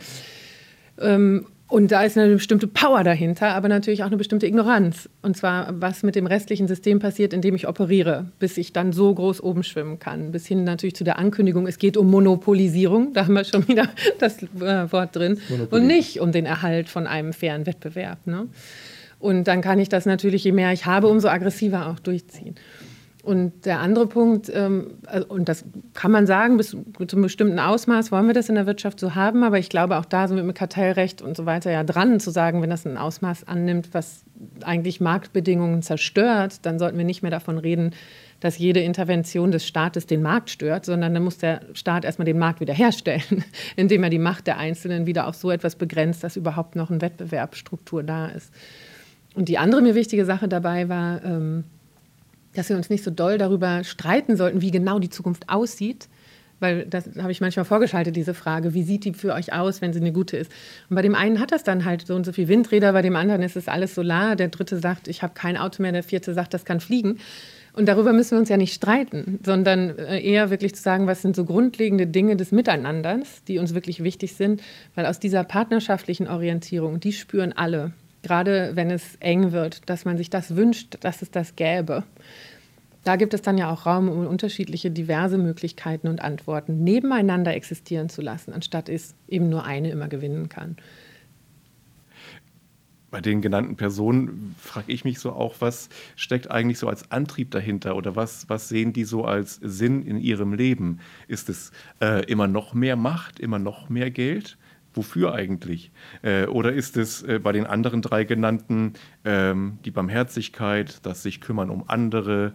Ähm, 0.99 1.45
und 1.69 1.91
da 1.91 2.01
ist 2.01 2.17
eine 2.17 2.33
bestimmte 2.33 2.65
Power 2.65 3.03
dahinter, 3.03 3.49
aber 3.49 3.69
natürlich 3.69 4.01
auch 4.01 4.07
eine 4.07 4.17
bestimmte 4.17 4.47
Ignoranz. 4.47 5.07
Und 5.21 5.37
zwar, 5.37 5.67
was 5.79 6.01
mit 6.01 6.15
dem 6.15 6.25
restlichen 6.25 6.67
System 6.67 6.97
passiert, 6.97 7.31
in 7.31 7.41
dem 7.41 7.53
ich 7.53 7.67
operiere, 7.67 8.25
bis 8.39 8.57
ich 8.57 8.73
dann 8.73 8.91
so 8.91 9.13
groß 9.13 9.43
oben 9.43 9.61
schwimmen 9.63 9.99
kann. 9.99 10.31
Bis 10.31 10.47
hin 10.47 10.63
natürlich 10.63 10.95
zu 10.95 11.03
der 11.03 11.19
Ankündigung, 11.19 11.67
es 11.67 11.77
geht 11.77 11.95
um 11.95 12.09
Monopolisierung, 12.09 13.13
da 13.13 13.25
haben 13.25 13.35
wir 13.35 13.43
schon 13.43 13.67
wieder 13.67 13.87
das 14.19 14.41
äh, 14.41 14.91
Wort 14.91 15.15
drin, 15.15 15.39
und 15.69 15.85
nicht 15.85 16.19
um 16.19 16.31
den 16.31 16.47
Erhalt 16.47 16.89
von 16.89 17.05
einem 17.05 17.33
fairen 17.33 17.67
Wettbewerb. 17.67 18.25
Ne? 18.25 18.47
Und 19.19 19.43
dann 19.43 19.61
kann 19.61 19.77
ich 19.77 19.89
das 19.89 20.07
natürlich, 20.07 20.43
je 20.43 20.51
mehr 20.51 20.73
ich 20.73 20.87
habe, 20.87 21.07
umso 21.07 21.27
aggressiver 21.27 21.87
auch 21.87 21.99
durchziehen. 21.99 22.55
Und 23.21 23.65
der 23.65 23.79
andere 23.79 24.07
Punkt, 24.07 24.49
ähm, 24.53 24.91
also, 25.05 25.27
und 25.27 25.49
das 25.49 25.65
kann 25.93 26.11
man 26.11 26.25
sagen, 26.25 26.55
bis 26.55 26.69
zu 26.69 26.77
einem 27.11 27.23
bestimmten 27.23 27.59
Ausmaß 27.59 28.13
wollen 28.13 28.27
wir 28.27 28.33
das 28.33 28.47
in 28.47 28.55
der 28.55 28.65
Wirtschaft 28.65 28.99
so 28.99 29.13
haben, 29.13 29.43
aber 29.43 29.59
ich 29.59 29.69
glaube, 29.69 29.97
auch 29.97 30.05
da 30.05 30.27
sind 30.27 30.37
wir 30.37 30.43
mit 30.43 30.55
Kartellrecht 30.55 31.21
und 31.21 31.35
so 31.35 31.45
weiter 31.45 31.69
ja 31.69 31.83
dran, 31.83 32.21
zu 32.21 32.31
sagen, 32.31 32.61
wenn 32.61 32.69
das 32.69 32.87
ein 32.87 32.97
Ausmaß 32.97 33.45
annimmt, 33.45 33.89
was 33.91 34.23
eigentlich 34.63 35.01
Marktbedingungen 35.01 35.81
zerstört, 35.81 36.65
dann 36.65 36.79
sollten 36.79 36.97
wir 36.97 37.03
nicht 37.03 37.21
mehr 37.21 37.31
davon 37.31 37.57
reden, 37.57 37.91
dass 38.39 38.57
jede 38.57 38.79
Intervention 38.79 39.51
des 39.51 39.67
Staates 39.67 40.05
den 40.05 40.21
Markt 40.21 40.49
stört, 40.49 40.85
sondern 40.85 41.13
dann 41.13 41.23
muss 41.23 41.37
der 41.37 41.59
Staat 41.73 42.05
erstmal 42.05 42.25
den 42.25 42.39
Markt 42.39 42.61
wiederherstellen, 42.61 43.43
indem 43.75 44.03
er 44.03 44.09
die 44.09 44.19
Macht 44.19 44.47
der 44.47 44.57
Einzelnen 44.57 45.05
wieder 45.07 45.27
auf 45.27 45.35
so 45.35 45.51
etwas 45.51 45.75
begrenzt, 45.75 46.23
dass 46.23 46.37
überhaupt 46.37 46.77
noch 46.77 46.89
eine 46.89 47.01
Wettbewerbsstruktur 47.01 48.01
da 48.01 48.27
ist. 48.27 48.53
Und 49.35 49.49
die 49.49 49.57
andere 49.57 49.81
mir 49.81 49.93
wichtige 49.93 50.23
Sache 50.23 50.47
dabei 50.47 50.87
war, 50.87 51.23
ähm, 51.23 51.65
dass 52.55 52.69
wir 52.69 52.75
uns 52.75 52.89
nicht 52.89 53.03
so 53.03 53.11
doll 53.11 53.37
darüber 53.37 53.83
streiten 53.83 54.35
sollten, 54.37 54.61
wie 54.61 54.71
genau 54.71 54.99
die 54.99 55.09
Zukunft 55.09 55.49
aussieht. 55.49 56.07
Weil 56.59 56.85
das 56.85 57.09
habe 57.17 57.31
ich 57.31 57.39
manchmal 57.39 57.65
vorgeschaltet, 57.65 58.15
diese 58.15 58.33
Frage, 58.33 58.73
wie 58.73 58.83
sieht 58.83 59.05
die 59.05 59.13
für 59.13 59.33
euch 59.33 59.53
aus, 59.53 59.81
wenn 59.81 59.93
sie 59.93 60.01
eine 60.01 60.11
gute 60.11 60.35
ist? 60.35 60.51
Und 60.89 60.95
bei 60.95 61.01
dem 61.01 61.15
einen 61.15 61.39
hat 61.39 61.51
das 61.51 61.63
dann 61.63 61.85
halt 61.85 62.05
so 62.05 62.15
und 62.15 62.25
so 62.25 62.33
viel 62.33 62.47
Windräder, 62.49 62.91
bei 62.91 63.01
dem 63.01 63.15
anderen 63.15 63.43
ist 63.43 63.55
es 63.55 63.67
alles 63.67 63.95
Solar, 63.95 64.35
der 64.35 64.49
dritte 64.49 64.77
sagt, 64.77 65.07
ich 65.07 65.23
habe 65.23 65.33
kein 65.33 65.55
Auto 65.55 65.81
mehr, 65.81 65.93
der 65.93 66.03
vierte 66.03 66.33
sagt, 66.33 66.53
das 66.53 66.65
kann 66.65 66.81
fliegen. 66.81 67.19
Und 67.71 67.87
darüber 67.87 68.11
müssen 68.11 68.31
wir 68.31 68.39
uns 68.39 68.49
ja 68.49 68.57
nicht 68.57 68.73
streiten, 68.73 69.39
sondern 69.45 69.97
äh, 69.97 70.19
eher 70.19 70.49
wirklich 70.49 70.75
zu 70.75 70.81
sagen, 70.81 71.07
was 71.07 71.21
sind 71.21 71.35
so 71.35 71.45
grundlegende 71.45 72.07
Dinge 72.07 72.35
des 72.35 72.51
Miteinanders, 72.51 73.43
die 73.47 73.59
uns 73.59 73.73
wirklich 73.73 74.03
wichtig 74.03 74.35
sind, 74.35 74.61
weil 74.95 75.05
aus 75.05 75.19
dieser 75.19 75.45
partnerschaftlichen 75.45 76.27
Orientierung, 76.27 76.99
die 76.99 77.13
spüren 77.13 77.53
alle, 77.53 77.93
gerade 78.21 78.71
wenn 78.75 78.91
es 78.91 79.15
eng 79.19 79.51
wird, 79.51 79.89
dass 79.89 80.05
man 80.05 80.17
sich 80.17 80.29
das 80.29 80.55
wünscht, 80.55 80.97
dass 81.01 81.21
es 81.21 81.31
das 81.31 81.55
gäbe. 81.55 82.03
Da 83.03 83.15
gibt 83.15 83.33
es 83.33 83.41
dann 83.41 83.57
ja 83.57 83.71
auch 83.71 83.85
Raum, 83.85 84.09
um 84.09 84.27
unterschiedliche, 84.27 84.91
diverse 84.91 85.37
Möglichkeiten 85.37 86.07
und 86.07 86.21
Antworten 86.21 86.83
nebeneinander 86.83 87.53
existieren 87.55 88.09
zu 88.09 88.21
lassen, 88.21 88.53
anstatt 88.53 88.89
es 88.89 89.15
eben 89.27 89.49
nur 89.49 89.63
eine 89.63 89.89
immer 89.89 90.09
gewinnen 90.09 90.49
kann. 90.49 90.75
Bei 93.11 93.21
den 93.21 93.41
genannten 93.41 93.75
Personen 93.75 94.55
frage 94.59 94.91
ich 94.91 95.03
mich 95.03 95.17
so 95.17 95.31
auch, 95.31 95.55
was 95.59 95.89
steckt 96.15 96.51
eigentlich 96.51 96.77
so 96.77 96.87
als 96.87 97.09
Antrieb 97.09 97.49
dahinter 97.49 97.95
oder 97.95 98.15
was, 98.15 98.47
was 98.49 98.69
sehen 98.69 98.93
die 98.93 99.03
so 99.03 99.25
als 99.25 99.55
Sinn 99.55 100.03
in 100.03 100.17
ihrem 100.17 100.53
Leben? 100.53 100.99
Ist 101.27 101.49
es 101.49 101.71
äh, 102.01 102.23
immer 102.25 102.47
noch 102.47 102.75
mehr 102.75 102.95
Macht, 102.95 103.39
immer 103.39 103.57
noch 103.57 103.89
mehr 103.89 104.11
Geld? 104.11 104.57
Wofür 104.93 105.33
eigentlich? 105.33 105.91
Äh, 106.21 106.45
oder 106.45 106.73
ist 106.73 106.97
es 106.97 107.21
äh, 107.23 107.39
bei 107.39 107.51
den 107.51 107.65
anderen 107.65 108.01
drei 108.01 108.23
genannten 108.23 108.93
ähm, 109.23 109.79
die 109.85 109.91
Barmherzigkeit, 109.91 111.05
das 111.05 111.23
sich 111.23 111.41
kümmern 111.41 111.69
um 111.69 111.85
andere, 111.87 112.53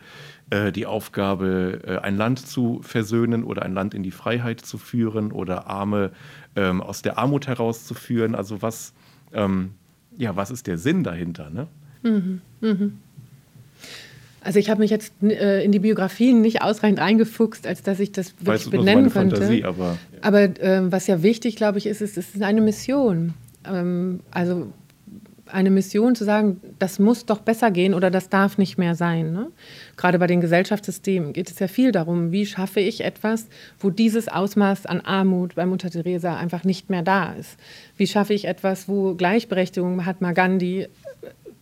äh, 0.51 0.73
die 0.73 0.87
Aufgabe, 0.87 1.81
äh, 1.87 1.99
ein 1.99 2.17
Land 2.17 2.41
zu 2.41 2.81
versöhnen 2.83 3.45
oder 3.45 3.63
ein 3.63 3.73
Land 3.73 3.95
in 3.95 4.03
die 4.03 4.11
Freiheit 4.11 4.61
zu 4.61 4.79
führen 4.79 5.33
oder 5.33 5.67
Arme 5.67 6.13
ähm, 6.57 6.81
aus 6.81 7.03
der 7.03 7.19
Armut 7.19 7.47
herauszuführen? 7.47 8.35
Also 8.35 8.63
was, 8.63 8.95
ähm, 9.33 9.73
ja, 10.17 10.37
was 10.37 10.51
ist 10.51 10.67
der 10.67 10.79
Sinn 10.79 11.05
dahinter? 11.05 11.51
Ne? 11.51 11.69
Mhm, 12.03 12.41
mhm. 12.61 12.99
Also 14.45 14.59
ich 14.59 14.69
habe 14.71 14.81
mich 14.81 14.91
jetzt 14.91 15.13
äh, 15.23 15.65
in 15.65 15.73
die 15.73 15.79
Biografien 15.79 16.43
nicht 16.43 16.63
ausreichend 16.63 17.01
reingefuchst, 17.01 17.67
als 17.67 17.83
dass 17.83 17.99
ich 17.99 18.13
das 18.13 18.35
wirklich 18.39 18.67
weißt, 18.67 18.71
benennen 18.71 19.11
könnte. 19.11 19.37
Fantasie, 19.37 19.65
aber 19.65 19.97
aber 20.21 20.43
äh, 20.43 20.93
was 20.93 21.07
ja 21.07 21.23
wichtig, 21.23 21.57
glaube 21.57 21.79
ich, 21.79 21.87
ist, 21.87 22.03
ist, 22.03 22.19
es 22.19 22.35
ist 22.35 22.43
eine 22.43 22.61
Mission. 22.61 23.35
Ähm, 23.67 24.21
also 24.31 24.69
eine 25.47 25.71
Mission 25.71 26.15
zu 26.15 26.25
sagen, 26.25 26.61
das 26.79 26.99
muss 26.99 27.27
doch 27.27 27.39
besser 27.41 27.71
gehen 27.71 27.95
oder 27.95 28.11
das 28.11 28.29
darf 28.29 28.59
nicht 28.59 28.79
mehr 28.79 28.95
sein. 28.95 29.33
Ne? 29.33 29.51
Gerade 29.97 30.19
bei 30.19 30.27
den 30.27 30.41
Gesellschaftssystemen 30.41 31.33
geht 31.33 31.51
es 31.51 31.59
ja 31.59 31.69
viel 31.69 31.93
darum, 31.93 32.33
wie 32.33 32.47
schaffe 32.47 32.81
ich 32.81 33.03
etwas, 33.03 33.47
wo 33.79 33.91
dieses 33.91 34.29
Ausmaß 34.29 34.87
an 34.87 35.01
Armut 35.03 35.55
bei 35.55 35.67
Mutter 35.67 35.91
Teresa 35.91 36.37
einfach 36.37 36.65
nicht 36.65 36.91
mehr 36.91 37.03
da 37.03 37.33
ist. 37.35 37.57
Wie 37.97 38.07
schaffe 38.07 38.35
ich 38.35 38.47
etwas, 38.47 38.89
wo 38.89 39.15
Gleichberechtigung 39.15 39.97
Mahatma 39.97 40.33
Gandhi 40.33 40.89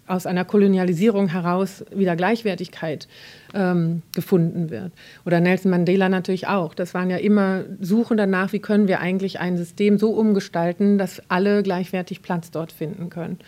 aus 0.07 0.27
einer 0.27 0.45
Kolonialisierung 0.45 1.29
heraus 1.29 1.85
wieder 1.95 2.17
Gleichwertigkeit 2.17 3.09
ähm, 3.55 4.03
gefunden 4.15 4.71
wird. 4.71 4.93
Oder 5.25 5.41
Nelson 5.41 5.71
Mandela 5.71 6.09
natürlich 6.09 6.49
auch. 6.49 6.75
Das 6.75 6.93
waren 6.93 7.09
ja 7.09 7.19
immer 7.19 7.65
Suchen 7.81 8.17
danach, 8.17 8.53
wie 8.53 8.59
können 8.59 8.88
wir 8.88 9.01
eigentlich 9.01 9.41
ein 9.41 9.57
System 9.57 9.99
so 9.99 10.11
umgestalten, 10.11 10.99
dass 10.99 11.23
alle 11.29 11.62
gleichwertig 11.62 12.23
Platz 12.23 12.51
dort 12.51 12.73
finden 12.73 13.11
können. 13.11 13.38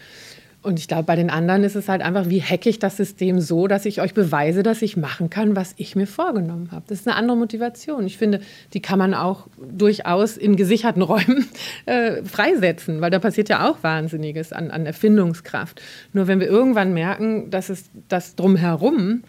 Und 0.64 0.79
ich 0.79 0.88
glaube, 0.88 1.03
bei 1.03 1.14
den 1.14 1.29
anderen 1.29 1.62
ist 1.62 1.77
es 1.77 1.90
halt 1.90 2.00
einfach, 2.00 2.31
wie 2.31 2.42
hacke 2.42 2.70
ich 2.70 2.79
das 2.79 2.96
System 2.96 3.38
so, 3.38 3.66
dass 3.66 3.85
ich 3.85 4.00
euch 4.00 4.14
beweise, 4.14 4.62
dass 4.62 4.81
ich 4.81 4.96
machen 4.96 5.29
kann, 5.29 5.55
was 5.57 5.74
ich 5.77 5.94
mir 5.94 6.07
vorgenommen 6.07 6.70
habe. 6.72 6.85
Das 6.88 7.00
ist 7.00 7.07
eine 7.07 7.16
andere 7.16 7.37
Motivation. 7.37 8.07
Ich 8.07 8.16
finde, 8.16 8.40
die 8.72 8.81
kann 8.81 8.98
man 8.98 9.12
auch 9.12 9.46
durchaus 9.59 10.38
in 10.38 10.57
gesicherten 10.57 11.03
Räumen 11.03 11.46
äh, 11.85 12.24
freisetzen, 12.24 13.03
weil 13.03 13.11
da 13.11 13.18
passiert 13.18 13.50
ja 13.50 13.68
auch 13.68 13.83
Wahnsinniges 13.83 14.55
an, 14.55 14.70
an 14.70 14.87
Erfindungskraft. 14.87 15.83
Nur 16.14 16.29
wenn 16.29 16.40
wir 16.40 16.46
irgendwann 16.46 16.94
merken, 16.94 17.50
dass 17.50 17.68
es 17.68 17.90
das 18.09 18.35
drumherum 18.35 19.22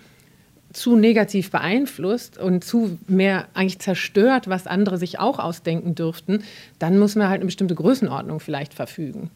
zu 0.72 0.96
negativ 0.96 1.52
beeinflusst 1.52 2.38
und 2.38 2.64
zu 2.64 2.98
mehr 3.08 3.48
eigentlich 3.54 3.80
zerstört, 3.80 4.48
was 4.48 4.68
andere 4.68 4.98
sich 4.98 5.20
auch 5.20 5.40
ausdenken 5.40 5.96
dürften, 5.96 6.44
dann 6.80 6.98
muss 6.98 7.16
man 7.16 7.28
halt 7.28 7.40
eine 7.40 7.46
bestimmte 7.46 7.76
Größenordnung 7.76 8.40
vielleicht 8.40 8.74
verfügen. 8.74 9.32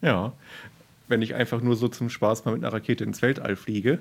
Ja, 0.00 0.32
wenn 1.08 1.22
ich 1.22 1.34
einfach 1.34 1.60
nur 1.60 1.76
so 1.76 1.88
zum 1.88 2.10
Spaß 2.10 2.44
mal 2.44 2.52
mit 2.52 2.64
einer 2.64 2.72
Rakete 2.72 3.04
ins 3.04 3.22
Weltall 3.22 3.56
fliege. 3.56 3.98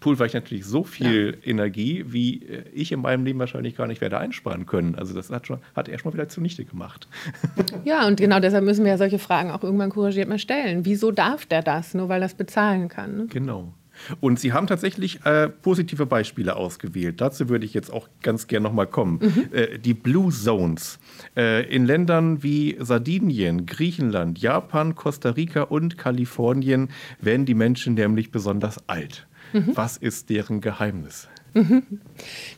War 0.00 0.26
ich 0.26 0.34
natürlich 0.34 0.64
so 0.64 0.82
viel 0.82 1.38
ja. 1.40 1.48
Energie, 1.48 2.04
wie 2.08 2.42
äh, 2.42 2.64
ich 2.72 2.90
in 2.90 3.00
meinem 3.00 3.24
Leben 3.24 3.38
wahrscheinlich 3.38 3.76
gar 3.76 3.86
nicht 3.86 4.00
werde 4.00 4.18
einsparen 4.18 4.66
können. 4.66 4.96
Also 4.96 5.14
das 5.14 5.30
hat, 5.30 5.46
schon, 5.46 5.60
hat 5.76 5.88
er 5.88 5.96
schon 5.98 6.10
mal 6.10 6.14
wieder 6.14 6.28
zunichte 6.28 6.64
gemacht. 6.64 7.08
Ja, 7.84 8.06
und 8.06 8.18
genau 8.18 8.40
deshalb 8.40 8.64
müssen 8.64 8.84
wir 8.84 8.92
ja 8.92 8.98
solche 8.98 9.18
Fragen 9.18 9.50
auch 9.50 9.62
irgendwann 9.62 9.90
couragiert 9.90 10.28
mal 10.28 10.38
stellen. 10.38 10.84
Wieso 10.84 11.10
darf 11.10 11.46
der 11.46 11.62
das? 11.62 11.94
Nur 11.94 12.08
weil 12.08 12.22
er 12.22 12.26
es 12.26 12.34
bezahlen 12.34 12.88
kann. 12.88 13.16
Ne? 13.16 13.26
Genau. 13.26 13.74
Und 14.20 14.38
Sie 14.38 14.52
haben 14.52 14.66
tatsächlich 14.66 15.24
äh, 15.24 15.48
positive 15.48 16.06
Beispiele 16.06 16.56
ausgewählt. 16.56 17.20
Dazu 17.20 17.48
würde 17.48 17.64
ich 17.64 17.74
jetzt 17.74 17.92
auch 17.92 18.08
ganz 18.22 18.46
gerne 18.46 18.64
nochmal 18.64 18.86
kommen. 18.86 19.20
Mhm. 19.20 19.48
Äh, 19.52 19.78
die 19.78 19.94
Blue 19.94 20.32
Zones. 20.32 20.98
Äh, 21.36 21.64
in 21.74 21.86
Ländern 21.86 22.42
wie 22.42 22.76
Sardinien, 22.80 23.66
Griechenland, 23.66 24.38
Japan, 24.38 24.94
Costa 24.94 25.30
Rica 25.30 25.62
und 25.62 25.98
Kalifornien 25.98 26.88
werden 27.20 27.46
die 27.46 27.54
Menschen 27.54 27.94
nämlich 27.94 28.30
besonders 28.30 28.88
alt. 28.88 29.26
Mhm. 29.52 29.70
Was 29.74 29.96
ist 29.96 30.30
deren 30.30 30.60
Geheimnis? 30.60 31.28
Mhm. 31.54 31.84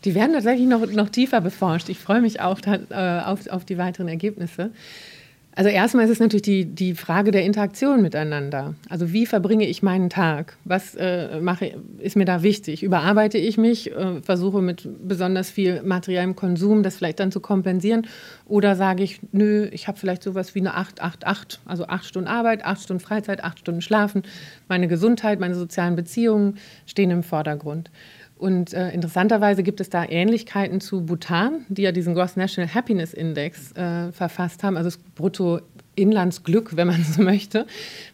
Die 0.05 0.15
werden 0.15 0.33
tatsächlich 0.33 0.67
noch, 0.67 0.87
noch 0.87 1.11
tiefer 1.11 1.41
beforscht. 1.41 1.89
Ich 1.89 1.99
freue 1.99 2.23
mich 2.23 2.41
auch 2.41 2.59
äh, 2.67 3.21
auf, 3.21 3.47
auf 3.49 3.65
die 3.65 3.79
weiteren 3.79 4.09
Ergebnisse. 4.09 4.71
Also 5.57 5.71
erstmal 5.71 6.05
ist 6.05 6.11
es 6.11 6.21
natürlich 6.21 6.43
die, 6.43 6.67
die 6.67 6.95
Frage 6.95 7.31
der 7.31 7.43
Interaktion 7.43 8.03
miteinander. 8.03 8.75
Also 8.91 9.15
wie 9.15 9.25
verbringe 9.25 9.67
ich 9.67 9.83
meinen 9.83 10.11
Tag? 10.11 10.59
Was 10.65 10.95
äh, 10.97 11.41
mache, 11.41 11.79
ist 11.99 12.15
mir 12.15 12.27
da 12.27 12.43
wichtig? 12.43 12.83
Überarbeite 12.83 13.39
ich 13.39 13.57
mich, 13.57 13.91
äh, 13.91 14.21
versuche 14.21 14.61
mit 14.61 14.87
besonders 15.09 15.49
viel 15.49 15.83
materiellem 15.83 16.37
Konsum 16.37 16.83
das 16.83 16.97
vielleicht 16.97 17.21
dann 17.21 17.33
zu 17.33 17.41
kompensieren? 17.41 18.07
Oder 18.45 18.77
sage 18.77 19.03
ich, 19.03 19.21
nö, 19.33 19.67
ich 19.73 19.89
habe 19.89 19.99
vielleicht 19.99 20.23
sowas 20.23 20.55
wie 20.55 20.61
eine 20.61 20.77
8-8-8, 20.77 21.61
also 21.65 21.87
acht 21.87 22.05
Stunden 22.05 22.29
Arbeit, 22.29 22.63
acht 22.63 22.83
Stunden 22.83 23.01
Freizeit, 23.01 23.43
acht 23.43 23.61
Stunden 23.61 23.81
Schlafen. 23.81 24.25
Meine 24.69 24.89
Gesundheit, 24.89 25.41
meine 25.41 25.55
sozialen 25.55 25.97
Beziehungen 25.97 26.59
stehen 26.85 27.11
im 27.11 27.23
Vordergrund. 27.23 27.91
Und 28.39 28.75
äh, 28.75 28.91
interessanterweise 28.91 29.63
gibt 29.63 29.81
es 29.81 29.89
da 29.89 30.05
Ähnlichkeiten 30.05 30.81
zu 30.81 31.07
Bhutan, 31.07 31.65
die 31.69 31.83
ja 31.83 31.93
diesen 31.93 32.15
Gross 32.15 32.37
National 32.37 32.75
Happiness 32.75 33.15
Index 33.15 33.73
äh, 33.73 34.13
verfasst 34.13 34.63
haben, 34.63 34.77
also 34.77 34.89
das 34.89 34.99
Bruttoinlandsglück, 35.15 36.77
wenn 36.77 36.87
man 36.87 37.03
so 37.17 37.23
möchte, 37.23 37.67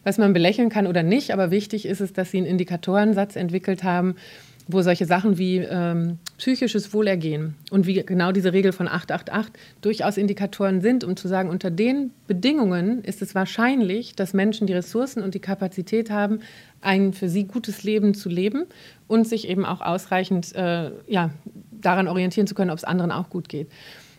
was 0.03 0.17
man 0.17 0.31
belächeln 0.31 0.69
kann 0.69 0.87
oder 0.87 1.03
nicht. 1.03 1.31
Aber 1.31 1.51
wichtig 1.51 1.85
ist 1.85 1.99
es, 1.99 2.13
dass 2.13 2.31
sie 2.31 2.37
einen 2.37 2.47
Indikatorensatz 2.47 3.35
entwickelt 3.35 3.83
haben, 3.83 4.15
wo 4.67 4.81
solche 4.81 5.05
Sachen 5.05 5.37
wie 5.37 5.57
ähm, 5.57 6.19
psychisches 6.37 6.93
Wohlergehen 6.93 7.55
und 7.69 7.85
wie 7.85 8.01
genau 8.03 8.31
diese 8.31 8.53
Regel 8.53 8.71
von 8.71 8.87
888 8.87 9.53
durchaus 9.81 10.17
Indikatoren 10.17 10.81
sind, 10.81 11.03
um 11.03 11.17
zu 11.17 11.27
sagen, 11.27 11.49
unter 11.49 11.69
den 11.69 12.11
Bedingungen 12.27 13.03
ist 13.03 13.21
es 13.21 13.35
wahrscheinlich, 13.35 14.15
dass 14.15 14.33
Menschen 14.33 14.67
die 14.67 14.73
Ressourcen 14.73 15.21
und 15.21 15.33
die 15.33 15.39
Kapazität 15.39 16.09
haben, 16.09 16.39
ein 16.83 17.13
für 17.13 17.29
sie 17.29 17.45
gutes 17.45 17.83
Leben 17.83 18.13
zu 18.13 18.29
leben 18.29 18.65
und 19.07 19.27
sich 19.27 19.47
eben 19.47 19.65
auch 19.65 19.81
ausreichend 19.81 20.55
äh, 20.55 20.91
ja, 21.07 21.31
daran 21.71 22.07
orientieren 22.07 22.47
zu 22.47 22.55
können, 22.55 22.71
ob 22.71 22.77
es 22.77 22.83
anderen 22.83 23.11
auch 23.11 23.29
gut 23.29 23.49
geht. 23.49 23.69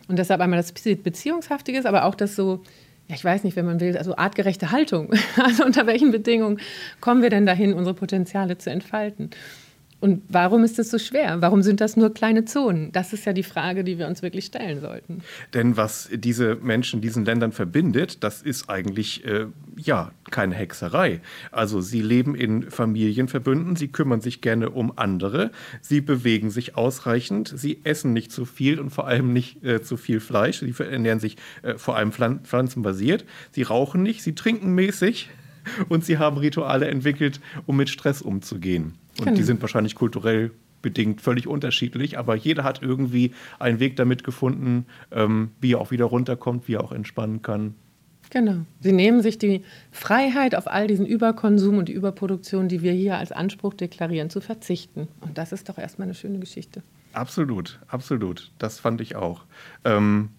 Und 0.07 0.19
deshalb 0.19 0.41
einmal 0.41 0.57
das 0.57 0.71
Beziehungshaftige 0.71 1.77
ist, 1.77 1.85
aber 1.85 2.05
auch 2.05 2.15
das 2.15 2.35
so, 2.35 2.61
ja, 3.07 3.15
ich 3.15 3.23
weiß 3.23 3.43
nicht, 3.43 3.55
wenn 3.55 3.65
man 3.65 3.79
will, 3.79 3.97
also 3.97 4.15
artgerechte 4.15 4.71
Haltung. 4.71 5.11
Also 5.37 5.63
unter 5.63 5.87
welchen 5.87 6.11
Bedingungen 6.11 6.59
kommen 7.01 7.21
wir 7.21 7.29
denn 7.29 7.45
dahin, 7.45 7.73
unsere 7.73 7.95
Potenziale 7.95 8.57
zu 8.57 8.69
entfalten? 8.69 9.31
Und 10.05 10.21
warum 10.29 10.63
ist 10.63 10.77
das 10.77 10.91
so 10.91 10.99
schwer? 10.99 11.41
Warum 11.41 11.63
sind 11.63 11.81
das 11.81 11.97
nur 11.97 12.13
kleine 12.13 12.45
Zonen? 12.45 12.91
Das 12.91 13.11
ist 13.11 13.25
ja 13.25 13.33
die 13.33 13.41
Frage, 13.41 13.83
die 13.83 13.97
wir 13.97 14.05
uns 14.05 14.21
wirklich 14.21 14.45
stellen 14.45 14.79
sollten. 14.79 15.23
Denn 15.55 15.77
was 15.77 16.11
diese 16.13 16.57
Menschen 16.57 17.01
diesen 17.01 17.25
Ländern 17.25 17.51
verbindet, 17.51 18.23
das 18.23 18.43
ist 18.43 18.69
eigentlich 18.69 19.25
äh, 19.25 19.47
ja 19.75 20.11
keine 20.29 20.53
Hexerei. 20.53 21.21
Also 21.51 21.81
sie 21.81 22.03
leben 22.03 22.35
in 22.35 22.69
Familienverbünden, 22.69 23.75
sie 23.75 23.87
kümmern 23.87 24.21
sich 24.21 24.41
gerne 24.41 24.69
um 24.69 24.95
andere, 24.95 25.49
sie 25.81 26.01
bewegen 26.01 26.51
sich 26.51 26.77
ausreichend, 26.77 27.51
sie 27.55 27.79
essen 27.83 28.13
nicht 28.13 28.31
zu 28.31 28.45
viel 28.45 28.79
und 28.79 28.91
vor 28.91 29.07
allem 29.07 29.33
nicht 29.33 29.63
äh, 29.63 29.81
zu 29.81 29.97
viel 29.97 30.19
Fleisch, 30.19 30.59
sie 30.59 30.75
ernähren 30.77 31.19
sich 31.19 31.37
äh, 31.63 31.79
vor 31.79 31.95
allem 31.95 32.11
pflanzenbasiert, 32.11 33.25
sie 33.53 33.63
rauchen 33.63 34.03
nicht, 34.03 34.21
sie 34.21 34.35
trinken 34.35 34.75
mäßig 34.75 35.31
und 35.89 36.05
sie 36.05 36.19
haben 36.19 36.37
Rituale 36.37 36.89
entwickelt, 36.89 37.39
um 37.65 37.75
mit 37.75 37.89
Stress 37.89 38.21
umzugehen. 38.21 38.93
Und 39.17 39.25
genau. 39.25 39.37
die 39.37 39.43
sind 39.43 39.61
wahrscheinlich 39.61 39.95
kulturell 39.95 40.51
bedingt 40.81 41.19
völlig 41.19 41.47
unterschiedlich, 41.47 42.19
aber 42.19 42.35
jeder 42.35 42.63
hat 42.63 42.83
irgendwie 42.83 43.33
einen 43.57 43.79
Weg 43.79 43.95
damit 43.95 44.23
gefunden, 44.23 44.85
ähm, 45.11 45.49
wie 45.59 45.73
er 45.73 45.81
auch 45.81 45.89
wieder 45.89 46.05
runterkommt, 46.05 46.67
wie 46.67 46.75
er 46.75 46.83
auch 46.83 46.91
entspannen 46.91 47.41
kann. 47.41 47.73
Genau. 48.29 48.57
Sie 48.81 48.91
nehmen 48.91 49.21
sich 49.21 49.37
die 49.37 49.63
Freiheit, 49.91 50.55
auf 50.55 50.67
all 50.67 50.87
diesen 50.87 51.05
Überkonsum 51.05 51.77
und 51.77 51.89
die 51.89 51.93
Überproduktion, 51.93 52.67
die 52.67 52.81
wir 52.81 52.91
hier 52.91 53.17
als 53.17 53.31
Anspruch 53.31 53.73
deklarieren, 53.73 54.29
zu 54.29 54.41
verzichten. 54.41 55.07
Und 55.21 55.37
das 55.37 55.51
ist 55.51 55.69
doch 55.69 55.77
erstmal 55.77 56.07
eine 56.07 56.15
schöne 56.15 56.39
Geschichte. 56.39 56.83
Absolut, 57.13 57.79
absolut. 57.87 58.51
Das 58.59 58.79
fand 58.79 59.01
ich 59.01 59.15
auch. 59.15 59.45
Ähm, 59.85 60.29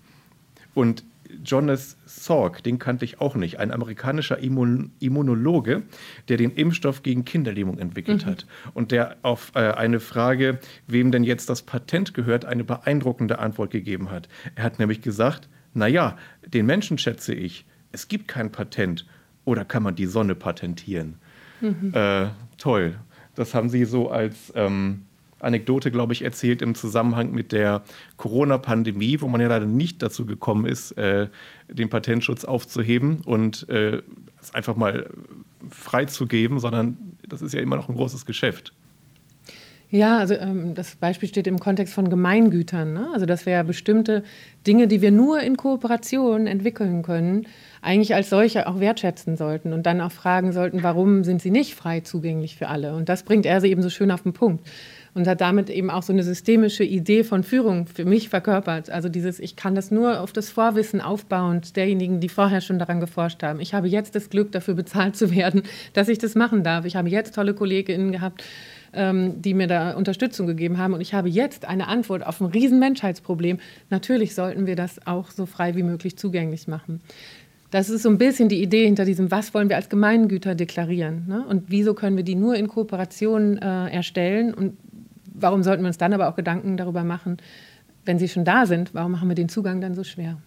und 0.75 1.05
Jonas 1.45 1.97
Salk, 2.07 2.63
den 2.63 2.79
kannte 2.79 3.05
ich 3.05 3.21
auch 3.21 3.35
nicht, 3.35 3.59
ein 3.59 3.73
amerikanischer 3.73 4.39
Immun 4.39 4.93
Immunologe, 5.01 5.83
der 6.29 6.37
den 6.37 6.51
Impfstoff 6.53 7.03
gegen 7.03 7.25
Kinderlähmung 7.25 7.79
entwickelt 7.79 8.25
mhm. 8.25 8.31
hat 8.31 8.47
und 8.75 8.93
der 8.93 9.17
auf 9.23 9.53
äh, 9.55 9.73
eine 9.73 10.01
Frage, 10.01 10.59
wem 10.87 11.11
denn 11.11 11.25
jetzt 11.25 11.49
das 11.49 11.63
Patent 11.63 12.15
gehört, 12.15 12.45
eine 12.45 12.65
beeindruckende 12.65 13.39
Antwort 13.39 13.71
gegeben 13.71 14.11
hat. 14.11 14.29
Er 14.55 14.65
hat 14.65 14.79
nämlich 14.79 15.01
gesagt, 15.01 15.49
naja, 15.75 16.17
den 16.47 16.67
Menschen 16.67 16.99
schätze 16.99 17.35
ich, 17.35 17.67
es 17.93 18.09
gibt 18.09 18.29
kein 18.29 18.53
Patent 18.53 19.07
oder 19.45 19.65
kann 19.65 19.83
man 19.83 19.95
die 19.95 20.07
Sonne 20.07 20.35
patentieren? 20.35 21.17
Mhm. 21.61 21.93
Äh, 21.95 22.29
toll. 22.59 22.97
Das 23.35 23.55
haben 23.55 23.69
Sie 23.69 23.85
so 23.85 24.11
als 24.11 24.53
ähm, 24.55 25.06
Anekdote, 25.41 25.91
glaube 25.91 26.13
ich, 26.13 26.23
erzählt 26.23 26.63
im 26.63 26.75
Zusammenhang 26.75 27.31
mit 27.31 27.53
der 27.53 27.83
Corona-Pandemie, 28.17 29.21
wo 29.21 29.29
man 29.29 29.41
ja 29.41 29.49
leider 29.49 29.67
nicht 29.67 30.03
dazu 30.03 30.25
gekommen 30.25 30.67
ist, 30.67 30.93
äh, 30.93 31.29
den 31.69 31.91
Patentschutz 31.91 32.45
aufzuheben 32.45 33.21
und 33.25 33.69
äh, 33.69 34.03
es 34.41 34.55
einfach 34.55 34.77
mal 34.77 35.11
freizugeben, 35.71 36.59
sondern 36.59 36.97
das 37.29 37.43
ist 37.43 37.53
ja 37.53 37.61
immer 37.61 37.77
noch 37.77 37.89
ein 37.89 37.97
großes 37.97 38.25
Geschäft. 38.25 38.73
Ja, 39.89 40.19
also 40.19 40.35
ähm, 40.35 40.75
das 40.75 40.97
Beispiel 40.97 41.29
steht 41.29 41.47
im 41.47 41.61
Kontext 41.61 41.95
von 41.95 42.11
Gemeingütern. 42.11 42.93
Ne? 42.93 43.09
Also 43.13 43.25
dass 43.25 43.47
wir 43.47 43.53
ja 43.53 43.63
bestimmte 43.63 44.25
Dinge, 44.67 44.89
die 44.89 45.01
wir 45.01 45.13
nur 45.13 45.41
in 45.41 45.57
Kooperation 45.57 46.49
entwickeln 46.49 47.03
können, 47.03 47.47
eigentlich 47.83 48.15
als 48.15 48.29
solche 48.29 48.67
auch 48.67 48.81
wertschätzen 48.81 49.37
sollten 49.37 49.73
und 49.73 49.87
dann 49.87 50.01
auch 50.01 50.11
fragen 50.11 50.53
sollten, 50.53 50.83
warum 50.83 51.23
sind 51.23 51.41
sie 51.41 51.53
nicht 51.53 51.77
frei 51.77 52.01
zugänglich 52.01 52.57
für 52.57 52.67
alle? 52.67 52.97
Und 52.97 53.09
das 53.09 53.23
bringt 53.23 53.47
er 53.47 53.61
sie 53.61 53.69
eben 53.69 53.83
so 53.83 53.91
schön 53.91 54.11
auf 54.11 54.23
den 54.23 54.33
Punkt 54.33 54.67
und 55.17 55.27
hat 55.27 55.41
damit 55.41 55.71
eben 55.71 55.89
auch 55.89 56.03
so 56.03 56.13
eine 56.13 56.23
systemische 56.23 56.85
Idee 56.85 57.25
von 57.25 57.43
Führung 57.43 57.87
für 57.87 58.05
mich 58.05 58.29
verkörpert. 58.29 58.91
Also 58.91 59.09
dieses, 59.09 59.41
ich 59.41 59.57
kann 59.57 59.75
das 59.75 59.91
nur 59.91 60.21
auf 60.21 60.31
das 60.35 60.51
Vorwissen 60.51 61.01
aufbauend 61.01 61.75
derjenigen, 61.75 62.21
die 62.21 62.29
vorher 62.29 62.61
schon 62.61 62.79
daran 62.79 63.01
geforscht 63.01 63.43
haben. 63.43 63.59
Ich 63.59 63.73
habe 63.73 63.89
jetzt 63.89 64.15
das 64.15 64.29
Glück, 64.29 64.53
dafür 64.53 64.75
bezahlt 64.75 65.17
zu 65.17 65.35
werden, 65.35 65.63
dass 65.95 66.09
ich 66.09 66.19
das 66.19 66.35
machen 66.35 66.63
darf. 66.63 66.85
Ich 66.85 66.97
habe 66.97 67.09
jetzt 67.09 67.35
tolle 67.35 67.55
KollegInnen 67.55 68.13
gehabt, 68.13 68.45
ähm, 68.93 69.41
die 69.41 69.55
mir 69.55 69.67
da 69.67 69.93
Unterstützung 69.93 70.47
gegeben 70.47 70.77
haben. 70.77 70.93
Und 70.93 71.01
ich 71.01 71.15
habe 71.15 71.31
jetzt 71.31 71.67
eine 71.67 71.89
Antwort 71.89 72.27
auf 72.27 72.43
ein 72.43 72.49
riesen 72.49 72.79
Menschheitsproblem. 72.79 73.59
Natürlich 73.89 74.35
sollten 74.35 74.67
wir 74.67 74.77
das 74.77 75.07
auch 75.07 75.31
so 75.31 75.47
frei 75.47 75.77
wie 75.77 75.83
möglich 75.83 76.19
zugänglich 76.19 76.69
machen. 76.69 77.01
Das 77.71 77.89
ist 77.89 78.03
so 78.03 78.11
ein 78.11 78.19
bisschen 78.19 78.51
die 78.51 78.63
Idee 78.63 78.85
hinter 78.85 79.07
diesem, 79.07 79.31
was 79.31 79.55
wollen 79.55 79.71
wir 79.71 79.77
als 79.77 79.89
Gemeingüter 79.89 80.55
deklarieren 80.55 81.25
ne? 81.27 81.45
und 81.49 81.65
wieso 81.69 81.95
können 81.95 82.17
wir 82.17 82.23
die 82.23 82.37
nur 82.37 82.55
in 82.55 82.69
Kooperation 82.69 83.59
äh, 83.59 83.89
erstellen 83.89 84.55
und 84.55 84.77
warum 85.39 85.63
sollten 85.63 85.83
wir 85.83 85.89
uns 85.89 85.99
dann 85.99 86.13
aber 86.13 86.29
auch 86.29 86.37
Gedanken 86.37 86.77
darüber 86.77 87.05
machen, 87.05 87.39
wenn 88.05 88.19
sie 88.19 88.29
schon 88.29 88.45
da 88.45 88.67
sind, 88.67 88.95
warum 88.95 89.13
machen 89.13 89.29
wir 89.29 89.35
den 89.35 89.49
Zugang 89.49 89.81
dann 89.81 89.95
so 89.95 90.05
schwer? 90.05 90.39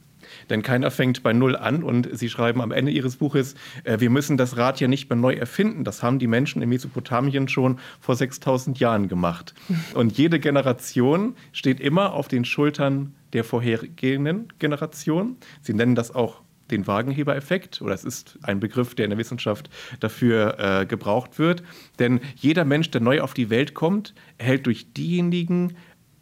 Denn 0.49 0.61
keiner 0.61 0.91
fängt 0.91 1.23
bei 1.23 1.33
Null 1.33 1.55
an 1.55 1.83
und 1.83 2.07
Sie 2.11 2.29
schreiben 2.29 2.61
am 2.61 2.71
Ende 2.71 2.91
Ihres 2.91 3.17
Buches, 3.17 3.55
äh, 3.83 3.99
wir 3.99 4.09
müssen 4.09 4.37
das 4.37 4.57
Rad 4.57 4.79
ja 4.79 4.87
nicht 4.87 5.09
mehr 5.09 5.17
neu 5.17 5.33
erfinden. 5.33 5.83
Das 5.83 6.03
haben 6.03 6.19
die 6.19 6.27
Menschen 6.27 6.61
in 6.61 6.69
Mesopotamien 6.69 7.47
schon 7.47 7.79
vor 7.99 8.15
6000 8.15 8.79
Jahren 8.79 9.07
gemacht. 9.07 9.53
Und 9.93 10.17
jede 10.17 10.39
Generation 10.39 11.35
steht 11.51 11.79
immer 11.79 12.13
auf 12.13 12.27
den 12.27 12.45
Schultern 12.45 13.15
der 13.33 13.43
vorhergehenden 13.43 14.51
Generation. 14.59 15.37
Sie 15.61 15.73
nennen 15.73 15.95
das 15.95 16.13
auch 16.13 16.41
den 16.71 16.87
Wagenhebereffekt, 16.87 17.81
oder 17.81 17.93
es 17.93 18.03
ist 18.03 18.39
ein 18.43 18.59
Begriff, 18.59 18.95
der 18.95 19.05
in 19.05 19.11
der 19.11 19.19
Wissenschaft 19.19 19.69
dafür 19.99 20.57
äh, 20.59 20.85
gebraucht 20.85 21.39
wird. 21.39 21.63
Denn 21.99 22.19
jeder 22.35 22.65
Mensch, 22.65 22.91
der 22.91 23.01
neu 23.01 23.21
auf 23.21 23.33
die 23.33 23.49
Welt 23.49 23.73
kommt, 23.73 24.13
erhält 24.37 24.65
durch 24.65 24.93
diejenigen, 24.93 25.75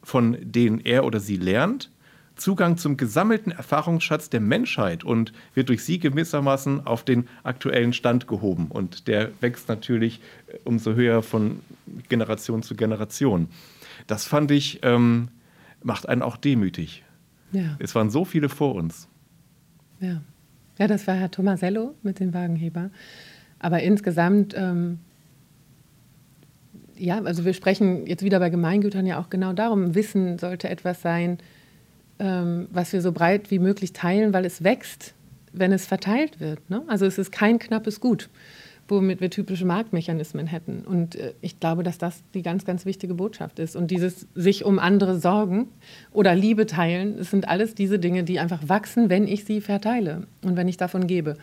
von 0.03 0.37
denen 0.41 0.79
er 0.79 1.03
oder 1.03 1.19
sie 1.19 1.37
lernt, 1.37 1.91
Zugang 2.37 2.77
zum 2.77 2.97
gesammelten 2.97 3.51
Erfahrungsschatz 3.51 4.29
der 4.29 4.41
Menschheit 4.41 5.03
und 5.03 5.33
wird 5.53 5.69
durch 5.69 5.83
sie 5.83 5.99
gewissermaßen 5.99 6.85
auf 6.85 7.03
den 7.03 7.27
aktuellen 7.43 7.93
Stand 7.93 8.27
gehoben. 8.27 8.67
Und 8.69 9.07
der 9.07 9.31
wächst 9.41 9.67
natürlich 9.67 10.21
äh, 10.47 10.57
umso 10.63 10.93
höher 10.93 11.23
von 11.23 11.59
Generation 12.09 12.63
zu 12.63 12.75
Generation. 12.75 13.49
Das 14.05 14.25
fand 14.25 14.51
ich, 14.51 14.79
ähm, 14.83 15.29
macht 15.83 16.07
einen 16.07 16.21
auch 16.21 16.37
demütig. 16.37 17.03
Ja. 17.51 17.75
Es 17.79 17.95
waren 17.95 18.09
so 18.09 18.25
viele 18.25 18.49
vor 18.49 18.75
uns. 18.75 19.07
Ja. 19.99 20.21
Ja, 20.78 20.88
das 20.88 21.07
war 21.07 21.15
Herr 21.15 21.32
Tomasello 21.32 21.95
mit 22.03 22.19
dem 22.19 22.34
Wagenheber. 22.34 22.89
Aber 23.59 23.82
insgesamt, 23.82 24.53
ähm, 24.55 24.99
ja, 26.95 27.21
also 27.23 27.45
wir 27.45 27.53
sprechen 27.53 28.05
jetzt 28.05 28.23
wieder 28.23 28.39
bei 28.39 28.49
Gemeingütern 28.49 29.05
ja 29.05 29.19
auch 29.19 29.30
genau 29.30 29.53
darum. 29.53 29.95
Wissen 29.95 30.38
sollte 30.38 30.69
etwas 30.69 31.01
sein, 31.01 31.39
ähm, 32.19 32.67
was 32.71 32.93
wir 32.93 33.01
so 33.01 33.11
breit 33.11 33.51
wie 33.51 33.59
möglich 33.59 33.93
teilen, 33.93 34.34
weil 34.34 34.45
es 34.45 34.63
wächst, 34.63 35.13
wenn 35.53 35.71
es 35.71 35.86
verteilt 35.86 36.39
wird. 36.39 36.69
Ne? 36.69 36.84
Also 36.88 37.05
es 37.05 37.17
ist 37.17 37.32
kein 37.32 37.59
knappes 37.59 37.99
Gut 37.99 38.30
womit 38.88 39.21
wir 39.21 39.29
typische 39.29 39.65
Marktmechanismen 39.65 40.47
hätten. 40.47 40.83
Und 40.85 41.15
äh, 41.15 41.33
ich 41.41 41.59
glaube, 41.59 41.83
dass 41.83 41.97
das 41.97 42.23
die 42.33 42.41
ganz, 42.41 42.65
ganz 42.65 42.85
wichtige 42.85 43.13
Botschaft 43.13 43.59
ist. 43.59 43.75
Und 43.75 43.91
dieses 43.91 44.27
sich 44.35 44.65
um 44.65 44.79
andere 44.79 45.19
sorgen 45.19 45.67
oder 46.11 46.35
Liebe 46.35 46.65
teilen, 46.65 47.17
das 47.17 47.31
sind 47.31 47.47
alles 47.47 47.75
diese 47.75 47.99
Dinge, 47.99 48.23
die 48.23 48.39
einfach 48.39 48.67
wachsen, 48.67 49.09
wenn 49.09 49.27
ich 49.27 49.45
sie 49.45 49.61
verteile 49.61 50.27
und 50.43 50.55
wenn 50.55 50.67
ich 50.67 50.77
davon 50.77 51.07
gebe. 51.07 51.38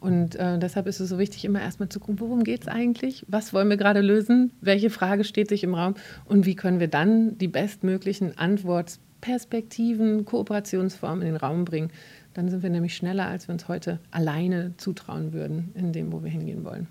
Und 0.00 0.36
äh, 0.36 0.58
deshalb 0.58 0.86
ist 0.86 1.00
es 1.00 1.08
so 1.08 1.18
wichtig, 1.18 1.44
immer 1.44 1.60
erstmal 1.60 1.88
zu 1.88 1.98
gucken, 1.98 2.20
worum 2.20 2.44
geht 2.44 2.62
es 2.62 2.68
eigentlich? 2.68 3.24
Was 3.28 3.52
wollen 3.52 3.68
wir 3.68 3.76
gerade 3.76 4.00
lösen? 4.00 4.52
Welche 4.60 4.90
Frage 4.90 5.24
steht 5.24 5.48
sich 5.48 5.64
im 5.64 5.74
Raum? 5.74 5.94
Und 6.24 6.46
wie 6.46 6.54
können 6.54 6.78
wir 6.78 6.86
dann 6.88 7.36
die 7.38 7.48
bestmöglichen 7.48 8.38
Antwortperspektiven, 8.38 10.24
Kooperationsformen 10.24 11.22
in 11.22 11.32
den 11.32 11.36
Raum 11.36 11.64
bringen, 11.64 11.90
dann 12.34 12.48
sind 12.48 12.62
wir 12.62 12.70
nämlich 12.70 12.94
schneller, 12.94 13.26
als 13.26 13.48
wir 13.48 13.52
uns 13.52 13.68
heute 13.68 14.00
alleine 14.10 14.74
zutrauen 14.76 15.32
würden, 15.32 15.72
in 15.74 15.92
dem, 15.92 16.12
wo 16.12 16.22
wir 16.22 16.30
hingehen 16.30 16.64
wollen. 16.64 16.86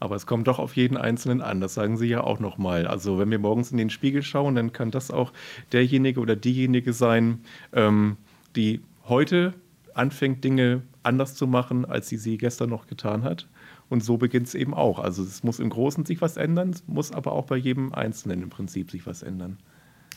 Aber 0.00 0.16
es 0.16 0.26
kommt 0.26 0.48
doch 0.48 0.58
auf 0.58 0.76
jeden 0.76 0.96
Einzelnen 0.96 1.40
an, 1.40 1.60
das 1.60 1.74
sagen 1.74 1.96
Sie 1.96 2.08
ja 2.08 2.22
auch 2.22 2.38
nochmal. 2.38 2.86
Also 2.86 3.18
wenn 3.18 3.30
wir 3.30 3.38
morgens 3.38 3.70
in 3.70 3.78
den 3.78 3.90
Spiegel 3.90 4.22
schauen, 4.22 4.54
dann 4.54 4.72
kann 4.72 4.90
das 4.90 5.10
auch 5.10 5.32
derjenige 5.72 6.20
oder 6.20 6.36
diejenige 6.36 6.92
sein, 6.92 7.38
ähm, 7.72 8.16
die 8.54 8.82
heute 9.08 9.54
anfängt, 9.94 10.44
Dinge 10.44 10.82
anders 11.02 11.34
zu 11.34 11.46
machen, 11.46 11.84
als 11.84 12.08
sie 12.08 12.16
sie 12.16 12.36
gestern 12.38 12.70
noch 12.70 12.86
getan 12.86 13.22
hat. 13.22 13.48
Und 13.88 14.02
so 14.02 14.16
beginnt 14.16 14.48
es 14.48 14.54
eben 14.54 14.74
auch. 14.74 14.98
Also 14.98 15.22
es 15.22 15.42
muss 15.42 15.60
im 15.60 15.70
Großen 15.70 16.04
sich 16.04 16.20
was 16.20 16.36
ändern, 16.36 16.70
es 16.70 16.82
muss 16.86 17.12
aber 17.12 17.32
auch 17.32 17.46
bei 17.46 17.56
jedem 17.56 17.92
Einzelnen 17.94 18.42
im 18.42 18.50
Prinzip 18.50 18.90
sich 18.90 19.06
was 19.06 19.22
ändern. 19.22 19.58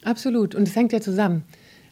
Absolut. 0.03 0.55
Und 0.55 0.67
es 0.67 0.75
hängt 0.75 0.93
ja 0.93 1.01
zusammen. 1.01 1.43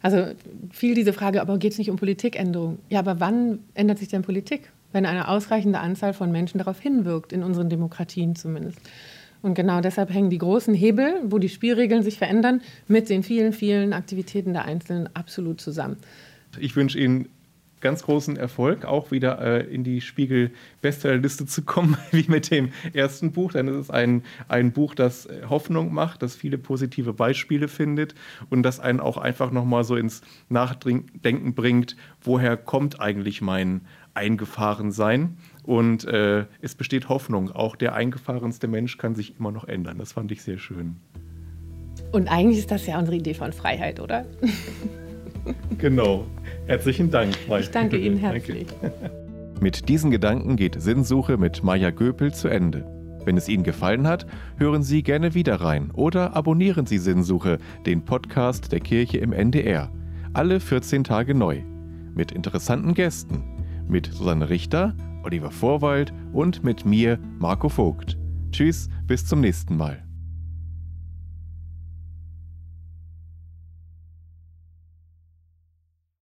Also 0.05 0.27
viel 0.69 0.93
diese 0.93 1.13
Frage, 1.13 1.41
aber 1.41 1.57
geht 1.57 1.71
es 1.71 1.79
nicht 1.79 1.89
um 1.89 1.95
Politikänderung? 1.95 2.77
Ja, 2.89 2.99
aber 2.99 3.19
wann 3.19 3.57
ändert 3.73 3.97
sich 3.97 4.07
denn 4.07 4.21
Politik? 4.21 4.71
Wenn 4.91 5.03
eine 5.07 5.27
ausreichende 5.29 5.79
Anzahl 5.79 6.13
von 6.13 6.31
Menschen 6.31 6.59
darauf 6.59 6.79
hinwirkt, 6.79 7.33
in 7.33 7.41
unseren 7.41 7.71
Demokratien 7.71 8.35
zumindest. 8.35 8.77
Und 9.41 9.55
genau 9.55 9.81
deshalb 9.81 10.13
hängen 10.13 10.29
die 10.29 10.37
großen 10.37 10.75
Hebel, 10.75 11.21
wo 11.23 11.39
die 11.39 11.49
Spielregeln 11.49 12.03
sich 12.03 12.19
verändern, 12.19 12.61
mit 12.87 13.09
den 13.09 13.23
vielen, 13.23 13.51
vielen 13.51 13.93
Aktivitäten 13.93 14.53
der 14.53 14.65
Einzelnen 14.65 15.09
absolut 15.15 15.59
zusammen. 15.59 15.97
Ich 16.59 16.75
wünsche 16.75 16.99
Ihnen 16.99 17.27
ganz 17.82 18.03
großen 18.03 18.38
Erfolg, 18.38 18.86
auch 18.86 19.11
wieder 19.11 19.39
äh, 19.39 19.63
in 19.63 19.84
die 19.84 20.01
Spiegel-Bestsellerliste 20.01 21.45
zu 21.45 21.63
kommen, 21.63 21.97
wie 22.11 22.26
mit 22.28 22.51
dem 22.51 22.71
ersten 22.93 23.32
Buch. 23.32 23.51
Denn 23.51 23.67
es 23.67 23.76
ist 23.76 23.91
ein, 23.91 24.23
ein 24.47 24.71
Buch, 24.71 24.95
das 24.95 25.26
äh, 25.26 25.43
Hoffnung 25.49 25.93
macht, 25.93 26.21
das 26.21 26.36
viele 26.36 26.57
positive 26.57 27.13
Beispiele 27.13 27.67
findet 27.67 28.15
und 28.49 28.63
das 28.63 28.80
einen 28.80 28.99
auch 28.99 29.17
einfach 29.17 29.51
nochmal 29.51 29.84
so 29.84 29.95
ins 29.95 30.21
Nachdenken 30.49 31.53
bringt, 31.53 31.95
woher 32.21 32.57
kommt 32.57 32.99
eigentlich 32.99 33.41
mein 33.41 33.82
Eingefahrensein? 34.13 35.38
Und 35.63 36.05
äh, 36.05 36.45
es 36.61 36.76
besteht 36.76 37.09
Hoffnung. 37.09 37.51
Auch 37.51 37.76
der 37.76 37.93
eingefahrenste 37.93 38.67
Mensch 38.67 38.97
kann 38.97 39.15
sich 39.15 39.38
immer 39.39 39.51
noch 39.51 39.67
ändern. 39.67 39.97
Das 39.97 40.13
fand 40.13 40.32
ich 40.32 40.41
sehr 40.41 40.57
schön. 40.57 40.97
Und 42.11 42.28
eigentlich 42.30 42.59
ist 42.59 42.71
das 42.71 42.86
ja 42.88 42.97
unsere 42.97 43.17
Idee 43.17 43.34
von 43.34 43.51
Freiheit, 43.51 43.99
oder? 43.99 44.26
genau. 45.77 46.25
Herzlichen 46.67 47.11
Dank. 47.11 47.35
Mike. 47.47 47.61
Ich 47.61 47.71
danke 47.71 47.97
Ihnen 47.97 48.17
herzlich. 48.17 48.67
Mit 49.61 49.87
diesen 49.87 50.11
Gedanken 50.11 50.57
geht 50.57 50.81
Sinnsuche 50.81 51.37
mit 51.37 51.63
Maja 51.63 51.89
Göpel 51.89 52.33
zu 52.33 52.49
Ende. 52.49 52.85
Wenn 53.23 53.37
es 53.37 53.47
Ihnen 53.47 53.63
gefallen 53.63 54.05
hat, 54.05 54.27
hören 54.57 54.83
Sie 54.83 55.01
gerne 55.01 55.33
wieder 55.33 55.55
rein 55.55 55.91
oder 55.91 56.35
abonnieren 56.35 56.85
Sie 56.85 56.97
Sinnsuche, 56.97 57.57
den 57.85 58.03
Podcast 58.03 58.71
der 58.71 58.81
Kirche 58.81 59.17
im 59.17 59.31
NDR. 59.31 59.91
Alle 60.33 60.59
14 60.59 61.05
Tage 61.05 61.33
neu. 61.33 61.61
Mit 62.13 62.31
interessanten 62.33 62.93
Gästen. 62.93 63.43
Mit 63.87 64.07
Susanne 64.07 64.49
Richter, 64.49 64.93
Oliver 65.23 65.51
Vorwald 65.51 66.13
und 66.33 66.63
mit 66.63 66.85
mir, 66.85 67.17
Marco 67.39 67.69
Vogt. 67.69 68.17
Tschüss, 68.51 68.89
bis 69.07 69.25
zum 69.25 69.41
nächsten 69.41 69.77
Mal. 69.77 70.04